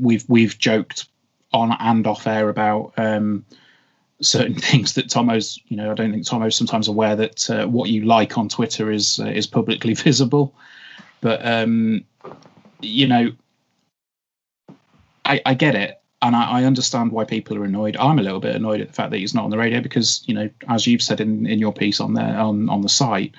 we've 0.00 0.24
we've 0.28 0.58
joked 0.58 1.06
on 1.52 1.76
and 1.78 2.06
off 2.06 2.26
air 2.26 2.48
about 2.48 2.92
um, 2.96 3.44
certain 4.20 4.54
things 4.58 4.94
that 4.94 5.08
Tommo's, 5.08 5.60
you 5.68 5.76
know, 5.76 5.90
I 5.90 5.94
don't 5.94 6.12
think 6.12 6.24
Tommo's 6.24 6.56
sometimes 6.56 6.88
aware 6.88 7.16
that 7.16 7.50
uh, 7.50 7.66
what 7.66 7.90
you 7.90 8.04
like 8.04 8.38
on 8.38 8.48
Twitter 8.48 8.90
is 8.90 9.20
uh, 9.20 9.26
is 9.26 9.46
publicly 9.46 9.94
visible. 10.08 10.54
But 11.20 11.44
um, 11.44 12.04
you 12.80 13.06
know, 13.06 13.32
I, 15.24 15.40
I 15.44 15.54
get 15.54 15.74
it, 15.74 16.00
and 16.22 16.34
I, 16.34 16.60
I, 16.60 16.64
understand 16.64 17.12
why 17.12 17.24
people 17.24 17.58
are 17.58 17.64
annoyed. 17.64 17.96
I'm 17.96 18.18
a 18.18 18.22
little 18.22 18.40
bit 18.40 18.56
annoyed 18.56 18.80
at 18.80 18.88
the 18.88 18.92
fact 18.92 19.10
that 19.10 19.18
he's 19.18 19.34
not 19.34 19.44
on 19.44 19.50
the 19.50 19.58
radio 19.58 19.80
because, 19.80 20.22
you 20.26 20.34
know, 20.34 20.50
as 20.68 20.86
you've 20.86 21.02
said 21.02 21.20
in, 21.20 21.46
in 21.46 21.58
your 21.58 21.72
piece 21.72 22.00
on 22.00 22.14
there 22.14 22.38
on 22.38 22.68
on 22.68 22.80
the 22.80 22.88
site, 22.88 23.34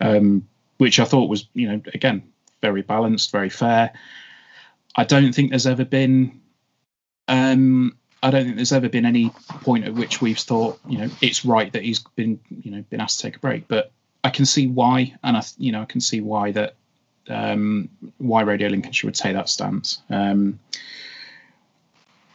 um, 0.00 0.46
which 0.78 0.98
I 0.98 1.04
thought 1.04 1.28
was, 1.28 1.48
you 1.54 1.68
know, 1.68 1.80
again 1.92 2.22
very 2.62 2.82
balanced, 2.82 3.30
very 3.30 3.50
fair. 3.50 3.92
I 4.96 5.04
don't 5.04 5.34
think 5.34 5.50
there's 5.50 5.66
ever 5.66 5.84
been 5.84 6.40
um, 7.28 7.96
I 8.22 8.30
don't 8.30 8.44
think 8.44 8.56
there's 8.56 8.72
ever 8.72 8.88
been 8.88 9.04
any 9.04 9.30
point 9.62 9.84
at 9.84 9.94
which 9.94 10.22
we've 10.22 10.38
thought, 10.38 10.80
you 10.88 10.96
know, 10.96 11.10
it's 11.20 11.44
right 11.44 11.70
that 11.74 11.82
he's 11.82 12.00
been, 12.00 12.40
you 12.48 12.70
know, 12.70 12.82
been 12.88 13.00
asked 13.00 13.20
to 13.20 13.26
take 13.26 13.36
a 13.36 13.40
break. 13.40 13.68
But 13.68 13.92
I 14.24 14.30
can 14.30 14.46
see 14.46 14.66
why, 14.66 15.14
and 15.22 15.36
I 15.36 15.42
you 15.58 15.72
know 15.72 15.82
I 15.82 15.84
can 15.84 16.00
see 16.00 16.22
why 16.22 16.52
that 16.52 16.74
um, 17.28 17.90
why 18.16 18.42
Radio 18.42 18.68
Lincolnshire 18.68 19.08
would 19.08 19.14
take 19.14 19.34
that 19.34 19.50
stance. 19.50 20.00
Um, 20.08 20.58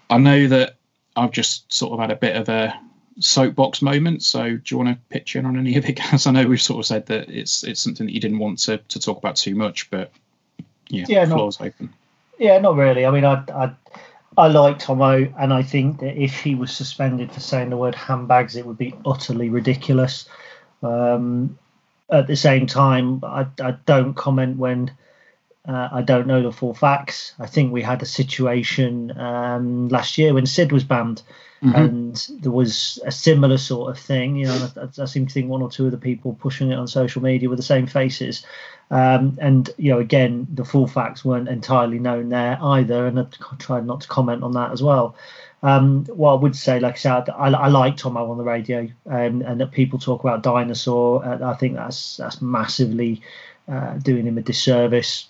I 0.09 0.17
know 0.17 0.47
that 0.47 0.75
I've 1.15 1.31
just 1.31 1.71
sort 1.71 1.93
of 1.93 1.99
had 1.99 2.11
a 2.11 2.15
bit 2.15 2.35
of 2.35 2.49
a 2.49 2.79
soapbox 3.19 3.81
moment. 3.81 4.23
So 4.23 4.55
do 4.55 4.61
you 4.67 4.77
want 4.77 4.89
to 4.89 4.97
pitch 5.09 5.35
in 5.35 5.45
on 5.45 5.57
any 5.57 5.75
of 5.75 5.87
it, 5.87 5.93
guys? 6.11 6.27
I 6.27 6.31
know 6.31 6.47
we've 6.47 6.61
sort 6.61 6.79
of 6.79 6.85
said 6.85 7.05
that 7.07 7.29
it's 7.29 7.63
it's 7.63 7.81
something 7.81 8.05
that 8.05 8.13
you 8.13 8.19
didn't 8.19 8.39
want 8.39 8.59
to, 8.59 8.77
to 8.77 8.99
talk 8.99 9.17
about 9.17 9.35
too 9.35 9.55
much, 9.55 9.89
but 9.89 10.11
yeah, 10.87 11.05
Yeah, 11.07 11.25
floor's 11.25 11.59
open. 11.61 11.93
Yeah, 12.37 12.57
not 12.59 12.75
really. 12.75 13.05
I 13.05 13.11
mean, 13.11 13.25
I, 13.25 13.43
I, 13.53 13.71
I 14.37 14.47
like 14.47 14.79
Tommo, 14.79 15.33
and 15.37 15.53
I 15.53 15.61
think 15.61 15.99
that 15.99 16.15
if 16.15 16.39
he 16.39 16.55
was 16.55 16.71
suspended 16.71 17.31
for 17.31 17.41
saying 17.41 17.69
the 17.69 17.77
word 17.77 17.95
handbags, 17.95 18.55
it 18.55 18.65
would 18.65 18.77
be 18.77 18.95
utterly 19.05 19.49
ridiculous. 19.49 20.27
Um, 20.81 21.59
at 22.09 22.27
the 22.27 22.37
same 22.37 22.65
time, 22.65 23.19
I, 23.23 23.45
I 23.61 23.71
don't 23.85 24.13
comment 24.13 24.57
when 24.57 24.91
uh, 25.67 25.89
I 25.91 26.01
don't 26.01 26.27
know 26.27 26.41
the 26.41 26.51
full 26.51 26.73
facts. 26.73 27.33
I 27.39 27.45
think 27.45 27.71
we 27.71 27.81
had 27.81 28.01
a 28.01 28.05
situation 28.05 29.17
um, 29.17 29.89
last 29.89 30.17
year 30.17 30.33
when 30.33 30.45
Sid 30.45 30.71
was 30.71 30.83
banned, 30.83 31.21
and 31.75 32.27
there 32.41 32.51
was 32.51 32.99
a 33.05 33.11
similar 33.11 33.57
sort 33.57 33.91
of 33.91 33.99
thing. 33.99 34.37
You 34.37 34.45
know, 34.47 34.69
I, 34.77 35.01
I 35.01 35.05
seem 35.05 35.27
to 35.27 35.33
think 35.33 35.49
one 35.49 35.61
or 35.61 35.69
two 35.69 35.85
of 35.85 35.91
the 35.91 35.97
people 35.97 36.33
pushing 36.33 36.71
it 36.71 36.75
on 36.75 36.87
social 36.87 37.21
media 37.21 37.49
were 37.49 37.55
the 37.57 37.63
same 37.63 37.87
faces. 37.87 38.45
Um, 38.91 39.37
and 39.39 39.69
you 39.77 39.91
know, 39.91 39.99
again, 39.99 40.47
the 40.51 40.65
full 40.65 40.87
facts 40.87 41.23
weren't 41.23 41.49
entirely 41.49 41.99
known 41.99 42.29
there 42.29 42.57
either, 42.61 43.05
and 43.05 43.19
I 43.19 43.25
tried 43.59 43.85
not 43.85 44.01
to 44.01 44.07
comment 44.07 44.43
on 44.43 44.53
that 44.53 44.71
as 44.71 44.81
well. 44.81 45.15
Um, 45.61 46.05
what 46.05 46.31
I 46.31 46.35
would 46.35 46.55
say, 46.55 46.79
like 46.79 46.95
I 46.95 46.97
said, 46.97 47.29
I, 47.29 47.49
I 47.49 47.67
like 47.67 47.97
Tommo 47.97 48.29
on 48.29 48.37
the 48.37 48.43
radio, 48.43 48.87
um, 49.05 49.41
and 49.41 49.59
that 49.59 49.71
people 49.71 49.99
talk 49.99 50.23
about 50.23 50.41
dinosaur. 50.41 51.23
Uh, 51.23 51.51
I 51.51 51.55
think 51.55 51.75
that's 51.75 52.17
that's 52.17 52.41
massively 52.41 53.21
uh, 53.67 53.95
doing 53.97 54.25
him 54.25 54.37
a 54.37 54.41
disservice. 54.41 55.28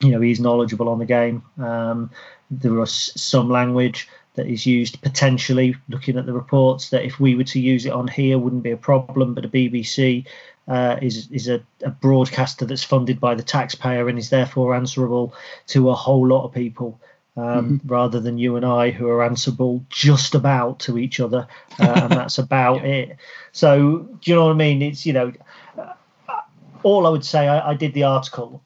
You 0.00 0.10
know, 0.10 0.20
he's 0.20 0.40
knowledgeable 0.40 0.88
on 0.88 0.98
the 0.98 1.06
game. 1.06 1.42
Um, 1.58 2.10
there 2.50 2.72
was 2.72 3.12
some 3.20 3.48
language 3.48 4.08
that 4.34 4.46
is 4.46 4.66
used 4.66 5.00
potentially, 5.02 5.74
looking 5.88 6.16
at 6.18 6.26
the 6.26 6.32
reports, 6.32 6.90
that 6.90 7.04
if 7.04 7.18
we 7.18 7.34
were 7.34 7.44
to 7.44 7.60
use 7.60 7.86
it 7.86 7.92
on 7.92 8.06
here 8.06 8.38
wouldn't 8.38 8.62
be 8.62 8.70
a 8.70 8.76
problem, 8.76 9.34
but 9.34 9.50
the 9.50 9.68
BBC 9.70 10.26
uh, 10.68 10.96
is 11.00 11.28
is 11.30 11.48
a, 11.48 11.62
a 11.82 11.90
broadcaster 11.90 12.64
that's 12.64 12.84
funded 12.84 13.20
by 13.20 13.34
the 13.34 13.42
taxpayer 13.42 14.08
and 14.08 14.18
is 14.18 14.30
therefore 14.30 14.74
answerable 14.74 15.34
to 15.68 15.90
a 15.90 15.94
whole 15.94 16.26
lot 16.26 16.44
of 16.44 16.52
people. 16.52 17.00
Um, 17.38 17.82
Rather 17.84 18.18
than 18.18 18.38
you 18.38 18.56
and 18.56 18.64
I, 18.64 18.90
who 18.90 19.08
are 19.08 19.22
answerable 19.22 19.84
just 19.90 20.34
about 20.34 20.78
to 20.80 20.96
each 20.96 21.20
other, 21.20 21.46
uh, 21.78 22.00
and 22.04 22.12
that's 22.12 22.38
about 22.38 22.82
it. 22.82 23.18
So, 23.52 24.08
do 24.22 24.30
you 24.30 24.34
know 24.34 24.46
what 24.46 24.52
I 24.52 24.54
mean? 24.54 24.80
It's 24.80 25.04
you 25.04 25.12
know, 25.12 25.32
all 26.82 27.06
I 27.06 27.10
would 27.10 27.26
say, 27.26 27.46
I, 27.46 27.72
I 27.72 27.74
did 27.74 27.92
the 27.92 28.04
article, 28.04 28.62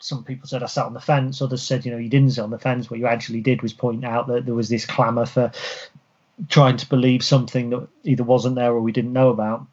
some 0.00 0.24
people 0.24 0.48
said 0.48 0.62
I 0.62 0.66
sat 0.66 0.86
on 0.86 0.94
the 0.94 1.00
fence. 1.00 1.40
Others 1.40 1.62
said, 1.62 1.84
you 1.84 1.92
know, 1.92 1.98
you 1.98 2.08
didn't 2.08 2.32
sit 2.32 2.42
on 2.42 2.50
the 2.50 2.58
fence. 2.58 2.90
What 2.90 3.00
you 3.00 3.06
actually 3.06 3.40
did 3.40 3.62
was 3.62 3.72
point 3.72 4.04
out 4.04 4.26
that 4.28 4.46
there 4.46 4.54
was 4.54 4.68
this 4.68 4.86
clamour 4.86 5.26
for 5.26 5.52
trying 6.48 6.76
to 6.76 6.88
believe 6.88 7.24
something 7.24 7.70
that 7.70 7.88
either 8.04 8.24
wasn't 8.24 8.54
there 8.54 8.72
or 8.72 8.80
we 8.80 8.92
didn't 8.92 9.12
know 9.12 9.30
about. 9.30 9.66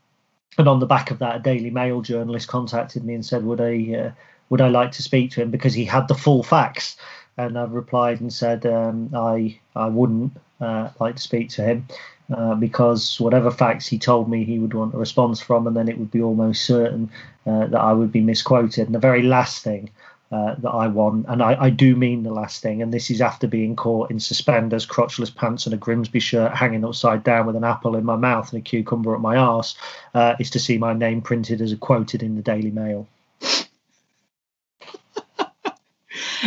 And 0.57 0.67
on 0.67 0.79
the 0.79 0.85
back 0.85 1.11
of 1.11 1.19
that, 1.19 1.35
a 1.35 1.39
Daily 1.39 1.69
Mail 1.69 2.01
journalist 2.01 2.47
contacted 2.47 3.03
me 3.03 3.13
and 3.13 3.25
said, 3.25 3.43
would 3.43 3.61
I 3.61 3.95
uh, 3.95 4.11
would 4.49 4.61
I 4.61 4.69
like 4.69 4.91
to 4.93 5.03
speak 5.03 5.31
to 5.31 5.41
him 5.41 5.51
because 5.51 5.73
he 5.73 5.85
had 5.85 6.07
the 6.07 6.15
full 6.15 6.43
facts? 6.43 6.97
And 7.37 7.57
I 7.57 7.65
replied 7.65 8.21
and 8.21 8.31
said, 8.31 8.65
um, 8.65 9.09
I 9.13 9.59
I 9.75 9.87
wouldn't 9.87 10.37
uh, 10.61 10.89
like 10.99 11.17
to 11.17 11.21
speak 11.21 11.49
to 11.51 11.63
him. 11.63 11.87
Uh, 12.35 12.55
because 12.55 13.19
whatever 13.19 13.51
facts 13.51 13.85
he 13.85 13.99
told 13.99 14.27
me 14.27 14.43
he 14.43 14.57
would 14.57 14.73
want 14.73 14.95
a 14.95 14.97
response 14.97 15.39
from, 15.39 15.67
and 15.67 15.75
then 15.75 15.87
it 15.87 15.95
would 15.99 16.09
be 16.09 16.23
almost 16.23 16.65
certain 16.65 17.07
uh, 17.45 17.67
that 17.67 17.79
I 17.79 17.93
would 17.93 18.11
be 18.11 18.21
misquoted. 18.21 18.87
And 18.87 18.95
the 18.95 18.99
very 18.99 19.21
last 19.21 19.63
thing 19.63 19.91
uh, 20.31 20.55
that 20.55 20.69
I 20.69 20.87
want, 20.87 21.27
and 21.29 21.43
I, 21.43 21.65
I 21.65 21.69
do 21.69 21.95
mean 21.95 22.23
the 22.23 22.33
last 22.33 22.61
thing, 22.61 22.81
and 22.81 22.93
this 22.93 23.11
is 23.11 23.21
after 23.21 23.47
being 23.47 23.75
caught 23.75 24.09
in 24.09 24.19
suspenders, 24.19 24.85
crotchless 24.85 25.33
pants, 25.33 25.65
and 25.65 25.73
a 25.73 25.77
Grimsby 25.77 26.19
shirt 26.19 26.55
hanging 26.55 26.83
upside 26.83 27.23
down 27.23 27.45
with 27.45 27.55
an 27.55 27.63
apple 27.63 27.95
in 27.95 28.03
my 28.03 28.15
mouth 28.15 28.51
and 28.51 28.59
a 28.59 28.63
cucumber 28.63 29.15
up 29.15 29.21
my 29.21 29.37
arse, 29.37 29.75
uh, 30.13 30.35
is 30.39 30.49
to 30.51 30.59
see 30.59 30.77
my 30.77 30.93
name 30.93 31.21
printed 31.21 31.61
as 31.61 31.71
a 31.71 31.77
quoted 31.77 32.23
in 32.23 32.35
the 32.35 32.41
Daily 32.41 32.71
Mail. 32.71 33.07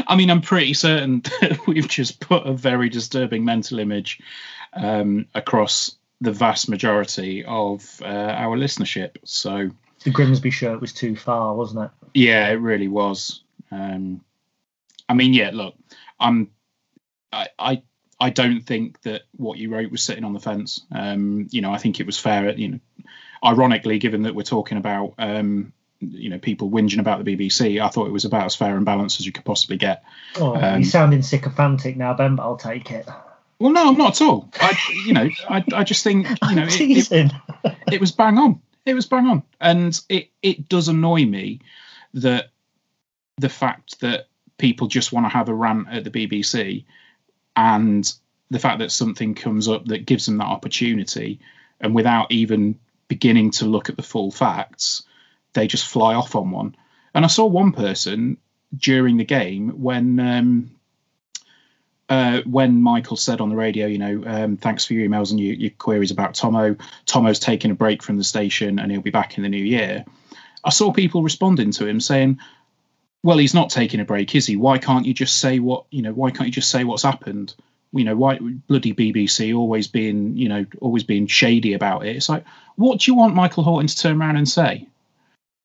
I 0.07 0.17
mean, 0.17 0.31
I'm 0.31 0.43
pretty 0.43 0.75
certain 0.75 1.23
that 1.41 1.59
we've 1.67 1.89
just 1.89 2.21
put 2.21 2.47
a 2.47 2.53
very 2.53 2.89
disturbing 2.89 3.45
mental 3.45 3.79
image 3.79 4.21
um, 4.73 5.27
across 5.35 5.97
the 6.21 6.33
vast 6.33 6.69
majority 6.69 7.45
of 7.45 8.01
uh, 8.03 8.07
our 8.07 8.57
listenership. 8.57 9.17
So, 9.25 9.71
The 10.03 10.11
Grimsby 10.11 10.51
shirt 10.51 10.81
was 10.81 10.93
too 10.93 11.15
far, 11.15 11.55
wasn't 11.55 11.85
it? 11.85 11.91
yeah, 12.15 12.49
it 12.49 12.55
really 12.55 12.89
was. 12.89 13.43
Um, 13.71 14.23
I 15.09 15.15
mean, 15.15 15.33
yeah, 15.33 15.51
look, 15.53 15.75
I'm, 16.21 16.51
I, 17.33 17.49
I, 17.59 17.83
I 18.21 18.31
don't 18.31 18.61
think 18.61 19.01
that 19.03 19.23
what 19.37 19.59
you 19.59 19.71
wrote 19.71 19.91
was 19.91 20.03
sitting 20.03 20.25
on 20.25 20.33
the 20.33 20.41
fence. 20.41 20.85
Um, 20.93 21.47
you 21.51 21.61
know, 21.61 21.73
I 21.73 21.79
think 21.79 22.01
it 22.01 22.07
was 22.07 22.19
fair. 22.19 22.51
You 22.51 22.69
know, 22.69 22.81
ironically, 23.45 23.99
given 23.99 24.23
that 24.23 24.35
we're 24.35 24.43
talking 24.43 24.79
about, 24.79 25.15
um, 25.19 25.73
you 26.01 26.31
know, 26.31 26.39
people 26.39 26.71
whinging 26.71 27.01
about 27.01 27.25
the 27.25 27.37
BBC, 27.37 27.83
I 27.83 27.89
thought 27.89 28.07
it 28.07 28.13
was 28.13 28.25
about 28.25 28.47
as 28.47 28.57
fair 28.57 28.77
and 28.77 28.85
balanced 28.85 29.21
as 29.21 29.27
you 29.27 29.33
could 29.33 29.45
possibly 29.45 29.77
get. 29.77 30.03
Oh, 30.37 30.55
Um, 30.55 30.83
you're 30.83 30.91
sounding 30.91 31.23
sycophantic 31.23 31.97
now, 31.97 32.15
Ben, 32.15 32.37
but 32.37 32.43
I'll 32.43 32.57
take 32.57 32.91
it. 32.91 33.09
Well, 33.59 33.73
no, 33.73 33.89
I'm 33.89 33.97
not 33.97 34.21
at 34.21 34.27
all. 34.27 34.49
I, 34.61 34.79
you 35.07 35.13
know, 35.13 35.29
I, 35.49 35.65
I 35.75 35.85
just 35.85 36.05
think, 36.05 36.29
you 36.49 36.55
know, 36.55 36.67
it, 36.69 37.13
it, 37.13 37.33
it 37.93 38.01
was 38.01 38.13
bang 38.13 38.39
on. 38.39 38.61
It 38.87 38.95
was 38.95 39.07
bang 39.07 39.27
on, 39.27 39.43
and 39.61 40.01
it 40.09 40.31
it 40.41 40.69
does 40.69 40.89
annoy 40.89 41.27
me 41.27 41.61
that 42.15 42.51
the 43.39 43.49
fact 43.49 44.01
that 44.01 44.27
people 44.59 44.89
just 44.89 45.13
want 45.13 45.27
to 45.27 45.31
have 45.31 45.49
a 45.49 45.55
rant 45.55 45.89
at 45.91 46.05
the 46.05 46.11
BBC, 46.11 46.85
and 47.57 48.13
the 48.51 48.59
fact 48.59 48.79
that 48.81 48.93
something 48.93 49.35
comes 49.35 49.69
up 49.69 49.87
that 49.87 50.07
gives 50.07 50.27
them 50.27 50.39
that 50.39 50.47
opportunity, 50.47 51.41
and 51.81 51.95
without 51.95 52.33
even 52.33 52.79
beginning 53.09 53.51
to 53.51 53.67
look 53.67 53.89
at 53.89 53.97
the 53.97 54.03
full 54.03 54.31
facts, 54.31 55.03
they 55.55 55.67
just 55.67 55.87
fly 55.87 56.15
off 56.15 56.35
on 56.35 56.51
one. 56.51 56.77
And 57.15 57.25
I 57.25 57.29
saw 57.29 57.47
one 57.47 57.73
person 57.73 58.37
during 58.77 59.17
the 59.17 59.25
game 59.25 59.71
when 59.83 60.21
um, 60.21 60.71
uh, 62.09 62.41
when 62.43 62.81
Michael 62.81 63.17
said 63.17 63.41
on 63.41 63.51
the 63.51 63.57
radio, 63.57 63.87
you 63.87 63.99
know, 63.99 64.23
um, 64.27 64.57
thanks 64.57 64.87
for 64.87 64.95
your 64.95 65.09
emails 65.09 65.31
and 65.31 65.39
your, 65.39 65.55
your 65.55 65.71
queries 65.71 66.11
about 66.11 66.35
Tommo. 66.35 66.79
Tommo's 67.07 67.39
taking 67.39 67.71
a 67.71 67.75
break 67.75 68.03
from 68.03 68.17
the 68.17 68.25
station 68.25 68.79
and 68.79 68.91
he'll 68.91 69.03
be 69.03 69.11
back 69.11 69.37
in 69.37 69.43
the 69.43 69.49
new 69.49 69.63
year. 69.63 70.05
I 70.65 70.71
saw 70.71 70.93
people 70.93 71.23
responding 71.23 71.71
to 71.73 71.87
him 71.87 72.01
saying, 72.01 72.39
"Well, 73.23 73.39
he's 73.39 73.55
not 73.55 73.71
taking 73.71 74.01
a 74.01 74.05
break, 74.05 74.35
is 74.35 74.47
he? 74.47 74.57
Why 74.57 74.79
can't 74.79 75.07
you 75.07 75.15
just 75.15 75.39
say 75.39 75.59
what 75.59 75.85
you 75.91 76.03
know? 76.03 76.13
Why 76.13 76.31
can't 76.31 76.47
you 76.47 76.53
just 76.53 76.71
say 76.71 76.85
what's 76.85 77.03
happened? 77.03 77.55
You 77.93 78.05
know, 78.05 78.17
why 78.17 78.39
bloody 78.39 78.93
BBC 78.93 79.57
always 79.57 79.87
being 79.89 80.37
you 80.37 80.49
know 80.49 80.67
always 80.81 81.05
being 81.05 81.27
shady 81.27 81.75
about 81.75 82.07
it? 82.07 82.17
It's 82.17 82.29
like, 82.29 82.45
what 82.77 83.01
do 83.01 83.11
you 83.11 83.17
want 83.17 83.35
Michael 83.35 83.65
Hortin 83.65 83.89
to 83.89 83.99
turn 83.99 84.21
around 84.21 84.37
and 84.37 84.49
say? 84.49 84.87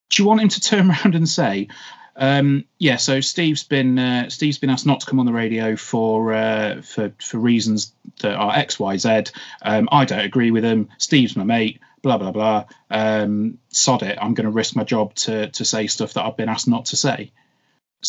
Do 0.10 0.22
you 0.22 0.28
want 0.28 0.42
him 0.42 0.50
to 0.50 0.62
turn 0.62 0.90
around 0.92 1.16
and 1.16 1.28
say?" 1.28 1.68
Um, 2.16 2.66
yeah, 2.78 2.98
so 2.98 3.22
Steve's 3.22 3.64
been 3.64 3.98
uh, 3.98 4.30
Steve's 4.30 4.60
been 4.60 4.70
asked 4.70 4.86
not 4.86 5.00
to 5.02 5.06
come 5.06 5.20
on 5.20 5.26
the 5.26 5.34
radio 5.34 5.76
for 5.76 6.34
uh, 6.34 6.82
for 6.82 7.12
for 7.20 7.38
reasons 7.40 7.94
that 8.22 8.36
are 8.36 8.56
X 8.56 8.80
Y 8.80 8.98
Z. 8.98 9.24
Um, 9.62 9.90
I 9.92 10.06
don't 10.06 10.20
agree 10.20 10.52
with 10.52 10.64
him. 10.64 10.90
Steve's 10.98 11.36
my 11.36 11.44
mate. 11.44 11.80
Blah 12.02 12.18
blah 12.18 12.32
blah. 12.32 12.66
Um, 12.92 13.58
sod 13.70 14.04
it. 14.04 14.18
I'm 14.22 14.34
going 14.34 14.46
to 14.46 14.52
risk 14.52 14.76
my 14.76 14.84
job 14.84 15.16
to 15.16 15.50
to 15.50 15.66
say 15.66 15.88
stuff 15.88 16.14
that 16.14 16.26
I've 16.26 16.38
been 16.38 16.50
asked 16.50 16.68
not 16.68 16.86
to 16.86 16.96
say. 16.96 17.32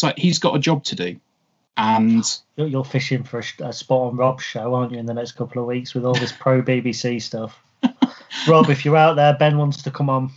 Like 0.03 0.19
he's 0.19 0.39
got 0.39 0.57
a 0.57 0.59
job 0.59 0.85
to 0.85 0.97
do, 0.97 1.17
and 1.77 2.25
You're, 2.57 2.69
you're 2.69 2.85
fishing 2.85 3.23
for 3.25 3.41
a, 3.41 3.65
a 3.69 3.73
spot 3.73 4.09
on 4.13 4.17
Rob's 4.17 4.43
show, 4.45 4.75
aren't 4.75 4.93
you, 4.93 4.99
in 4.99 5.07
the 5.07 5.15
next 5.15 5.33
couple 5.33 5.61
of 5.63 5.69
weeks 5.69 5.95
with 5.95 6.05
all 6.05 6.15
this 6.15 6.33
pro 6.33 6.63
BBC 6.63 7.21
stuff? 7.23 7.59
Rob, 8.49 8.71
if 8.71 8.85
you're 8.85 8.97
out 8.97 9.17
there, 9.17 9.35
Ben 9.35 9.59
wants 9.59 9.83
to 9.83 9.91
come 9.91 10.11
on. 10.11 10.31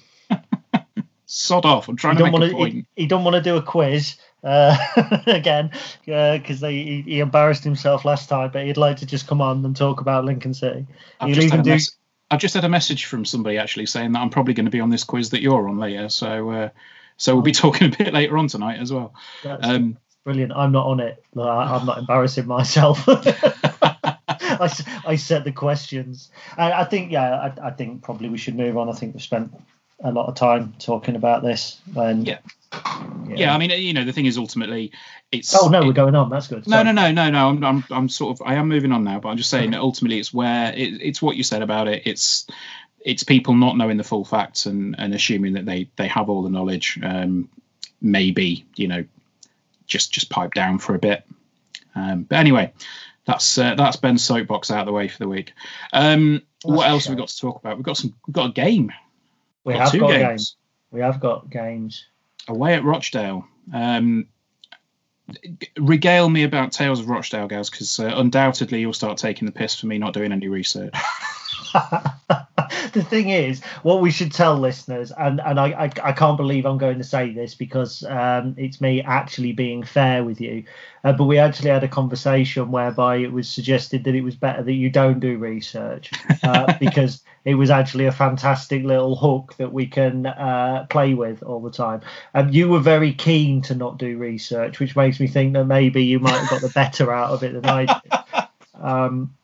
sod 1.25 1.65
off. 1.65 1.87
I'm 1.87 1.95
He 1.95 2.01
trying 2.01 2.15
to 2.17 2.23
don't 2.23 2.31
make 2.31 2.39
want 2.39 2.43
a 2.45 2.49
to. 2.49 2.55
point. 2.55 2.73
He, 2.73 2.85
he 2.95 3.07
don't 3.07 3.23
want 3.23 3.35
to 3.35 3.41
do 3.41 3.57
a 3.57 3.61
quiz 3.61 4.15
uh, 4.43 4.77
again 5.27 5.71
because 6.05 6.61
he, 6.61 7.01
he 7.05 7.19
embarrassed 7.19 7.63
himself 7.63 8.05
last 8.05 8.29
time. 8.29 8.51
But 8.51 8.65
he'd 8.65 8.77
like 8.77 8.97
to 8.97 9.05
just 9.05 9.27
come 9.27 9.41
on 9.41 9.63
and 9.65 9.75
talk 9.75 10.01
about 10.01 10.25
Lincoln 10.25 10.53
City. 10.53 10.85
I've 11.19 11.29
just, 11.33 11.49
had 11.49 11.59
even 11.59 11.59
a 11.59 11.63
do. 11.63 11.69
mess- 11.71 11.97
I've 12.29 12.39
just 12.39 12.55
had 12.55 12.65
a 12.65 12.69
message 12.69 13.05
from 13.05 13.25
somebody 13.25 13.57
actually 13.57 13.85
saying 13.85 14.11
that 14.13 14.19
I'm 14.19 14.29
probably 14.29 14.53
going 14.53 14.65
to 14.65 14.71
be 14.71 14.81
on 14.81 14.89
this 14.89 15.03
quiz 15.03 15.29
that 15.31 15.41
you're 15.41 15.67
on 15.67 15.77
later. 15.77 16.09
So 16.09 16.49
uh, 16.51 16.69
so 17.17 17.33
we'll 17.35 17.43
be 17.43 17.51
talking 17.63 17.93
a 17.93 17.97
bit 17.97 18.13
later 18.13 18.37
on 18.37 18.47
tonight 18.47 18.79
as 18.79 18.91
well. 18.93 19.13
Um, 19.45 19.97
brilliant. 20.23 20.53
I'm 20.55 20.71
not 20.71 20.85
on 20.87 20.99
it. 20.99 21.23
I'm 21.35 21.85
not 21.85 21.97
embarrassing 21.97 22.47
myself. 22.47 23.03
I, 24.59 24.71
I 25.05 25.15
set 25.15 25.43
the 25.43 25.51
questions. 25.51 26.31
I, 26.57 26.71
I 26.71 26.83
think, 26.85 27.11
yeah, 27.11 27.51
I, 27.61 27.67
I 27.67 27.71
think 27.71 28.01
probably 28.03 28.29
we 28.29 28.37
should 28.37 28.55
move 28.55 28.77
on. 28.77 28.89
I 28.89 28.93
think 28.93 29.13
we've 29.13 29.21
spent 29.21 29.53
a 30.03 30.11
lot 30.11 30.27
of 30.27 30.35
time 30.35 30.73
talking 30.79 31.15
about 31.15 31.43
this. 31.43 31.79
And 31.95 32.27
Yeah. 32.27 32.39
yeah. 33.27 33.53
I 33.53 33.57
mean, 33.57 33.69
you 33.71 33.93
know, 33.93 34.03
the 34.03 34.13
thing 34.13 34.25
is 34.25 34.37
ultimately, 34.37 34.91
it's. 35.31 35.55
Oh 35.59 35.67
no, 35.69 35.81
it- 35.81 35.87
we're 35.87 35.93
going 35.93 36.15
on. 36.15 36.29
That's 36.29 36.47
good. 36.47 36.67
No, 36.67 36.77
Sorry. 36.77 36.85
no, 36.85 36.91
no, 36.91 37.11
no, 37.11 37.29
no. 37.29 37.49
I'm, 37.49 37.63
I'm, 37.63 37.83
I'm 37.89 38.09
sort 38.09 38.39
of, 38.39 38.47
I 38.47 38.55
am 38.55 38.67
moving 38.67 38.91
on 38.91 39.03
now, 39.03 39.19
but 39.19 39.29
I'm 39.29 39.37
just 39.37 39.49
saying 39.49 39.71
that 39.71 39.79
ultimately 39.81 40.19
it's 40.19 40.33
where 40.33 40.73
it, 40.73 41.01
it's 41.01 41.21
what 41.21 41.35
you 41.35 41.43
said 41.43 41.61
about 41.61 41.87
it. 41.87 42.03
It's, 42.05 42.47
it's 43.07 43.23
people 43.23 43.55
not 43.55 43.77
knowing 43.77 43.95
the 43.95 44.03
full 44.03 44.25
facts 44.25 44.65
and, 44.65 44.93
and 44.99 45.15
assuming 45.15 45.53
that 45.53 45.65
they 45.65 45.89
they 45.95 46.07
have 46.09 46.29
all 46.29 46.43
the 46.43 46.49
knowledge. 46.49 46.99
Um, 47.01 47.47
maybe 48.01 48.65
you 48.75 48.89
know, 48.89 49.05
just 49.85 50.11
just 50.11 50.29
pipe 50.29 50.53
down 50.53 50.77
for 50.77 50.93
a 50.93 50.99
bit. 50.99 51.23
Um, 51.95 52.23
but 52.23 52.37
anyway, 52.37 52.73
that's 53.23 53.57
uh, 53.57 53.75
that's 53.75 53.95
Ben's 53.95 54.25
soapbox 54.25 54.69
out 54.71 54.81
of 54.81 54.87
the 54.87 54.91
way 54.91 55.07
for 55.07 55.19
the 55.19 55.29
week. 55.29 55.53
Um, 55.93 56.41
what 56.63 56.89
else 56.89 57.05
have 57.05 57.15
we 57.15 57.19
got 57.19 57.29
to 57.29 57.37
talk 57.39 57.61
about? 57.61 57.77
We've 57.77 57.85
got 57.85 57.95
some. 57.95 58.13
We've 58.27 58.33
got 58.33 58.49
a 58.49 58.53
game. 58.53 58.91
We 59.63 59.75
have 59.75 59.97
got 59.97 60.09
games. 60.09 60.23
games. 60.23 60.55
We 60.91 60.99
have 60.99 61.21
got 61.21 61.49
games 61.49 62.05
away 62.49 62.73
at 62.73 62.83
Rochdale. 62.83 63.47
Um, 63.73 64.27
regale 65.77 66.27
me 66.29 66.43
about 66.43 66.73
Tales 66.73 66.99
of 66.99 67.07
Rochdale, 67.07 67.47
guys, 67.47 67.69
because 67.69 68.01
uh, 68.01 68.11
undoubtedly 68.15 68.81
you'll 68.81 68.91
start 68.91 69.17
taking 69.17 69.45
the 69.45 69.53
piss 69.53 69.79
for 69.79 69.87
me 69.87 69.97
not 69.97 70.13
doing 70.13 70.33
any 70.33 70.49
research. 70.49 70.93
the 72.93 73.03
thing 73.03 73.29
is, 73.29 73.63
what 73.83 74.01
we 74.01 74.11
should 74.11 74.31
tell 74.31 74.57
listeners, 74.57 75.11
and, 75.17 75.41
and 75.41 75.59
I, 75.59 75.67
I, 75.67 75.91
I 76.03 76.11
can't 76.11 76.37
believe 76.37 76.65
I'm 76.65 76.77
going 76.77 76.97
to 76.97 77.03
say 77.03 77.31
this 77.31 77.55
because 77.55 78.03
um, 78.03 78.55
it's 78.57 78.81
me 78.81 79.01
actually 79.01 79.53
being 79.53 79.83
fair 79.83 80.23
with 80.23 80.41
you, 80.41 80.63
uh, 81.03 81.13
but 81.13 81.25
we 81.25 81.37
actually 81.37 81.69
had 81.69 81.83
a 81.83 81.87
conversation 81.87 82.71
whereby 82.71 83.17
it 83.17 83.31
was 83.31 83.49
suggested 83.49 84.03
that 84.03 84.15
it 84.15 84.21
was 84.21 84.35
better 84.35 84.63
that 84.63 84.73
you 84.73 84.89
don't 84.89 85.19
do 85.19 85.37
research 85.37 86.11
uh, 86.43 86.73
because 86.79 87.23
it 87.45 87.55
was 87.55 87.69
actually 87.69 88.05
a 88.05 88.11
fantastic 88.11 88.83
little 88.83 89.15
hook 89.15 89.55
that 89.57 89.71
we 89.71 89.87
can 89.87 90.25
uh, 90.25 90.85
play 90.89 91.13
with 91.13 91.43
all 91.43 91.61
the 91.61 91.71
time. 91.71 92.01
And 92.33 92.53
you 92.53 92.67
were 92.67 92.79
very 92.79 93.13
keen 93.13 93.61
to 93.63 93.75
not 93.75 93.97
do 93.97 94.17
research, 94.17 94.79
which 94.79 94.95
makes 94.95 95.19
me 95.19 95.27
think 95.27 95.53
that 95.53 95.65
maybe 95.65 96.03
you 96.03 96.19
might 96.19 96.37
have 96.37 96.49
got 96.49 96.61
the 96.61 96.69
better 96.69 97.13
out 97.13 97.31
of 97.31 97.43
it 97.43 97.53
than 97.53 97.65
I 97.65 97.85
did. 97.85 98.11
Um, 98.79 99.35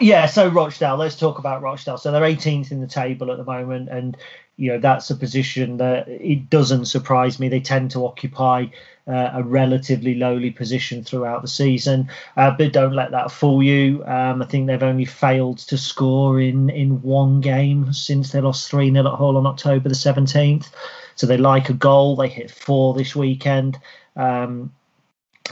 yeah, 0.00 0.26
so 0.26 0.48
Rochdale. 0.48 0.96
Let's 0.96 1.16
talk 1.16 1.38
about 1.38 1.62
Rochdale. 1.62 1.98
So 1.98 2.10
they're 2.10 2.22
18th 2.22 2.70
in 2.70 2.80
the 2.80 2.86
table 2.86 3.30
at 3.30 3.38
the 3.38 3.44
moment, 3.44 3.88
and 3.88 4.16
you 4.56 4.72
know 4.72 4.78
that's 4.78 5.10
a 5.10 5.16
position 5.16 5.76
that 5.78 6.08
it 6.08 6.50
doesn't 6.50 6.86
surprise 6.86 7.38
me. 7.38 7.48
They 7.48 7.60
tend 7.60 7.90
to 7.92 8.06
occupy 8.06 8.66
uh, 9.06 9.30
a 9.34 9.42
relatively 9.42 10.14
lowly 10.14 10.50
position 10.50 11.02
throughout 11.02 11.42
the 11.42 11.48
season, 11.48 12.10
uh, 12.36 12.50
but 12.56 12.72
don't 12.72 12.94
let 12.94 13.10
that 13.12 13.30
fool 13.30 13.62
you. 13.62 14.04
Um, 14.06 14.42
I 14.42 14.46
think 14.46 14.66
they've 14.66 14.82
only 14.82 15.04
failed 15.04 15.58
to 15.58 15.78
score 15.78 16.40
in 16.40 16.70
in 16.70 17.02
one 17.02 17.40
game 17.40 17.92
since 17.92 18.32
they 18.32 18.40
lost 18.40 18.70
three 18.70 18.90
0 18.92 19.06
at 19.06 19.18
Hull 19.18 19.36
on 19.36 19.46
October 19.46 19.88
the 19.88 19.94
17th. 19.94 20.70
So 21.14 21.26
they 21.26 21.36
like 21.36 21.68
a 21.68 21.74
goal. 21.74 22.16
They 22.16 22.28
hit 22.28 22.50
four 22.50 22.94
this 22.94 23.16
weekend. 23.16 23.78
Um, 24.14 24.72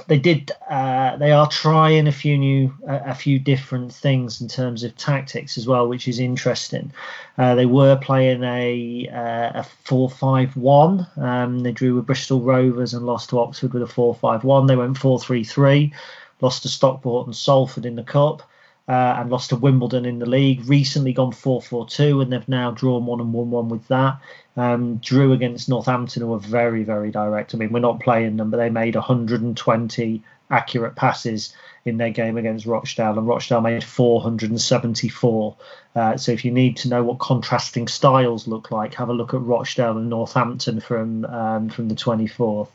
they 0.07 0.19
did 0.19 0.51
uh, 0.69 1.17
they 1.17 1.33
are 1.33 1.49
trying 1.49 2.07
a 2.07 2.13
few 2.13 2.37
new 2.39 2.75
a 2.87 3.15
few 3.15 3.39
different 3.39 3.93
things 3.93 4.41
in 4.41 4.49
terms 4.49 4.83
of 4.83 4.97
tactics 4.97 5.59
as 5.59 5.67
well 5.67 5.89
which 5.89 6.09
is 6.09 6.19
interesting. 6.19 6.93
Uh, 7.39 7.55
they 7.55 7.67
were 7.67 7.97
playing 7.97 8.43
a 8.43 9.09
uh, 9.13 9.61
a 9.61 9.67
4-5-1 9.85 11.19
um, 11.19 11.61
they 11.61 11.73
drew 11.73 11.95
with 11.95 12.07
bristol 12.07 12.41
rovers 12.41 12.95
and 12.95 13.07
lost 13.07 13.31
to 13.31 13.39
oxford 13.39 13.73
with 13.73 13.83
a 13.83 13.87
4-5-1 13.87 14.69
they 14.69 14.77
went 14.77 14.99
4-3-3 14.99 15.93
lost 16.41 16.63
to 16.63 16.69
stockport 16.69 17.27
and 17.27 17.37
salford 17.37 17.87
in 17.87 17.97
the 17.97 18.03
cup 18.03 18.49
uh, 18.89 19.17
and 19.19 19.31
lost 19.31 19.51
to 19.51 19.57
Wimbledon 19.57 20.05
in 20.05 20.19
the 20.19 20.27
league. 20.27 20.69
Recently 20.69 21.13
gone 21.13 21.33
4 21.33 21.61
4 21.63 21.87
2, 21.87 22.21
and 22.21 22.33
they've 22.33 22.49
now 22.49 22.71
drawn 22.71 23.07
1 23.07 23.21
and 23.21 23.33
1 23.33 23.51
1 23.51 23.69
with 23.69 23.89
that. 23.89 24.19
Um, 24.57 24.97
drew 24.97 25.33
against 25.33 25.69
Northampton, 25.69 26.23
who 26.23 26.29
were 26.29 26.39
very, 26.39 26.83
very 26.85 27.11
direct. 27.11 27.55
I 27.55 27.59
mean, 27.59 27.73
we're 27.73 27.81
not 27.81 28.01
playing 28.01 28.37
them, 28.37 28.51
but 28.51 28.59
they 28.59 28.71
made 28.71 28.95
120 28.95 30.23
accurate 30.51 30.95
passes 30.95 31.55
in 31.87 31.99
their 31.99 32.11
game 32.11 32.37
against 32.37 32.67
Rochdale, 32.67 33.17
and 33.17 33.29
Rochdale 33.29 33.61
made 33.61 33.85
474. 33.85 35.57
Uh, 35.95 36.17
so 36.17 36.33
if 36.33 36.45
you 36.45 36.51
need 36.51 36.77
to 36.79 36.89
know 36.89 37.05
what 37.05 37.21
contrasting 37.21 37.87
styles 37.87 38.49
look 38.49 38.73
like, 38.73 38.95
have 38.95 39.09
a 39.09 39.13
look 39.13 39.33
at 39.33 39.41
Rochdale 39.41 39.97
and 39.97 40.11
Northampton 40.11 40.81
from 40.81 41.25
um, 41.25 41.69
from 41.69 41.89
the 41.89 41.95
24th. 41.95 42.69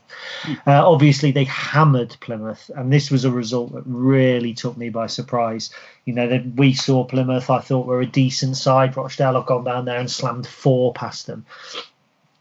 Uh, 0.66 0.90
obviously, 0.90 1.30
they 1.30 1.44
hammered 1.44 2.16
Plymouth, 2.20 2.70
and 2.74 2.92
this 2.92 3.10
was 3.10 3.24
a 3.24 3.30
result 3.30 3.74
that 3.74 3.84
really 3.86 4.54
took 4.54 4.76
me 4.76 4.88
by 4.88 5.06
surprise. 5.06 5.70
You 6.06 6.14
know, 6.14 6.28
that 6.28 6.46
we 6.56 6.72
saw 6.72 7.04
Plymouth, 7.04 7.50
I 7.50 7.60
thought 7.60 7.86
were 7.86 8.00
a 8.00 8.06
decent 8.06 8.56
side. 8.56 8.96
Rochdale 8.96 9.34
have 9.34 9.46
gone 9.46 9.64
down 9.64 9.84
there 9.84 10.00
and 10.00 10.10
slammed 10.10 10.46
four 10.46 10.94
past 10.94 11.26
them. 11.26 11.44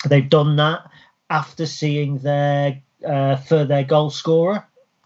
They've 0.07 0.27
done 0.27 0.55
that 0.55 0.89
after 1.29 1.65
seeing 1.65 2.19
their 2.19 2.81
uh, 3.05 3.35
for 3.35 3.65
their 3.65 3.83
goal 3.83 4.09
scorer 4.09 4.65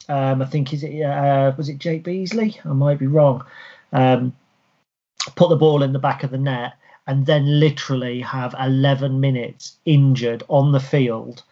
um, 0.10 0.41
I 0.41 0.45
think 0.45 0.74
is 0.74 0.84
it 0.84 1.01
uh, 1.01 1.53
was 1.58 1.70
it 1.70 1.80
Jake 1.80 2.03
Beesley? 2.03 2.60
I 2.66 2.74
might 2.74 2.99
be 2.99 3.08
wrong. 3.08 3.45
Um, 3.93 4.36
put 5.36 5.49
the 5.49 5.56
ball 5.56 5.84
in 5.84 5.93
the 5.93 5.99
back 5.99 6.24
of 6.24 6.32
the 6.32 6.38
net 6.38 6.74
and 7.08 7.26
then 7.26 7.60
literally 7.60 8.22
have 8.22 8.56
11 8.60 9.20
minutes 9.20 9.78
injured 9.86 10.43
on 10.47 10.72
the 10.72 10.80
field 10.80 11.43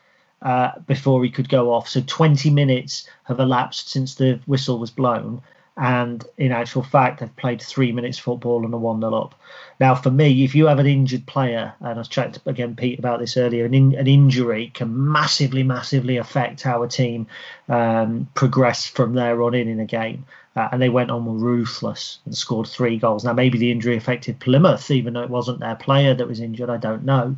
uh, 0.41 0.71
before 0.87 1.23
he 1.23 1.29
could 1.29 1.49
go 1.49 1.73
off. 1.73 1.87
So 1.87 2.01
20 2.05 2.49
minutes 2.49 3.07
have 3.23 3.39
elapsed 3.39 3.89
since 3.89 4.15
the 4.15 4.39
whistle 4.45 4.79
was 4.79 4.91
blown, 4.91 5.41
and 5.75 6.23
in 6.37 6.51
actual 6.51 6.83
fact, 6.83 7.19
they've 7.19 7.35
played 7.35 7.61
three 7.61 7.91
minutes 7.91 8.19
football 8.19 8.63
and 8.63 8.73
a 8.73 8.77
1 8.77 9.01
0 9.01 9.13
up. 9.13 9.33
Now, 9.79 9.95
for 9.95 10.11
me, 10.11 10.43
if 10.43 10.53
you 10.53 10.67
have 10.67 10.77
an 10.77 10.85
injured 10.85 11.25
player, 11.25 11.73
and 11.79 11.89
I 11.89 11.93
was 11.93 12.07
chatting 12.07 12.41
again, 12.45 12.75
Pete, 12.75 12.99
about 12.99 13.19
this 13.19 13.37
earlier, 13.37 13.65
an, 13.65 13.73
in, 13.73 13.95
an 13.95 14.07
injury 14.07 14.71
can 14.73 15.11
massively, 15.11 15.63
massively 15.63 16.17
affect 16.17 16.61
how 16.61 16.83
a 16.83 16.87
team 16.87 17.25
um, 17.69 18.27
progress 18.35 18.85
from 18.85 19.15
there 19.15 19.41
on 19.41 19.55
in 19.55 19.67
in 19.67 19.79
a 19.79 19.85
game. 19.85 20.25
Uh, 20.55 20.69
and 20.71 20.79
they 20.79 20.89
went 20.89 21.09
on 21.09 21.39
ruthless 21.39 22.19
and 22.25 22.37
scored 22.37 22.67
three 22.67 22.99
goals. 22.99 23.23
Now, 23.23 23.33
maybe 23.33 23.57
the 23.57 23.71
injury 23.71 23.97
affected 23.97 24.39
Plymouth, 24.39 24.91
even 24.91 25.13
though 25.13 25.23
it 25.23 25.29
wasn't 25.31 25.59
their 25.59 25.75
player 25.75 26.13
that 26.13 26.27
was 26.27 26.39
injured. 26.39 26.69
I 26.69 26.77
don't 26.77 27.03
know. 27.03 27.35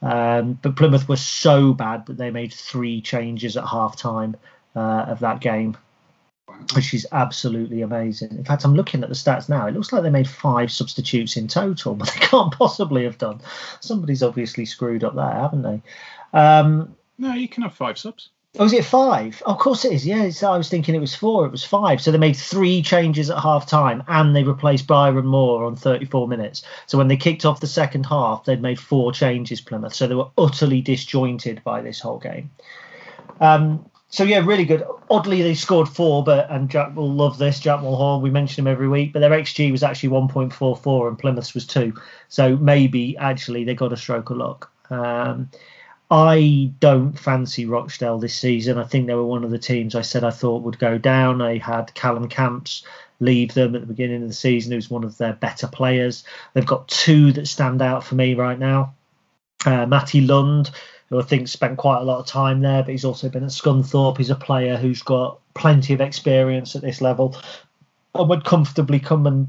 Um, 0.00 0.58
but 0.62 0.76
Plymouth 0.76 1.06
was 1.06 1.20
so 1.20 1.74
bad 1.74 2.06
that 2.06 2.16
they 2.16 2.30
made 2.30 2.54
three 2.54 3.02
changes 3.02 3.58
at 3.58 3.66
half 3.66 3.96
time 3.96 4.36
uh, 4.74 5.04
of 5.08 5.20
that 5.20 5.40
game 5.40 5.76
which 6.74 6.94
is 6.94 7.06
absolutely 7.12 7.82
amazing. 7.82 8.30
In 8.30 8.44
fact, 8.44 8.64
I'm 8.64 8.74
looking 8.74 9.02
at 9.02 9.08
the 9.08 9.14
stats 9.14 9.48
now. 9.48 9.66
It 9.66 9.74
looks 9.74 9.92
like 9.92 10.02
they 10.02 10.10
made 10.10 10.28
five 10.28 10.70
substitutes 10.70 11.36
in 11.36 11.48
total, 11.48 11.94
but 11.96 12.08
they 12.12 12.20
can't 12.20 12.52
possibly 12.52 13.04
have 13.04 13.18
done. 13.18 13.40
Somebody's 13.80 14.22
obviously 14.22 14.64
screwed 14.64 15.04
up 15.04 15.14
there, 15.14 15.30
haven't 15.30 15.62
they? 15.62 15.82
Um, 16.32 16.96
no, 17.18 17.34
you 17.34 17.48
can 17.48 17.62
have 17.62 17.74
five 17.74 17.98
subs. 17.98 18.30
Oh, 18.56 18.66
is 18.66 18.72
it 18.72 18.84
five? 18.84 19.42
Oh, 19.46 19.52
of 19.52 19.58
course 19.58 19.84
it 19.84 19.92
is. 19.92 20.06
Yeah, 20.06 20.30
I 20.46 20.56
was 20.56 20.68
thinking 20.68 20.94
it 20.94 21.00
was 21.00 21.14
four. 21.14 21.44
It 21.44 21.50
was 21.50 21.64
five. 21.64 22.00
So 22.00 22.12
they 22.12 22.18
made 22.18 22.36
three 22.36 22.82
changes 22.82 23.28
at 23.28 23.40
half 23.40 23.66
time 23.66 24.04
and 24.06 24.34
they 24.34 24.44
replaced 24.44 24.86
Byron 24.86 25.26
Moore 25.26 25.64
on 25.64 25.74
34 25.74 26.28
minutes. 26.28 26.62
So 26.86 26.96
when 26.96 27.08
they 27.08 27.16
kicked 27.16 27.44
off 27.44 27.58
the 27.58 27.66
second 27.66 28.06
half, 28.06 28.44
they'd 28.44 28.62
made 28.62 28.78
four 28.78 29.10
changes, 29.10 29.60
Plymouth. 29.60 29.92
So 29.94 30.06
they 30.06 30.14
were 30.14 30.30
utterly 30.38 30.82
disjointed 30.82 31.64
by 31.64 31.80
this 31.80 31.98
whole 31.98 32.18
game. 32.18 32.50
Um, 33.40 33.90
so 34.14 34.22
yeah, 34.22 34.38
really 34.38 34.64
good. 34.64 34.86
Oddly, 35.10 35.42
they 35.42 35.54
scored 35.54 35.88
four, 35.88 36.22
but 36.22 36.48
and 36.48 36.70
Jack 36.70 36.94
will 36.94 37.12
love 37.12 37.36
this. 37.36 37.58
Jack 37.58 37.80
Mulhall, 37.80 38.20
we 38.20 38.30
mention 38.30 38.64
him 38.64 38.70
every 38.70 38.86
week, 38.86 39.12
but 39.12 39.18
their 39.18 39.30
xG 39.30 39.72
was 39.72 39.82
actually 39.82 40.10
1.44 40.10 41.08
and 41.08 41.18
Plymouth's 41.18 41.52
was 41.52 41.66
two. 41.66 41.92
So 42.28 42.56
maybe 42.56 43.16
actually 43.16 43.64
they 43.64 43.74
got 43.74 43.92
a 43.92 43.96
stroke 43.96 44.30
of 44.30 44.36
luck. 44.36 44.70
Um, 44.88 45.50
I 46.12 46.70
don't 46.78 47.18
fancy 47.18 47.66
Rochdale 47.66 48.20
this 48.20 48.36
season. 48.36 48.78
I 48.78 48.84
think 48.84 49.08
they 49.08 49.14
were 49.14 49.26
one 49.26 49.42
of 49.42 49.50
the 49.50 49.58
teams 49.58 49.96
I 49.96 50.02
said 50.02 50.22
I 50.22 50.30
thought 50.30 50.62
would 50.62 50.78
go 50.78 50.96
down. 50.96 51.42
I 51.42 51.58
had 51.58 51.92
Callum 51.94 52.28
Camps 52.28 52.84
leave 53.18 53.52
them 53.54 53.74
at 53.74 53.80
the 53.80 53.86
beginning 53.88 54.22
of 54.22 54.28
the 54.28 54.34
season, 54.34 54.70
who's 54.70 54.88
one 54.88 55.02
of 55.02 55.18
their 55.18 55.32
better 55.32 55.66
players. 55.66 56.22
They've 56.52 56.64
got 56.64 56.86
two 56.86 57.32
that 57.32 57.48
stand 57.48 57.82
out 57.82 58.04
for 58.04 58.14
me 58.14 58.34
right 58.34 58.60
now. 58.60 58.94
Uh, 59.66 59.86
Matty 59.86 60.20
Lund, 60.20 60.70
who 61.14 61.20
I 61.20 61.24
think 61.24 61.46
spent 61.46 61.78
quite 61.78 62.00
a 62.00 62.04
lot 62.04 62.18
of 62.18 62.26
time 62.26 62.60
there, 62.60 62.82
but 62.82 62.90
he's 62.90 63.04
also 63.04 63.28
been 63.28 63.44
at 63.44 63.50
Scunthorpe. 63.50 64.18
He's 64.18 64.30
a 64.30 64.34
player 64.34 64.76
who's 64.76 65.02
got 65.02 65.38
plenty 65.54 65.94
of 65.94 66.00
experience 66.00 66.74
at 66.74 66.82
this 66.82 67.00
level 67.00 67.36
and 68.14 68.28
would 68.28 68.44
comfortably 68.44 68.98
come 68.98 69.26
and 69.26 69.46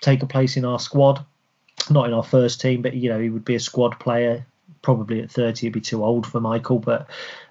take 0.00 0.22
a 0.22 0.26
place 0.26 0.56
in 0.56 0.64
our 0.64 0.78
squad. 0.78 1.24
Not 1.90 2.06
in 2.06 2.14
our 2.14 2.22
first 2.22 2.62
team, 2.62 2.80
but 2.80 2.94
you 2.94 3.10
know, 3.10 3.20
he 3.20 3.28
would 3.28 3.44
be 3.44 3.54
a 3.54 3.60
squad 3.60 4.00
player. 4.00 4.46
Probably 4.80 5.20
at 5.20 5.30
30, 5.30 5.66
he'd 5.66 5.72
be 5.72 5.80
too 5.80 6.02
old 6.02 6.26
for 6.26 6.40
Michael, 6.40 6.78
but 6.78 7.08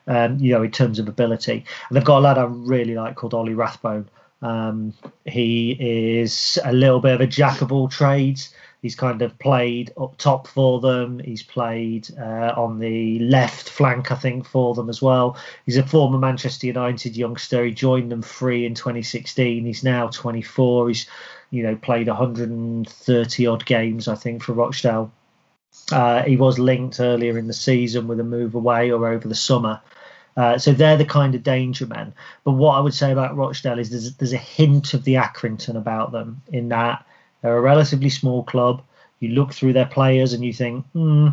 um, 0.08 0.40
you 0.40 0.52
know, 0.54 0.64
in 0.64 0.72
terms 0.72 0.98
of 0.98 1.08
ability. 1.08 1.66
And 1.90 1.96
they've 1.96 2.04
got 2.04 2.20
a 2.20 2.22
lad 2.22 2.38
I 2.38 2.46
really 2.46 2.96
like 2.96 3.16
called 3.16 3.34
Ollie 3.34 3.54
Rathbone. 3.54 4.10
Um, 4.42 4.94
he 5.26 5.78
is 6.20 6.58
a 6.64 6.74
little 6.74 7.00
bit 7.00 7.14
of 7.14 7.22
a 7.22 7.28
jack 7.28 7.62
of 7.62 7.72
all 7.72 7.90
trades. 7.90 8.54
He's 8.86 8.94
kind 8.94 9.24
of 9.24 9.40
played 9.40 9.92
up 10.00 10.16
top 10.20 10.46
for 10.46 10.80
them. 10.80 11.18
He's 11.18 11.42
played 11.42 12.08
uh, 12.20 12.54
on 12.56 12.78
the 12.78 13.18
left 13.18 13.68
flank, 13.68 14.12
I 14.12 14.16
think, 14.16 14.46
for 14.46 14.76
them 14.76 14.90
as 14.90 15.02
well. 15.02 15.38
He's 15.66 15.78
a 15.78 15.88
former 15.88 16.20
Manchester 16.20 16.68
United 16.68 17.18
youngster. 17.18 17.66
He 17.66 17.72
joined 17.72 18.12
them 18.12 18.22
free 18.22 18.64
in 18.64 18.76
2016. 18.76 19.66
He's 19.66 19.84
now 19.84 20.10
24. 20.10 20.90
He's, 20.90 21.08
you 21.50 21.64
know, 21.64 21.76
played 21.76 22.08
130 22.08 23.48
odd 23.48 23.66
games, 23.66 24.08
I 24.08 24.14
think, 24.14 24.44
for 24.44 24.54
Rochdale. 24.54 25.12
Uh, 25.92 26.22
he 26.22 26.38
was 26.38 26.60
linked 26.60 27.00
earlier 27.00 27.40
in 27.40 27.48
the 27.48 27.54
season 27.54 28.08
with 28.08 28.20
a 28.20 28.24
move 28.24 28.54
away 28.54 28.92
or 28.92 29.08
over 29.08 29.28
the 29.28 29.34
summer. 29.34 29.82
Uh, 30.38 30.60
so 30.60 30.74
they're 30.74 30.96
the 30.96 31.06
kind 31.06 31.34
of 31.34 31.42
danger 31.42 31.88
men. 31.88 32.14
But 32.44 32.52
what 32.52 32.76
I 32.76 32.82
would 32.82 32.94
say 32.94 33.12
about 33.12 33.36
Rochdale 33.36 33.80
is 33.80 33.90
there's, 33.90 34.14
there's 34.18 34.34
a 34.34 34.38
hint 34.38 34.94
of 34.94 35.06
the 35.06 35.16
Accrington 35.16 35.76
about 35.76 36.12
them 36.12 36.44
in 36.50 36.70
that 36.70 37.04
they're 37.42 37.58
a 37.58 37.62
relatively 37.62 38.10
small 38.10 38.44
club. 38.44 38.82
You 39.20 39.30
look 39.30 39.54
through 39.54 39.74
their 39.74 39.86
players 39.86 40.34
and 40.34 40.44
you 40.44 40.54
think, 40.54 40.86
hmm, 40.88 41.30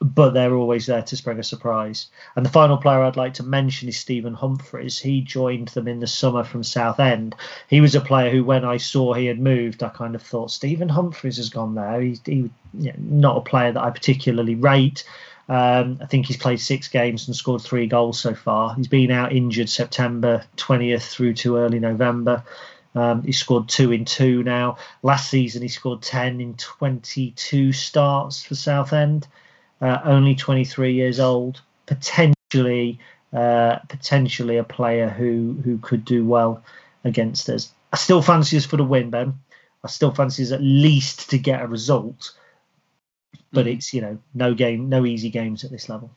but 0.00 0.30
they're 0.30 0.54
always 0.54 0.86
there 0.86 1.02
to 1.02 1.16
spring 1.16 1.38
a 1.38 1.42
surprise. 1.42 2.08
And 2.34 2.44
the 2.44 2.50
final 2.50 2.76
player 2.76 3.02
I'd 3.02 3.16
like 3.16 3.34
to 3.34 3.42
mention 3.42 3.88
is 3.88 3.96
Stephen 3.96 4.34
Humphrys. 4.34 5.00
He 5.00 5.22
joined 5.22 5.68
them 5.68 5.88
in 5.88 6.00
the 6.00 6.06
summer 6.06 6.44
from 6.44 6.62
Southend. 6.62 7.34
He 7.68 7.80
was 7.80 7.94
a 7.94 8.00
player 8.00 8.30
who, 8.30 8.44
when 8.44 8.64
I 8.64 8.76
saw 8.76 9.14
he 9.14 9.26
had 9.26 9.40
moved, 9.40 9.82
I 9.82 9.88
kind 9.88 10.14
of 10.14 10.22
thought 10.22 10.50
Stephen 10.50 10.88
Humphrys 10.88 11.36
has 11.38 11.48
gone 11.48 11.74
there. 11.74 12.00
He's 12.00 12.20
he, 12.24 12.50
you 12.74 12.92
know, 12.92 12.94
not 12.98 13.36
a 13.38 13.40
player 13.40 13.72
that 13.72 13.82
I 13.82 13.90
particularly 13.90 14.54
rate. 14.54 15.04
Um, 15.48 15.98
I 16.02 16.06
think 16.06 16.26
he's 16.26 16.36
played 16.36 16.60
six 16.60 16.88
games 16.88 17.26
and 17.26 17.36
scored 17.36 17.62
three 17.62 17.86
goals 17.86 18.18
so 18.18 18.34
far. 18.34 18.74
He's 18.74 18.88
been 18.88 19.12
out 19.12 19.32
injured 19.32 19.68
September 19.68 20.44
20th 20.56 21.08
through 21.08 21.34
to 21.34 21.58
early 21.58 21.78
November. 21.78 22.42
Um, 22.96 23.22
he 23.22 23.32
scored 23.32 23.68
two 23.68 23.92
in 23.92 24.04
two 24.04 24.42
now. 24.42 24.78
Last 25.02 25.30
season, 25.30 25.62
he 25.62 25.68
scored 25.68 26.02
10 26.02 26.40
in 26.40 26.54
22 26.54 27.72
starts 27.72 28.42
for 28.42 28.54
Southend 28.56 29.28
uh, 29.80 29.98
only 30.04 30.34
23 30.34 30.94
years 30.94 31.20
old, 31.20 31.60
potentially 31.86 32.98
uh, 33.32 33.76
potentially 33.88 34.56
a 34.56 34.64
player 34.64 35.08
who 35.08 35.60
who 35.64 35.78
could 35.78 36.04
do 36.04 36.24
well 36.24 36.62
against 37.04 37.48
us. 37.48 37.72
I 37.92 37.96
still 37.96 38.22
fancy 38.22 38.56
us 38.56 38.64
for 38.64 38.76
the 38.76 38.84
win, 38.84 39.10
Ben. 39.10 39.34
I 39.84 39.88
still 39.88 40.12
fancy 40.12 40.42
us 40.42 40.52
at 40.52 40.62
least 40.62 41.30
to 41.30 41.38
get 41.38 41.62
a 41.62 41.66
result, 41.66 42.32
but 43.52 43.66
mm. 43.66 43.74
it's 43.74 43.92
you 43.92 44.00
know 44.00 44.18
no 44.34 44.54
game, 44.54 44.88
no 44.88 45.04
easy 45.04 45.30
games 45.30 45.64
at 45.64 45.70
this 45.70 45.88
level. 45.88 46.10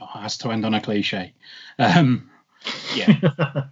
Oh, 0.00 0.20
has 0.20 0.36
to 0.38 0.50
end 0.50 0.66
on 0.66 0.74
a 0.74 0.80
cliche. 0.80 1.32
Um, 1.78 2.30
yeah, 2.94 3.16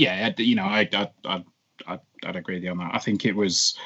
yeah. 0.00 0.32
You 0.36 0.54
know, 0.56 0.64
I, 0.64 0.88
I, 1.24 1.44
I, 1.86 1.98
I'd 2.24 2.36
agree 2.36 2.56
with 2.56 2.64
you 2.64 2.70
on 2.70 2.78
that. 2.78 2.94
I 2.94 2.98
think 2.98 3.24
it 3.24 3.36
was. 3.36 3.76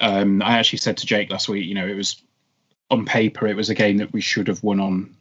Um, 0.00 0.42
I 0.42 0.58
actually 0.58 0.78
said 0.78 0.96
to 0.98 1.06
Jake 1.06 1.30
last 1.30 1.48
week, 1.48 1.66
you 1.66 1.74
know, 1.74 1.86
it 1.86 1.94
was 1.94 2.20
on 2.90 3.04
paper 3.04 3.46
it 3.46 3.56
was 3.56 3.70
a 3.70 3.74
game 3.74 3.96
that 3.98 4.12
we 4.12 4.20
should 4.20 4.48
have 4.48 4.62
won 4.62 4.80
on 4.80 5.16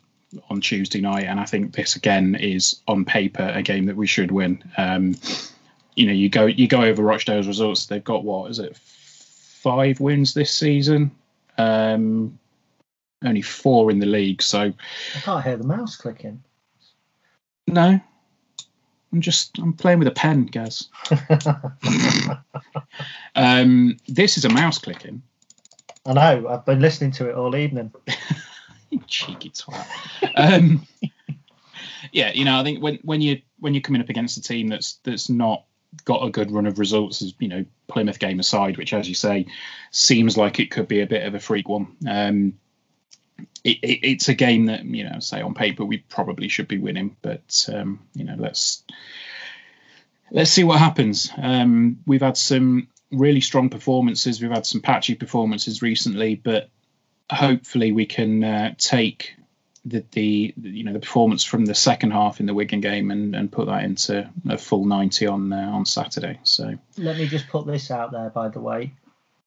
on 0.50 0.62
Tuesday 0.62 1.00
night, 1.00 1.26
and 1.26 1.40
I 1.40 1.46
think 1.46 1.76
this 1.76 1.96
again 1.96 2.36
is 2.36 2.82
on 2.88 3.06
paper 3.06 3.52
a 3.54 3.62
game 3.62 3.86
that 3.86 3.96
we 3.96 4.08
should 4.08 4.32
win. 4.32 4.64
Um, 4.78 5.16
you 5.96 6.08
know, 6.08 6.14
you 6.14 6.30
go 6.30 6.46
you 6.46 6.68
go 6.68 6.82
over 6.82 7.04
Rochdale's 7.04 7.48
results. 7.48 7.86
They've 7.86 8.04
got 8.04 8.24
what 8.24 8.50
is 8.50 8.60
it, 8.60 8.76
five 8.78 10.00
wins 10.00 10.34
this 10.34 10.52
season, 10.52 11.12
um, 11.58 12.40
only 13.24 13.44
four 13.44 13.92
in 13.92 14.00
the 14.00 14.08
league. 14.08 14.42
So 14.42 14.60
I 14.60 15.20
can't 15.20 15.44
hear 15.44 15.58
the 15.58 15.64
mouse 15.66 15.96
clicking. 15.96 16.44
No, 17.68 18.02
I'm 19.14 19.22
just 19.22 19.60
I'm 19.60 19.74
playing 19.74 20.00
with 20.00 20.08
a 20.08 20.12
pen, 20.12 20.48
Gaz. 20.48 20.90
um, 23.36 23.98
this 24.08 24.38
is 24.38 24.46
a 24.46 24.50
mouse 24.50 24.80
clicking. 24.80 25.22
I 26.06 26.14
know. 26.14 26.48
I've 26.50 26.66
been 26.66 26.80
listening 26.80 27.12
to 27.12 27.30
it 27.30 27.36
all 27.36 27.56
evening. 27.56 27.94
Cheeky 29.08 29.52
twat. 29.52 29.86
um, 30.36 30.86
yeah, 32.12 32.32
you 32.34 32.44
know, 32.44 32.60
I 32.60 32.64
think 32.64 32.82
when 32.82 33.00
when 33.04 33.22
you 33.22 33.42
when 33.60 33.76
you're 33.76 33.82
coming 33.82 34.02
up 34.02 34.10
against 34.10 34.38
a 34.38 34.42
team 34.42 34.68
that's 34.68 34.94
that's 35.04 35.30
not 35.30 35.64
got 36.06 36.26
a 36.26 36.32
good 36.32 36.52
run 36.52 36.66
of 36.66 36.80
results, 36.80 37.22
as 37.22 37.36
you 37.40 37.48
know, 37.48 37.66
Plymouth 37.88 38.18
game 38.18 38.40
aside, 38.40 38.78
which, 38.78 38.94
as 38.94 39.08
you 39.08 39.16
say, 39.16 39.46
seems 39.92 40.38
like 40.38 40.60
it 40.60 40.72
could 40.72 40.88
be 40.88 41.02
a 41.02 41.08
bit 41.08 41.26
of 41.26 41.36
a 41.36 41.40
freak 41.40 41.70
one. 41.70 41.96
Um, 42.08 42.54
it, 43.64 43.78
it, 43.82 44.00
it's 44.04 44.30
a 44.30 44.34
game 44.34 44.66
that 44.66 44.84
you 44.86 45.04
know, 45.04 45.20
say 45.20 45.42
on 45.42 45.54
paper, 45.54 45.86
we 45.86 45.98
probably 45.98 46.48
should 46.48 46.68
be 46.68 46.78
winning, 46.78 47.16
but 47.22 47.68
um, 47.74 48.00
you 48.14 48.26
know, 48.26 48.36
let's 48.38 48.84
let's 50.32 50.52
see 50.52 50.64
what 50.64 50.80
happens. 50.80 51.32
Um, 51.38 52.00
we've 52.06 52.22
had 52.22 52.38
some 52.38 52.88
really 53.12 53.42
strong 53.42 53.70
performances. 53.70 54.42
We've 54.42 54.52
had 54.52 54.66
some 54.66 54.82
patchy 54.82 55.16
performances 55.16 55.82
recently, 55.82 56.36
but 56.36 56.70
hopefully 57.32 57.92
we 57.92 58.06
can 58.06 58.44
uh, 58.44 58.74
take 58.78 59.36
the, 59.86 60.04
the 60.12 60.54
you 60.62 60.84
know 60.84 60.94
the 60.94 61.00
performance 61.00 61.44
from 61.44 61.66
the 61.66 61.76
second 61.76 62.12
half 62.12 62.40
in 62.40 62.46
the 62.46 62.54
Wigan 62.54 62.82
game 62.82 63.12
and, 63.12 63.36
and 63.36 63.52
put 63.52 63.68
that 63.68 63.84
into 63.84 64.30
a 64.50 64.58
full 64.58 64.86
90 64.86 65.28
on 65.28 65.54
uh, 65.54 65.72
on 65.74 65.86
Saturday. 65.86 66.40
So 66.44 66.76
let 66.98 67.18
me 67.18 67.28
just 67.28 67.48
put 67.48 67.66
this 67.66 67.92
out 67.92 68.12
there, 68.12 68.30
by 68.30 68.50
the 68.50 68.62
way. 68.62 68.94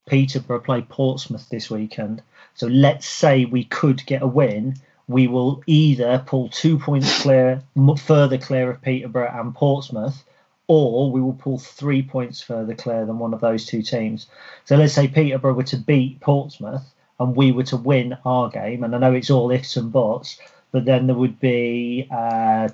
Peterborough 0.06 0.60
play 0.60 0.82
Portsmouth 0.82 1.48
this 1.48 1.68
weekend. 1.70 2.22
So 2.56 2.66
let's 2.66 3.06
say 3.06 3.44
we 3.44 3.64
could 3.64 4.04
get 4.06 4.22
a 4.22 4.26
win. 4.26 4.76
We 5.08 5.28
will 5.28 5.62
either 5.66 6.22
pull 6.26 6.48
two 6.48 6.78
points 6.78 7.22
clear, 7.22 7.62
further 7.98 8.38
clear 8.38 8.70
of 8.70 8.82
Peterborough 8.82 9.32
and 9.32 9.54
Portsmouth, 9.54 10.24
or 10.66 11.12
we 11.12 11.20
will 11.20 11.34
pull 11.34 11.58
three 11.58 12.02
points 12.02 12.40
further 12.42 12.74
clear 12.74 13.06
than 13.06 13.18
one 13.18 13.34
of 13.34 13.40
those 13.40 13.66
two 13.66 13.82
teams. 13.82 14.26
So 14.64 14.76
let's 14.76 14.94
say 14.94 15.06
Peterborough 15.06 15.54
were 15.54 15.62
to 15.64 15.76
beat 15.76 16.20
Portsmouth 16.20 16.92
and 17.18 17.36
we 17.36 17.52
were 17.52 17.62
to 17.64 17.76
win 17.76 18.16
our 18.24 18.48
game, 18.48 18.84
and 18.84 18.94
I 18.94 18.98
know 18.98 19.12
it's 19.12 19.30
all 19.30 19.50
ifs 19.50 19.76
and 19.76 19.92
buts, 19.92 20.38
but 20.70 20.84
then 20.84 21.06
there 21.06 21.16
would 21.16 21.40
be 21.40 22.06
uh, 22.10 22.68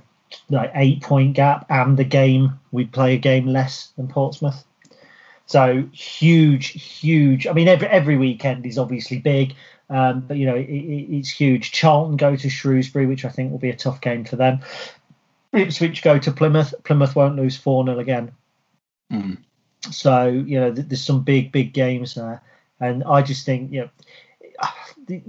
like 0.48 0.72
eight 0.74 1.02
point 1.02 1.34
gap, 1.34 1.66
and 1.68 1.96
the 1.96 2.04
game 2.04 2.58
we'd 2.72 2.92
play 2.92 3.14
a 3.14 3.18
game 3.18 3.46
less 3.46 3.92
than 3.96 4.08
Portsmouth. 4.08 4.64
So 5.52 5.86
huge, 5.92 6.68
huge. 6.82 7.46
I 7.46 7.52
mean, 7.52 7.68
every 7.68 7.86
every 7.88 8.16
weekend 8.16 8.64
is 8.64 8.78
obviously 8.78 9.18
big, 9.18 9.54
um, 9.90 10.20
but 10.20 10.38
you 10.38 10.46
know 10.46 10.54
it, 10.54 10.64
it, 10.64 11.14
it's 11.14 11.28
huge. 11.28 11.72
Charlton 11.72 12.16
go 12.16 12.34
to 12.36 12.48
Shrewsbury, 12.48 13.04
which 13.04 13.26
I 13.26 13.28
think 13.28 13.50
will 13.50 13.58
be 13.58 13.68
a 13.68 13.76
tough 13.76 14.00
game 14.00 14.24
for 14.24 14.36
them. 14.36 14.60
Ipswich 15.52 16.02
go 16.02 16.18
to 16.18 16.32
Plymouth. 16.32 16.72
Plymouth 16.84 17.14
won't 17.14 17.36
lose 17.36 17.58
4 17.58 17.84
0 17.84 17.98
again. 17.98 18.32
Mm. 19.12 19.36
So, 19.90 20.28
you 20.28 20.58
know, 20.58 20.70
there's 20.70 21.04
some 21.04 21.22
big, 21.22 21.52
big 21.52 21.74
games 21.74 22.14
there. 22.14 22.40
And 22.80 23.04
I 23.04 23.20
just 23.20 23.44
think, 23.44 23.70
you 23.72 23.90
know, 25.06 25.20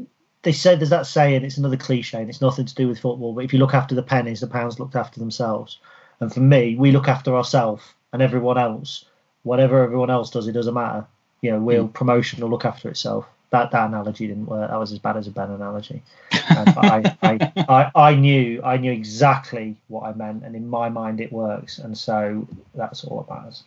they 0.44 0.54
said 0.54 0.80
there's 0.80 0.92
that 0.92 1.06
saying, 1.06 1.44
it's 1.44 1.58
another 1.58 1.76
cliche, 1.76 2.22
and 2.22 2.30
it's 2.30 2.40
nothing 2.40 2.66
to 2.66 2.76
do 2.76 2.88
with 2.88 3.00
football. 3.00 3.34
But 3.34 3.44
if 3.44 3.52
you 3.52 3.60
look 3.60 3.74
after 3.74 3.94
the 3.94 4.04
pennies, 4.04 4.40
the 4.40 4.48
pounds 4.48 4.80
looked 4.80 4.96
after 4.96 5.20
themselves. 5.20 5.80
And 6.22 6.34
for 6.34 6.40
me, 6.40 6.78
we 6.78 6.92
look 6.92 7.10
after 7.10 7.36
ourselves 7.36 7.84
and 8.14 8.22
everyone 8.22 8.58
else. 8.58 9.04
Whatever 9.44 9.84
everyone 9.84 10.10
else 10.10 10.30
does, 10.30 10.48
it 10.48 10.54
doesn't 10.54 10.74
matter. 10.74 11.06
You 11.42 11.52
know, 11.52 11.60
we'll 11.60 11.88
mm. 11.88 11.94
promotion 11.94 12.42
will 12.42 12.50
look 12.50 12.66
after 12.66 12.90
itself 12.90 13.26
that 13.54 13.70
that 13.70 13.88
analogy 13.88 14.26
didn't 14.26 14.48
work. 14.48 14.68
That 14.72 14.80
was 14.80 14.92
as 14.92 14.98
bad 14.98 15.16
as 15.16 15.28
a 15.28 15.32
Ben 15.32 15.52
analogy. 15.52 16.02
Um, 16.50 16.74
I, 16.76 17.18
I, 17.24 17.54
I, 17.70 17.92
I 17.96 18.16
knew 18.16 18.62
I 18.64 18.76
knew 18.76 18.92
exactly 18.92 19.78
what 19.88 20.04
I 20.04 20.12
meant, 20.14 20.44
and 20.44 20.58
in 20.58 20.68
my 20.68 20.90
mind 20.90 21.22
it 21.22 21.32
works, 21.32 21.80
and 21.80 21.98
so 21.98 22.46
that's 22.76 23.06
all 23.06 23.22
that 23.22 23.34
matters. 23.34 23.64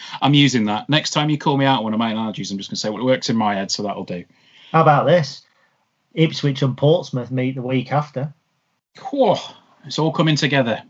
I'm 0.20 0.34
using 0.34 0.64
that. 0.64 0.88
Next 0.88 1.10
time 1.10 1.30
you 1.30 1.38
call 1.38 1.56
me 1.56 1.66
out 1.66 1.84
one 1.84 1.94
of 1.94 2.00
my 2.00 2.10
analogies, 2.10 2.50
I'm 2.50 2.58
just 2.58 2.68
going 2.68 2.74
to 2.74 2.80
say 2.80 2.90
well, 2.90 3.00
it 3.00 3.04
works 3.04 3.30
in 3.30 3.36
my 3.36 3.54
head, 3.54 3.70
so 3.70 3.84
that'll 3.84 4.04
do. 4.04 4.24
How 4.72 4.82
about 4.82 5.06
this? 5.06 5.42
Ipswich 6.14 6.62
and 6.62 6.76
Portsmouth 6.76 7.30
meet 7.30 7.54
the 7.54 7.62
week 7.62 7.92
after. 7.92 8.34
Whoa, 9.12 9.36
it's 9.84 10.00
all 10.00 10.12
coming 10.12 10.36
together 10.36 10.82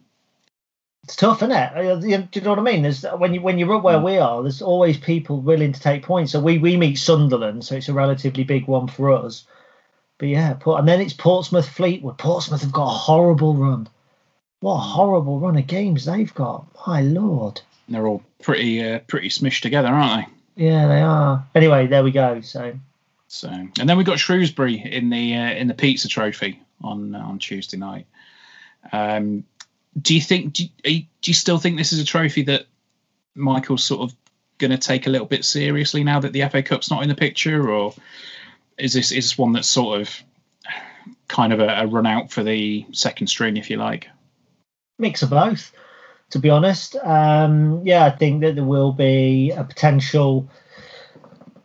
it's 1.10 1.16
tough, 1.16 1.38
isn't 1.38 1.50
it? 1.50 1.76
Uh, 1.76 1.96
do 1.96 2.08
you 2.08 2.40
know 2.40 2.50
what 2.50 2.60
I 2.60 2.62
mean? 2.62 2.82
There's 2.82 3.02
when 3.02 3.34
you 3.34 3.40
when 3.40 3.58
you're 3.58 3.74
up 3.74 3.82
where 3.82 3.98
mm. 3.98 4.04
we 4.04 4.18
are, 4.18 4.42
there's 4.42 4.62
always 4.62 4.96
people 4.96 5.40
willing 5.40 5.72
to 5.72 5.80
take 5.80 6.04
points. 6.04 6.30
So 6.30 6.38
we 6.38 6.58
we 6.58 6.76
meet 6.76 6.98
Sunderland, 6.98 7.64
so 7.64 7.74
it's 7.74 7.88
a 7.88 7.92
relatively 7.92 8.44
big 8.44 8.68
one 8.68 8.86
for 8.86 9.10
us. 9.10 9.44
But 10.18 10.28
yeah, 10.28 10.56
and 10.64 10.86
then 10.86 11.00
it's 11.00 11.12
Portsmouth 11.12 11.68
Fleetwood. 11.68 12.16
Portsmouth 12.16 12.60
have 12.60 12.70
got 12.70 12.84
a 12.84 12.96
horrible 12.96 13.56
run. 13.56 13.88
What 14.60 14.74
a 14.74 14.78
horrible 14.78 15.40
run 15.40 15.56
of 15.56 15.66
games 15.66 16.04
they've 16.04 16.32
got. 16.32 16.66
My 16.86 17.02
lord. 17.02 17.60
They're 17.88 18.06
all 18.06 18.22
pretty 18.40 18.80
uh, 18.80 19.00
pretty 19.00 19.30
smished 19.30 19.62
together, 19.62 19.88
aren't 19.88 20.26
they? 20.54 20.66
Yeah, 20.66 20.86
they 20.86 21.00
are. 21.00 21.44
Anyway, 21.56 21.88
there 21.88 22.04
we 22.04 22.12
go. 22.12 22.40
So. 22.42 22.78
So 23.26 23.48
and 23.48 23.88
then 23.88 23.98
we 23.98 24.04
got 24.04 24.20
Shrewsbury 24.20 24.80
in 24.80 25.10
the 25.10 25.34
uh, 25.34 25.50
in 25.54 25.66
the 25.66 25.74
pizza 25.74 26.06
trophy 26.06 26.62
on 26.80 27.16
uh, 27.16 27.18
on 27.18 27.40
Tuesday 27.40 27.78
night. 27.78 28.06
Um, 28.92 29.44
do 30.00 30.14
you 30.14 30.20
think 30.20 30.52
do 30.52 30.64
you, 30.84 31.02
do 31.22 31.30
you 31.30 31.34
still 31.34 31.58
think 31.58 31.76
this 31.76 31.92
is 31.92 32.00
a 32.00 32.04
trophy 32.04 32.42
that 32.42 32.66
Michael's 33.34 33.84
sort 33.84 34.02
of 34.02 34.16
going 34.58 34.70
to 34.70 34.78
take 34.78 35.06
a 35.06 35.10
little 35.10 35.26
bit 35.26 35.44
seriously 35.44 36.04
now 36.04 36.20
that 36.20 36.32
the 36.32 36.46
FA 36.48 36.62
Cup's 36.62 36.90
not 36.90 37.02
in 37.02 37.08
the 37.08 37.14
picture, 37.14 37.70
or 37.70 37.94
is 38.78 38.92
this 38.92 39.10
is 39.10 39.24
this 39.24 39.38
one 39.38 39.52
that's 39.52 39.68
sort 39.68 40.00
of 40.00 40.22
kind 41.28 41.52
of 41.52 41.60
a, 41.60 41.68
a 41.68 41.86
run 41.86 42.06
out 42.06 42.30
for 42.30 42.42
the 42.42 42.86
second 42.92 43.26
string, 43.26 43.56
if 43.56 43.70
you 43.70 43.76
like? 43.76 44.08
Mix 44.98 45.22
of 45.22 45.30
both, 45.30 45.72
to 46.30 46.38
be 46.38 46.50
honest. 46.50 46.96
Um, 46.96 47.82
yeah, 47.84 48.04
I 48.04 48.10
think 48.10 48.42
that 48.42 48.54
there 48.54 48.64
will 48.64 48.92
be 48.92 49.50
a 49.50 49.64
potential 49.64 50.48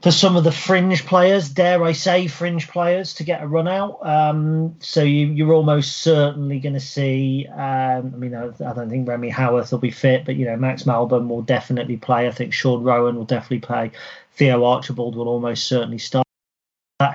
for 0.05 0.11
some 0.11 0.35
of 0.35 0.43
the 0.43 0.51
fringe 0.51 1.03
players, 1.07 1.49
dare 1.49 1.83
I 1.83 1.93
say, 1.93 2.27
fringe 2.27 2.67
players 2.67 3.15
to 3.15 3.23
get 3.23 3.41
a 3.41 3.47
run 3.47 3.67
out. 3.67 4.05
Um, 4.05 4.75
so 4.79 5.01
you, 5.01 5.49
are 5.49 5.53
almost 5.55 5.97
certainly 5.97 6.59
going 6.59 6.75
to 6.75 6.79
see. 6.79 7.47
Um, 7.47 8.11
I 8.13 8.17
mean, 8.17 8.35
I, 8.35 8.49
I, 8.49 8.73
don't 8.73 8.87
think 8.87 9.07
Remy 9.07 9.29
Howarth 9.29 9.71
will 9.71 9.79
be 9.79 9.89
fit, 9.89 10.23
but 10.23 10.35
you 10.35 10.45
know, 10.45 10.57
Max 10.57 10.85
Melbourne 10.85 11.27
will 11.27 11.41
definitely 11.41 11.97
play. 11.97 12.27
I 12.27 12.31
think 12.31 12.53
Sean 12.53 12.83
Roughan 12.83 13.15
will 13.15 13.25
definitely 13.25 13.61
play. 13.61 13.93
Theo 14.33 14.63
Archibald 14.63 15.15
will 15.15 15.27
almost 15.27 15.65
certainly 15.65 15.97
start. 15.97 16.27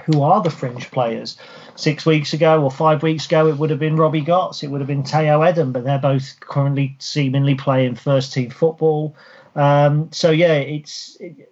Who 0.06 0.22
are 0.22 0.42
the 0.42 0.50
fringe 0.50 0.90
players? 0.90 1.36
Six 1.76 2.04
weeks 2.04 2.32
ago 2.32 2.60
or 2.60 2.72
five 2.72 3.04
weeks 3.04 3.26
ago, 3.26 3.46
it 3.46 3.56
would 3.56 3.70
have 3.70 3.78
been 3.78 3.94
Robbie 3.94 4.22
Gotts, 4.22 4.64
it 4.64 4.66
would 4.66 4.80
have 4.80 4.88
been 4.88 5.04
Tayo 5.04 5.48
Edun, 5.48 5.72
but 5.72 5.84
they're 5.84 6.00
both 6.00 6.40
currently 6.40 6.96
seemingly 6.98 7.54
playing 7.54 7.94
first 7.94 8.32
team 8.32 8.50
football. 8.50 9.14
Um, 9.54 10.10
so 10.10 10.32
yeah, 10.32 10.54
it's. 10.54 11.16
It, 11.20 11.46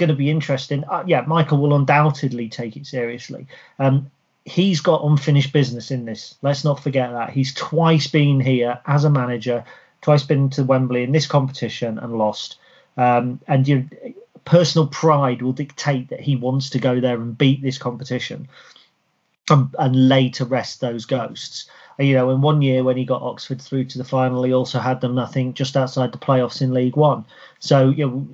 going 0.00 0.08
to 0.08 0.16
be 0.16 0.30
interesting. 0.30 0.82
Uh, 0.88 1.04
yeah, 1.06 1.20
Michael 1.26 1.58
will 1.58 1.76
undoubtedly 1.76 2.48
take 2.48 2.76
it 2.76 2.86
seriously. 2.86 3.46
Um, 3.78 4.10
he's 4.44 4.80
got 4.80 5.04
unfinished 5.04 5.52
business 5.52 5.90
in 5.90 6.06
this. 6.06 6.34
Let's 6.42 6.64
not 6.64 6.82
forget 6.82 7.12
that. 7.12 7.30
He's 7.30 7.54
twice 7.54 8.08
been 8.08 8.40
here 8.40 8.80
as 8.86 9.04
a 9.04 9.10
manager, 9.10 9.64
twice 10.00 10.24
been 10.24 10.50
to 10.50 10.64
Wembley 10.64 11.04
in 11.04 11.12
this 11.12 11.26
competition 11.26 11.98
and 11.98 12.18
lost. 12.18 12.56
Um, 12.96 13.40
and 13.46 13.68
your 13.68 13.84
personal 14.44 14.88
pride 14.88 15.42
will 15.42 15.52
dictate 15.52 16.08
that 16.08 16.20
he 16.20 16.34
wants 16.34 16.70
to 16.70 16.78
go 16.78 17.00
there 17.00 17.14
and 17.14 17.38
beat 17.38 17.62
this 17.62 17.78
competition 17.78 18.48
and, 19.48 19.74
and 19.78 20.08
lay 20.08 20.30
to 20.30 20.44
rest 20.44 20.80
those 20.80 21.04
ghosts. 21.04 21.68
You 21.98 22.14
know, 22.14 22.30
in 22.30 22.40
one 22.40 22.62
year 22.62 22.82
when 22.82 22.96
he 22.96 23.04
got 23.04 23.22
Oxford 23.22 23.60
through 23.60 23.84
to 23.86 23.98
the 23.98 24.04
final, 24.04 24.42
he 24.42 24.54
also 24.54 24.78
had 24.78 25.02
them, 25.02 25.18
I 25.18 25.26
think, 25.26 25.54
just 25.54 25.76
outside 25.76 26.12
the 26.12 26.18
playoffs 26.18 26.62
in 26.62 26.72
League 26.72 26.96
One. 26.96 27.26
So, 27.58 27.90
you 27.90 28.08
know, 28.08 28.28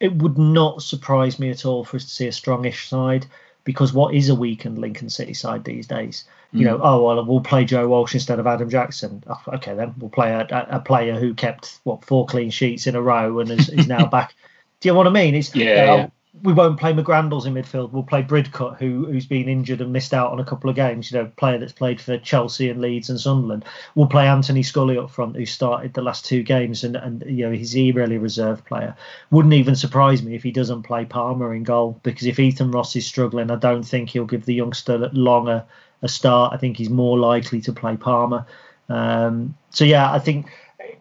it 0.00 0.14
would 0.14 0.38
not 0.38 0.82
surprise 0.82 1.38
me 1.38 1.50
at 1.50 1.64
all 1.64 1.84
for 1.84 1.96
us 1.98 2.04
to 2.04 2.10
see 2.10 2.26
a 2.26 2.30
strongish 2.30 2.88
side 2.88 3.26
because 3.64 3.92
what 3.92 4.14
is 4.14 4.30
a 4.30 4.34
weakened 4.34 4.78
Lincoln 4.78 5.10
City 5.10 5.34
side 5.34 5.64
these 5.64 5.86
days? 5.86 6.24
You 6.52 6.64
know, 6.64 6.78
mm. 6.78 6.80
oh 6.82 7.04
well, 7.04 7.24
we'll 7.24 7.42
play 7.42 7.64
Joe 7.64 7.86
Walsh 7.86 8.14
instead 8.14 8.40
of 8.40 8.46
Adam 8.46 8.68
Jackson. 8.68 9.22
Oh, 9.28 9.40
okay, 9.54 9.74
then 9.74 9.94
we'll 9.98 10.10
play 10.10 10.32
a, 10.32 10.66
a, 10.68 10.80
player 10.80 11.16
who 11.16 11.32
kept 11.32 11.78
what 11.84 12.04
four 12.04 12.26
clean 12.26 12.50
sheets 12.50 12.88
in 12.88 12.96
a 12.96 13.02
row 13.02 13.38
and 13.38 13.50
is, 13.50 13.68
is 13.68 13.86
now 13.86 14.06
back. 14.10 14.34
Do 14.80 14.88
you 14.88 14.92
know 14.92 14.98
what 14.98 15.06
I 15.06 15.10
mean? 15.10 15.36
It's 15.36 15.54
yeah, 15.54 15.64
uh, 15.64 15.96
yeah 15.96 16.08
we 16.42 16.52
won't 16.52 16.78
play 16.78 16.92
McGrandles 16.92 17.44
in 17.44 17.54
midfield. 17.54 17.90
We'll 17.90 18.04
play 18.04 18.22
Bridcut, 18.22 18.78
who 18.78 19.04
who's 19.06 19.26
been 19.26 19.48
injured 19.48 19.80
and 19.80 19.92
missed 19.92 20.14
out 20.14 20.30
on 20.30 20.38
a 20.38 20.44
couple 20.44 20.70
of 20.70 20.76
games. 20.76 21.10
You 21.10 21.18
know, 21.18 21.32
player 21.36 21.58
that's 21.58 21.72
played 21.72 22.00
for 22.00 22.18
Chelsea 22.18 22.70
and 22.70 22.80
Leeds 22.80 23.10
and 23.10 23.18
Sunderland. 23.18 23.64
We'll 23.96 24.06
play 24.06 24.28
Anthony 24.28 24.62
Scully 24.62 24.96
up 24.96 25.10
front, 25.10 25.34
who 25.34 25.44
started 25.44 25.92
the 25.92 26.02
last 26.02 26.24
two 26.24 26.42
games, 26.44 26.84
and 26.84 26.94
and 26.94 27.24
you 27.26 27.46
know 27.46 27.52
he's 27.52 27.74
really 27.74 27.90
a 27.90 27.94
really 27.94 28.18
reserve 28.18 28.64
player. 28.64 28.94
Wouldn't 29.30 29.54
even 29.54 29.74
surprise 29.74 30.22
me 30.22 30.36
if 30.36 30.42
he 30.44 30.52
doesn't 30.52 30.84
play 30.84 31.04
Palmer 31.04 31.52
in 31.52 31.64
goal 31.64 31.98
because 32.04 32.26
if 32.26 32.38
Ethan 32.38 32.70
Ross 32.70 32.94
is 32.94 33.06
struggling, 33.06 33.50
I 33.50 33.56
don't 33.56 33.82
think 33.82 34.10
he'll 34.10 34.24
give 34.24 34.44
the 34.44 34.54
youngster 34.54 34.98
longer 35.12 35.64
a 36.02 36.08
start. 36.08 36.54
I 36.54 36.58
think 36.58 36.76
he's 36.76 36.90
more 36.90 37.18
likely 37.18 37.60
to 37.62 37.72
play 37.72 37.96
Palmer. 37.96 38.46
Um, 38.88 39.56
so 39.70 39.84
yeah, 39.84 40.12
I 40.12 40.20
think 40.20 40.46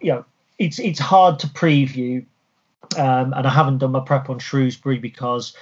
you 0.01 0.11
know 0.11 0.25
it's 0.57 0.79
it's 0.79 0.99
hard 0.99 1.37
to 1.39 1.47
preview 1.47 2.25
um, 2.97 3.33
and 3.33 3.45
I 3.45 3.49
haven't 3.49 3.79
done 3.79 3.91
my 3.91 3.99
prep 3.99 4.29
on 4.29 4.39
Shrewsbury 4.39 4.99
because, 4.99 5.53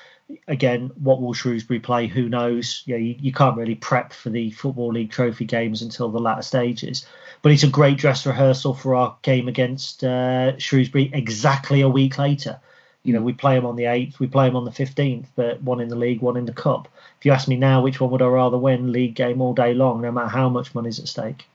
again, 0.47 0.91
what 1.01 1.21
will 1.21 1.33
Shrewsbury 1.33 1.79
play? 1.79 2.07
Who 2.07 2.29
knows? 2.29 2.83
Yeah, 2.85 2.97
you, 2.97 3.15
you, 3.19 3.33
can't 3.33 3.57
really 3.57 3.75
prep 3.75 4.13
for 4.13 4.29
the 4.29 4.51
Football 4.51 4.93
League 4.93 5.11
Trophy 5.11 5.45
games 5.45 5.81
until 5.81 6.09
the 6.09 6.19
latter 6.19 6.41
stages. 6.41 7.05
But 7.41 7.51
it's 7.51 7.63
a 7.63 7.67
great 7.67 7.97
dress 7.97 8.25
rehearsal 8.25 8.73
for 8.73 8.95
our 8.95 9.17
game 9.21 9.47
against 9.47 10.03
uh, 10.03 10.57
Shrewsbury 10.57 11.11
exactly 11.13 11.81
a 11.81 11.89
week 11.89 12.17
later. 12.17 12.59
You 13.03 13.13
know, 13.13 13.21
we 13.21 13.33
play 13.33 13.55
them 13.55 13.65
on 13.65 13.77
the 13.77 13.83
8th, 13.83 14.19
we 14.19 14.27
play 14.27 14.47
them 14.47 14.57
on 14.57 14.65
the 14.65 14.71
15th, 14.71 15.27
but 15.35 15.61
one 15.61 15.79
in 15.79 15.87
the 15.87 15.95
league, 15.95 16.21
one 16.21 16.35
in 16.35 16.45
the 16.45 16.51
cup. 16.51 16.89
If 17.19 17.25
you 17.25 17.31
ask 17.31 17.47
me 17.47 17.55
now, 17.55 17.81
which 17.81 18.01
one 18.01 18.11
would 18.11 18.21
I 18.21 18.27
rather 18.27 18.57
win? 18.57 18.91
League 18.91 19.15
game 19.15 19.41
all 19.41 19.53
day 19.53 19.73
long, 19.73 20.01
no 20.01 20.11
matter 20.11 20.27
how 20.27 20.49
much 20.49 20.75
money's 20.75 20.99
at 20.99 21.07
stake. 21.07 21.45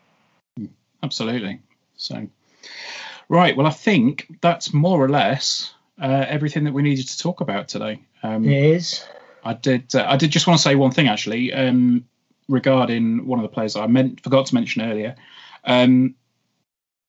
Absolutely. 1.03 1.61
So, 1.97 2.27
Right. 3.29 3.57
Well, 3.57 3.66
I 3.66 3.70
think 3.70 4.39
that's 4.41 4.73
more 4.73 5.03
or 5.03 5.09
less 5.09 5.73
uh, 6.01 6.27
everything 6.29 6.64
that 6.64 6.73
we 6.73 6.83
needed 6.83 7.09
to 7.09 7.18
talk 7.18 7.41
about 7.41 7.68
today. 7.68 8.01
Um, 8.23 8.45
it 8.45 8.53
is. 8.53 9.05
I 9.45 9.55
did. 9.55 9.95
Uh, 9.95 10.07
I 10.09 10.16
did 10.16 10.31
just 10.31 10.47
want 10.47 10.59
to 10.59 10.62
say 10.62 10.75
one 10.75 10.91
thing 10.91 11.09
actually 11.09 11.53
um, 11.53 12.05
regarding 12.49 13.27
one 13.27 13.39
of 13.39 13.43
the 13.43 13.49
players 13.49 13.77
I 13.77 13.87
meant 13.87 14.23
forgot 14.23 14.47
to 14.47 14.55
mention 14.55 14.83
earlier. 14.83 15.16
Um, 15.64 16.14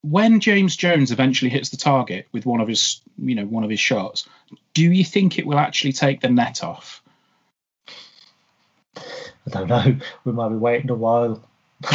when 0.02 0.42
James 0.42 0.76
Jones 0.76 1.12
eventually 1.12 1.50
hits 1.50 1.70
the 1.70 1.78
target 1.78 2.28
with 2.34 2.46
one 2.46 2.60
of 2.60 2.68
his, 2.68 3.02
you 3.18 3.36
know, 3.36 3.46
one 3.46 3.64
of 3.64 3.70
his 3.70 3.80
shots, 3.80 4.28
do 4.74 4.84
you 4.84 5.06
think 5.06 5.40
it 5.40 5.48
will 5.48 5.60
actually 5.60 5.94
take 5.94 6.20
the 6.20 6.30
net 6.30 6.64
off? 6.64 7.02
I 8.98 9.50
don't 9.50 9.68
know. 9.68 9.96
We 10.26 10.32
might 10.34 10.50
be 10.50 10.56
waiting 10.56 10.90
a 10.90 10.96
while. 10.96 11.44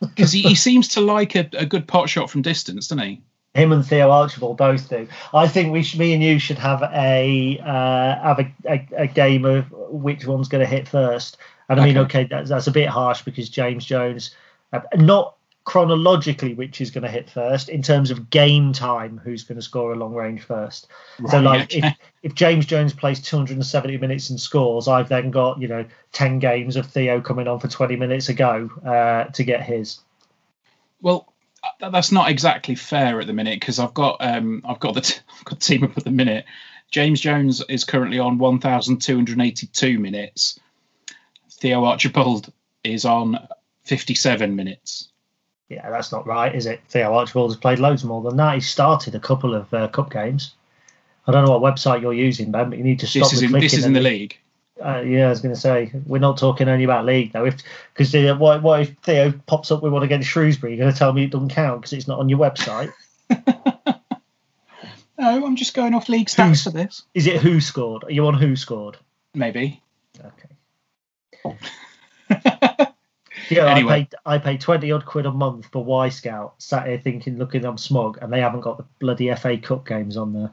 Because 0.00 0.30
he, 0.30 0.42
he, 0.42 0.54
seems 0.54 0.88
to 0.88 1.00
like 1.00 1.34
a, 1.34 1.48
a, 1.54 1.66
good 1.66 1.88
pot 1.88 2.08
shot 2.08 2.30
from 2.30 2.42
distance, 2.42 2.86
doesn't 2.86 3.04
he? 3.04 3.20
Him 3.58 3.72
and 3.72 3.86
Theo 3.86 4.10
Archibald 4.10 4.56
both 4.56 4.88
do. 4.88 5.06
I 5.34 5.48
think 5.48 5.72
we 5.72 5.82
should, 5.82 6.00
me 6.00 6.12
and 6.14 6.22
you 6.22 6.38
should 6.38 6.58
have 6.58 6.82
a 6.82 7.58
uh, 7.60 8.22
have 8.22 8.38
a, 8.38 8.52
a, 8.66 8.88
a, 8.96 9.06
game 9.06 9.44
of 9.44 9.70
which 9.70 10.26
one's 10.26 10.48
going 10.48 10.64
to 10.64 10.70
hit 10.70 10.88
first. 10.88 11.36
And 11.68 11.80
I 11.80 11.84
mean, 11.84 11.98
okay, 11.98 12.24
that's, 12.24 12.48
that's 12.48 12.66
a 12.66 12.70
bit 12.70 12.88
harsh 12.88 13.22
because 13.22 13.48
James 13.50 13.84
Jones, 13.84 14.34
uh, 14.72 14.80
not 14.96 15.34
chronologically 15.68 16.54
which 16.54 16.80
is 16.80 16.90
going 16.90 17.04
to 17.04 17.10
hit 17.10 17.28
first 17.28 17.68
in 17.68 17.82
terms 17.82 18.10
of 18.10 18.30
game 18.30 18.72
time 18.72 19.20
who's 19.22 19.42
going 19.42 19.54
to 19.54 19.60
score 19.60 19.92
a 19.92 19.96
long 19.96 20.14
range 20.14 20.40
first 20.40 20.88
right, 21.18 21.30
so 21.30 21.40
like 21.40 21.64
okay. 21.64 21.86
if, 21.86 21.94
if 22.22 22.34
james 22.34 22.64
jones 22.64 22.94
plays 22.94 23.20
270 23.20 23.98
minutes 23.98 24.30
and 24.30 24.40
scores 24.40 24.88
i've 24.88 25.10
then 25.10 25.30
got 25.30 25.60
you 25.60 25.68
know 25.68 25.84
10 26.12 26.38
games 26.38 26.74
of 26.74 26.86
theo 26.86 27.20
coming 27.20 27.46
on 27.46 27.60
for 27.60 27.68
20 27.68 27.96
minutes 27.96 28.30
ago 28.30 28.70
uh, 28.86 29.24
to 29.24 29.44
get 29.44 29.62
his 29.62 30.00
well 31.02 31.30
that's 31.80 32.12
not 32.12 32.30
exactly 32.30 32.74
fair 32.74 33.20
at 33.20 33.26
the 33.26 33.32
minute 33.32 33.60
because 33.60 33.78
I've 33.78 33.94
got 33.94 34.16
um, 34.20 34.62
I've 34.64 34.80
got 34.80 34.94
the 34.94 35.00
t- 35.00 35.20
I've 35.38 35.44
got 35.44 35.60
team 35.60 35.84
up 35.84 35.96
at 35.96 36.04
the 36.04 36.10
minute. 36.10 36.44
James 36.90 37.20
Jones 37.20 37.62
is 37.68 37.84
currently 37.84 38.18
on 38.18 38.38
1,282 38.38 39.98
minutes. 39.98 40.58
Theo 41.50 41.84
Archibald 41.84 42.50
is 42.82 43.04
on 43.04 43.46
57 43.84 44.56
minutes. 44.56 45.08
Yeah, 45.68 45.90
that's 45.90 46.12
not 46.12 46.26
right, 46.26 46.54
is 46.54 46.64
it? 46.64 46.80
Theo 46.88 47.12
Archibald 47.12 47.50
has 47.50 47.58
played 47.58 47.78
loads 47.78 48.04
more 48.04 48.22
than 48.22 48.38
that. 48.38 48.54
He 48.54 48.60
started 48.60 49.14
a 49.14 49.20
couple 49.20 49.54
of 49.54 49.72
uh, 49.74 49.88
cup 49.88 50.10
games. 50.10 50.54
I 51.26 51.32
don't 51.32 51.44
know 51.44 51.58
what 51.58 51.74
website 51.74 52.00
you're 52.00 52.14
using, 52.14 52.50
Ben, 52.50 52.70
but 52.70 52.78
you 52.78 52.84
need 52.84 53.00
to 53.00 53.06
stop. 53.06 53.24
This 53.24 53.34
is 53.34 53.42
in, 53.42 53.52
this 53.52 53.74
is 53.74 53.84
in 53.84 53.92
the 53.92 54.00
league. 54.00 54.38
Uh, 54.82 55.02
yeah, 55.04 55.26
I 55.26 55.30
was 55.30 55.40
going 55.40 55.54
to 55.54 55.60
say 55.60 55.90
we're 56.06 56.18
not 56.18 56.38
talking 56.38 56.68
only 56.68 56.84
about 56.84 57.04
league 57.04 57.32
though. 57.32 57.50
Because 57.92 58.14
uh, 58.14 58.36
what, 58.36 58.62
what 58.62 58.80
if 58.80 58.96
Theo 58.98 59.32
pops 59.46 59.70
up 59.70 59.82
with 59.82 59.92
one 59.92 60.02
against 60.02 60.28
Shrewsbury? 60.28 60.74
You're 60.74 60.84
going 60.84 60.92
to 60.92 60.98
tell 60.98 61.12
me 61.12 61.24
it 61.24 61.30
doesn't 61.30 61.50
count 61.50 61.80
because 61.80 61.92
it's 61.92 62.08
not 62.08 62.18
on 62.20 62.28
your 62.28 62.38
website. 62.38 62.92
no, 65.18 65.46
I'm 65.46 65.56
just 65.56 65.74
going 65.74 65.94
off 65.94 66.08
league 66.08 66.28
stats 66.28 66.48
Who's, 66.48 66.64
for 66.64 66.70
this. 66.70 67.02
Is 67.14 67.26
it 67.26 67.40
who 67.40 67.60
scored? 67.60 68.04
Are 68.04 68.12
you 68.12 68.26
on 68.26 68.34
who 68.34 68.54
scored? 68.56 68.96
Maybe. 69.34 69.82
Okay. 70.18 70.48
yeah, 73.50 73.70
anyway. 73.70 73.92
I 73.92 73.96
paid 73.96 74.14
I 74.26 74.38
paid 74.38 74.60
twenty 74.60 74.92
odd 74.92 75.04
quid 75.06 75.26
a 75.26 75.32
month 75.32 75.66
for 75.72 75.84
Wyscout. 75.84 76.52
Sat 76.58 76.86
here 76.86 76.98
thinking, 76.98 77.38
looking, 77.38 77.64
I'm 77.64 77.78
smug, 77.78 78.18
and 78.20 78.32
they 78.32 78.40
haven't 78.40 78.60
got 78.60 78.78
the 78.78 78.84
bloody 78.98 79.32
FA 79.34 79.58
Cup 79.58 79.86
games 79.86 80.16
on 80.16 80.32
there. 80.32 80.52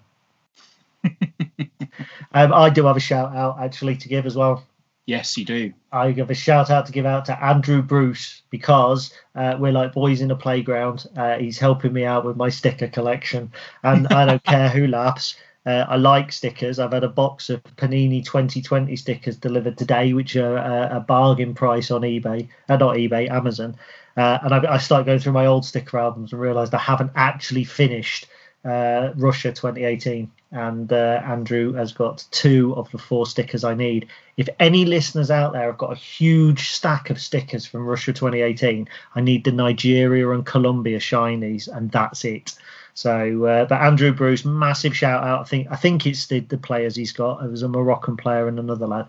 um, 2.34 2.54
I 2.54 2.70
do 2.70 2.86
have 2.86 2.98
a 2.98 3.02
shout 3.02 3.36
out 3.36 3.58
actually 3.60 3.98
to 3.98 4.10
give 4.10 4.26
as 4.26 4.36
well. 4.36 4.64
Yes, 5.06 5.38
you 5.38 5.46
do. 5.46 5.72
I 5.92 6.12
give 6.12 6.32
a 6.32 6.36
shout 6.36 6.72
out 6.72 6.88
to 6.88 6.92
give 6.92 7.06
out 7.06 7.26
to 7.26 7.44
Andrew 7.44 7.84
Bruce 7.84 8.42
because 8.50 9.14
uh, 9.36 9.56
we're 9.60 9.72
like 9.72 9.94
boys 9.94 10.22
in 10.22 10.32
a 10.32 10.36
playground. 10.36 11.06
Uh, 11.16 11.38
he's 11.38 11.60
helping 11.60 11.94
me 11.94 12.06
out 12.06 12.26
with 12.26 12.36
my 12.38 12.50
sticker 12.50 12.88
collection, 12.88 13.52
and 13.84 14.08
I 14.08 14.26
don't 14.26 14.44
care 14.46 14.70
who 14.70 14.88
laughs. 14.88 15.36
Uh, 15.66 15.86
I 15.88 15.96
like 15.96 16.32
stickers. 16.32 16.80
I've 16.80 16.94
had 16.94 17.04
a 17.04 17.10
box 17.10 17.50
of 17.50 17.64
Panini 17.76 18.24
2020 18.24 18.96
stickers 18.96 19.38
delivered 19.38 19.78
today, 19.78 20.14
which 20.14 20.36
are 20.36 20.58
uh, 20.58 20.98
a 20.98 21.00
bargain 21.00 21.54
price 21.54 21.90
on 21.90 22.02
eBay, 22.02 22.48
uh, 22.70 22.78
not 22.78 22.96
eBay, 22.96 23.30
Amazon. 23.30 23.76
Uh, 24.18 24.38
and 24.44 24.54
I, 24.54 24.74
I 24.74 24.78
started 24.78 25.06
going 25.06 25.20
through 25.20 25.34
my 25.34 25.48
old 25.48 25.66
sticker 25.66 25.98
albums 25.98 26.32
and 26.32 26.42
realised 26.42 26.74
I 26.74 26.80
haven't 26.80 27.12
actually 27.16 27.64
finished 27.64 28.28
uh, 28.66 29.14
Russia 29.16 29.52
2018, 29.52 30.32
and 30.52 30.92
uh, 30.92 31.22
Andrew 31.26 31.74
has 31.74 31.94
got 31.94 32.26
two 32.32 32.74
of 32.76 32.90
the 32.92 32.98
four 32.98 33.26
stickers 33.26 33.64
I 33.64 33.76
need. 33.76 34.08
If 34.38 34.50
any 34.60 34.86
listeners 34.86 35.30
out 35.30 35.54
there 35.54 35.68
have 35.68 35.78
got 35.78 35.92
a 35.94 36.00
huge 36.00 36.70
stack 36.70 37.10
of 37.10 37.22
stickers 37.22 37.66
from 37.66 37.86
Russia 37.86 38.12
2018, 38.14 38.88
I 39.16 39.22
need 39.22 39.44
the 39.44 39.52
Nigeria 39.52 40.30
and 40.32 40.46
Colombia 40.46 41.00
shinies, 41.00 41.68
and 41.68 41.92
that's 41.92 42.26
it. 42.26 42.56
So, 42.96 43.46
uh, 43.46 43.66
but 43.66 43.82
Andrew 43.82 44.14
Bruce, 44.14 44.46
massive 44.46 44.96
shout 44.96 45.24
out. 45.24 45.42
I 45.42 45.44
think 45.44 45.68
I 45.70 45.76
think 45.76 46.08
it's 46.08 46.28
the, 46.28 46.40
the 46.40 46.58
players 46.58 46.96
he's 46.96 47.12
got. 47.12 47.44
It 47.44 47.52
was 47.52 47.62
a 47.62 47.68
Moroccan 47.68 48.18
player 48.18 48.48
and 48.48 48.58
another 48.58 48.88
lad. 48.88 49.08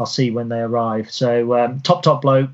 I'll 0.00 0.06
see 0.06 0.30
when 0.30 0.48
they 0.48 0.60
arrive. 0.60 1.10
So, 1.10 1.54
um, 1.58 1.80
top 1.80 2.02
top 2.02 2.22
bloke. 2.22 2.50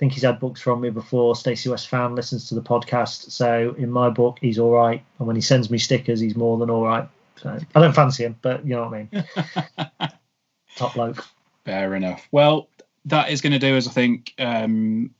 Think 0.00 0.14
he's 0.14 0.22
had 0.22 0.40
books 0.40 0.62
from 0.62 0.80
me 0.80 0.88
before. 0.88 1.36
Stacey 1.36 1.68
West 1.68 1.88
fan 1.88 2.14
listens 2.14 2.48
to 2.48 2.54
the 2.54 2.62
podcast, 2.62 3.30
so 3.30 3.74
in 3.76 3.90
my 3.90 4.08
book, 4.08 4.38
he's 4.40 4.58
all 4.58 4.70
right. 4.70 5.04
And 5.18 5.26
when 5.26 5.36
he 5.36 5.42
sends 5.42 5.70
me 5.70 5.76
stickers, 5.76 6.20
he's 6.20 6.34
more 6.34 6.56
than 6.56 6.70
all 6.70 6.82
right. 6.82 7.06
So 7.36 7.58
I 7.74 7.80
don't 7.80 7.92
fancy 7.92 8.24
him, 8.24 8.36
but 8.40 8.64
you 8.64 8.76
know 8.76 8.88
what 8.88 8.94
I 8.94 9.08
mean. 9.12 10.10
Top 10.76 10.94
bloke. 10.94 11.26
Fair 11.66 11.94
enough. 11.94 12.26
Well, 12.32 12.68
that 13.04 13.28
is 13.28 13.42
going 13.42 13.52
to 13.52 13.58
do 13.58 13.76
us, 13.76 13.86
I 13.86 13.90
think, 13.90 14.32
um, 14.38 15.10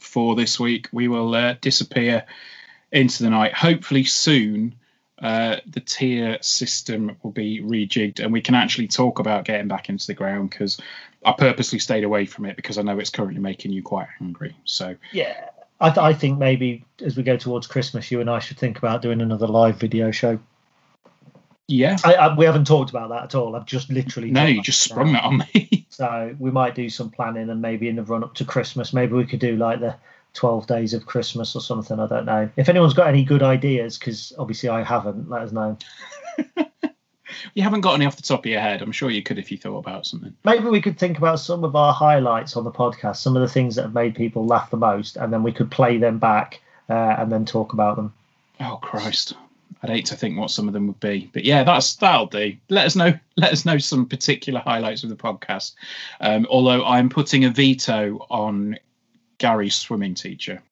for 0.00 0.34
this 0.34 0.58
week. 0.58 0.88
We 0.90 1.08
will 1.08 1.34
uh, 1.34 1.56
disappear 1.60 2.24
into 2.90 3.22
the 3.22 3.28
night. 3.28 3.52
Hopefully 3.52 4.04
soon. 4.04 4.74
Uh, 5.20 5.56
the 5.66 5.80
tier 5.80 6.38
system 6.40 7.14
will 7.22 7.30
be 7.30 7.60
rejigged 7.60 8.20
and 8.20 8.32
we 8.32 8.40
can 8.40 8.54
actually 8.54 8.88
talk 8.88 9.18
about 9.18 9.44
getting 9.44 9.68
back 9.68 9.90
into 9.90 10.06
the 10.06 10.14
ground 10.14 10.48
because 10.48 10.80
I 11.24 11.32
purposely 11.32 11.78
stayed 11.78 12.04
away 12.04 12.26
from 12.26 12.46
it 12.46 12.56
because 12.56 12.78
I 12.78 12.82
know 12.82 12.98
it's 12.98 13.10
currently 13.10 13.40
making 13.40 13.72
you 13.72 13.82
quite 13.82 14.08
angry. 14.20 14.56
So 14.64 14.96
yeah, 15.12 15.50
I, 15.80 15.88
th- 15.88 15.98
I 15.98 16.12
think 16.12 16.38
maybe 16.38 16.84
as 17.04 17.16
we 17.16 17.22
go 17.22 17.36
towards 17.36 17.66
Christmas, 17.66 18.10
you 18.10 18.20
and 18.20 18.30
I 18.30 18.38
should 18.38 18.58
think 18.58 18.78
about 18.78 19.02
doing 19.02 19.20
another 19.20 19.46
live 19.46 19.76
video 19.76 20.10
show. 20.10 20.38
Yeah. 21.70 21.96
I, 22.04 22.14
I, 22.14 22.34
we 22.34 22.44
haven't 22.44 22.66
talked 22.66 22.90
about 22.90 23.10
that 23.10 23.24
at 23.24 23.34
all. 23.34 23.54
I've 23.54 23.64
just 23.64 23.90
literally. 23.90 24.30
No, 24.30 24.44
you 24.44 24.60
just 24.60 24.82
sprung 24.82 25.12
that 25.12 25.24
on 25.24 25.38
me. 25.38 25.76
So 25.90 26.34
we 26.38 26.50
might 26.50 26.74
do 26.74 26.88
some 26.88 27.10
planning 27.10 27.50
and 27.50 27.60
maybe 27.60 27.86
in 27.86 27.96
the 27.96 28.02
run 28.02 28.24
up 28.24 28.34
to 28.36 28.44
Christmas, 28.46 28.94
maybe 28.94 29.12
we 29.12 29.26
could 29.26 29.40
do 29.40 29.56
like 29.56 29.80
the 29.80 29.96
12 30.32 30.66
days 30.66 30.94
of 30.94 31.04
Christmas 31.04 31.54
or 31.54 31.60
something. 31.60 32.00
I 32.00 32.06
don't 32.06 32.24
know. 32.24 32.48
If 32.56 32.70
anyone's 32.70 32.94
got 32.94 33.08
any 33.08 33.22
good 33.22 33.42
ideas, 33.42 33.98
because 33.98 34.32
obviously 34.38 34.70
I 34.70 34.82
haven't, 34.82 35.28
let 35.28 35.42
us 35.42 35.52
know. 35.52 35.76
you 37.54 37.62
haven't 37.62 37.80
got 37.80 37.94
any 37.94 38.06
off 38.06 38.16
the 38.16 38.22
top 38.22 38.40
of 38.40 38.46
your 38.46 38.60
head. 38.60 38.82
I'm 38.82 38.92
sure 38.92 39.10
you 39.10 39.22
could 39.22 39.38
if 39.38 39.50
you 39.50 39.58
thought 39.58 39.78
about 39.78 40.06
something. 40.06 40.34
Maybe 40.44 40.64
we 40.64 40.80
could 40.80 40.98
think 40.98 41.18
about 41.18 41.40
some 41.40 41.64
of 41.64 41.76
our 41.76 41.92
highlights 41.92 42.56
on 42.56 42.64
the 42.64 42.70
podcast, 42.70 43.16
some 43.16 43.36
of 43.36 43.42
the 43.42 43.48
things 43.48 43.76
that 43.76 43.82
have 43.82 43.94
made 43.94 44.14
people 44.14 44.46
laugh 44.46 44.70
the 44.70 44.76
most, 44.76 45.16
and 45.16 45.32
then 45.32 45.42
we 45.42 45.52
could 45.52 45.70
play 45.70 45.98
them 45.98 46.18
back 46.18 46.60
uh, 46.88 47.16
and 47.18 47.30
then 47.30 47.44
talk 47.44 47.72
about 47.72 47.96
them. 47.96 48.12
Oh 48.60 48.78
Christ. 48.80 49.34
I'd 49.82 49.90
hate 49.90 50.06
to 50.06 50.16
think 50.16 50.38
what 50.38 50.50
some 50.50 50.68
of 50.68 50.74
them 50.74 50.88
would 50.88 51.00
be, 51.00 51.30
but 51.32 51.44
yeah, 51.44 51.64
that's 51.64 51.94
that'll 51.96 52.26
do. 52.26 52.56
Let 52.68 52.86
us 52.86 52.96
know. 52.96 53.14
Let 53.36 53.52
us 53.52 53.64
know 53.64 53.78
some 53.78 54.06
particular 54.06 54.60
highlights 54.60 55.04
of 55.04 55.08
the 55.08 55.16
podcast. 55.16 55.74
Um, 56.20 56.46
although 56.50 56.84
I'm 56.84 57.08
putting 57.08 57.44
a 57.44 57.50
veto 57.50 58.26
on 58.28 58.78
Gary's 59.38 59.74
swimming 59.74 60.14
teacher. 60.14 60.62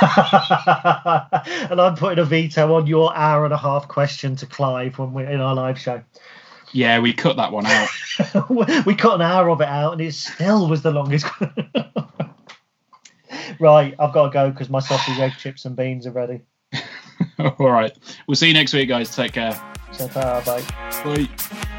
and 1.70 1.80
I'm 1.80 1.96
putting 1.96 2.18
a 2.18 2.24
veto 2.24 2.74
on 2.74 2.86
your 2.86 3.16
hour 3.16 3.44
and 3.44 3.52
a 3.54 3.58
half 3.58 3.88
question 3.88 4.36
to 4.36 4.46
Clive 4.46 4.98
when 4.98 5.12
we're 5.12 5.28
in 5.28 5.40
our 5.40 5.54
live 5.54 5.78
show. 5.78 6.02
Yeah, 6.72 6.98
we 6.98 7.12
cut 7.12 7.36
that 7.36 7.52
one 7.52 7.66
out. 7.66 7.88
we 8.86 8.94
cut 8.94 9.14
an 9.14 9.22
hour 9.22 9.48
of 9.50 9.60
it 9.60 9.68
out, 9.68 9.92
and 9.92 10.00
it 10.00 10.12
still 10.14 10.68
was 10.68 10.82
the 10.82 10.90
longest. 10.90 11.26
right, 13.60 13.94
I've 13.98 14.12
got 14.12 14.24
to 14.24 14.30
go 14.32 14.50
because 14.50 14.68
my 14.68 14.80
sausage, 14.80 15.18
egg, 15.18 15.34
chips, 15.38 15.64
and 15.64 15.76
beans 15.76 16.06
are 16.06 16.12
ready. 16.12 16.40
All 17.38 17.70
right. 17.70 17.96
We'll 18.26 18.34
see 18.34 18.48
you 18.48 18.54
next 18.54 18.72
week, 18.72 18.88
guys. 18.88 19.14
Take 19.14 19.32
care. 19.32 19.60
So, 19.92 20.08
ta 20.08 20.42
bye. 20.44 20.64
Bye. 21.04 21.70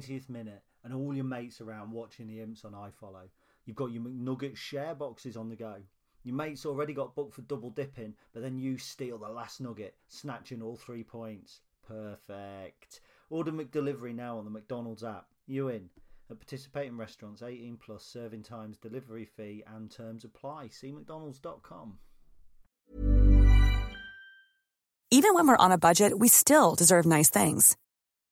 90th 0.00 0.28
minute, 0.28 0.62
and 0.84 0.94
all 0.94 1.14
your 1.14 1.24
mates 1.24 1.60
around 1.60 1.92
watching 1.92 2.26
the 2.26 2.40
imps 2.40 2.64
on 2.64 2.72
iFollow. 2.72 3.28
You've 3.64 3.76
got 3.76 3.92
your 3.92 4.02
McNugget 4.02 4.56
share 4.56 4.94
boxes 4.94 5.36
on 5.36 5.48
the 5.48 5.56
go. 5.56 5.76
Your 6.24 6.34
mates 6.34 6.66
already 6.66 6.92
got 6.92 7.14
booked 7.14 7.34
for 7.34 7.42
double 7.42 7.70
dipping, 7.70 8.14
but 8.32 8.42
then 8.42 8.58
you 8.58 8.78
steal 8.78 9.18
the 9.18 9.28
last 9.28 9.60
nugget, 9.60 9.94
snatching 10.08 10.62
all 10.62 10.76
three 10.76 11.02
points. 11.02 11.60
Perfect. 11.86 13.00
Order 13.30 13.52
McDelivery 13.52 14.14
now 14.14 14.38
on 14.38 14.44
the 14.44 14.50
McDonald's 14.50 15.04
app. 15.04 15.26
You 15.46 15.68
in? 15.68 15.88
At 16.30 16.38
participating 16.38 16.96
restaurants, 16.96 17.42
18 17.42 17.76
plus, 17.76 18.04
serving 18.04 18.42
times, 18.42 18.76
delivery 18.76 19.24
fee, 19.24 19.64
and 19.66 19.90
terms 19.90 20.24
apply. 20.24 20.68
See 20.68 20.92
McDonald's.com. 20.92 21.98
Even 25.10 25.34
when 25.34 25.48
we're 25.48 25.56
on 25.56 25.72
a 25.72 25.78
budget, 25.78 26.18
we 26.18 26.28
still 26.28 26.76
deserve 26.76 27.04
nice 27.04 27.28
things. 27.28 27.76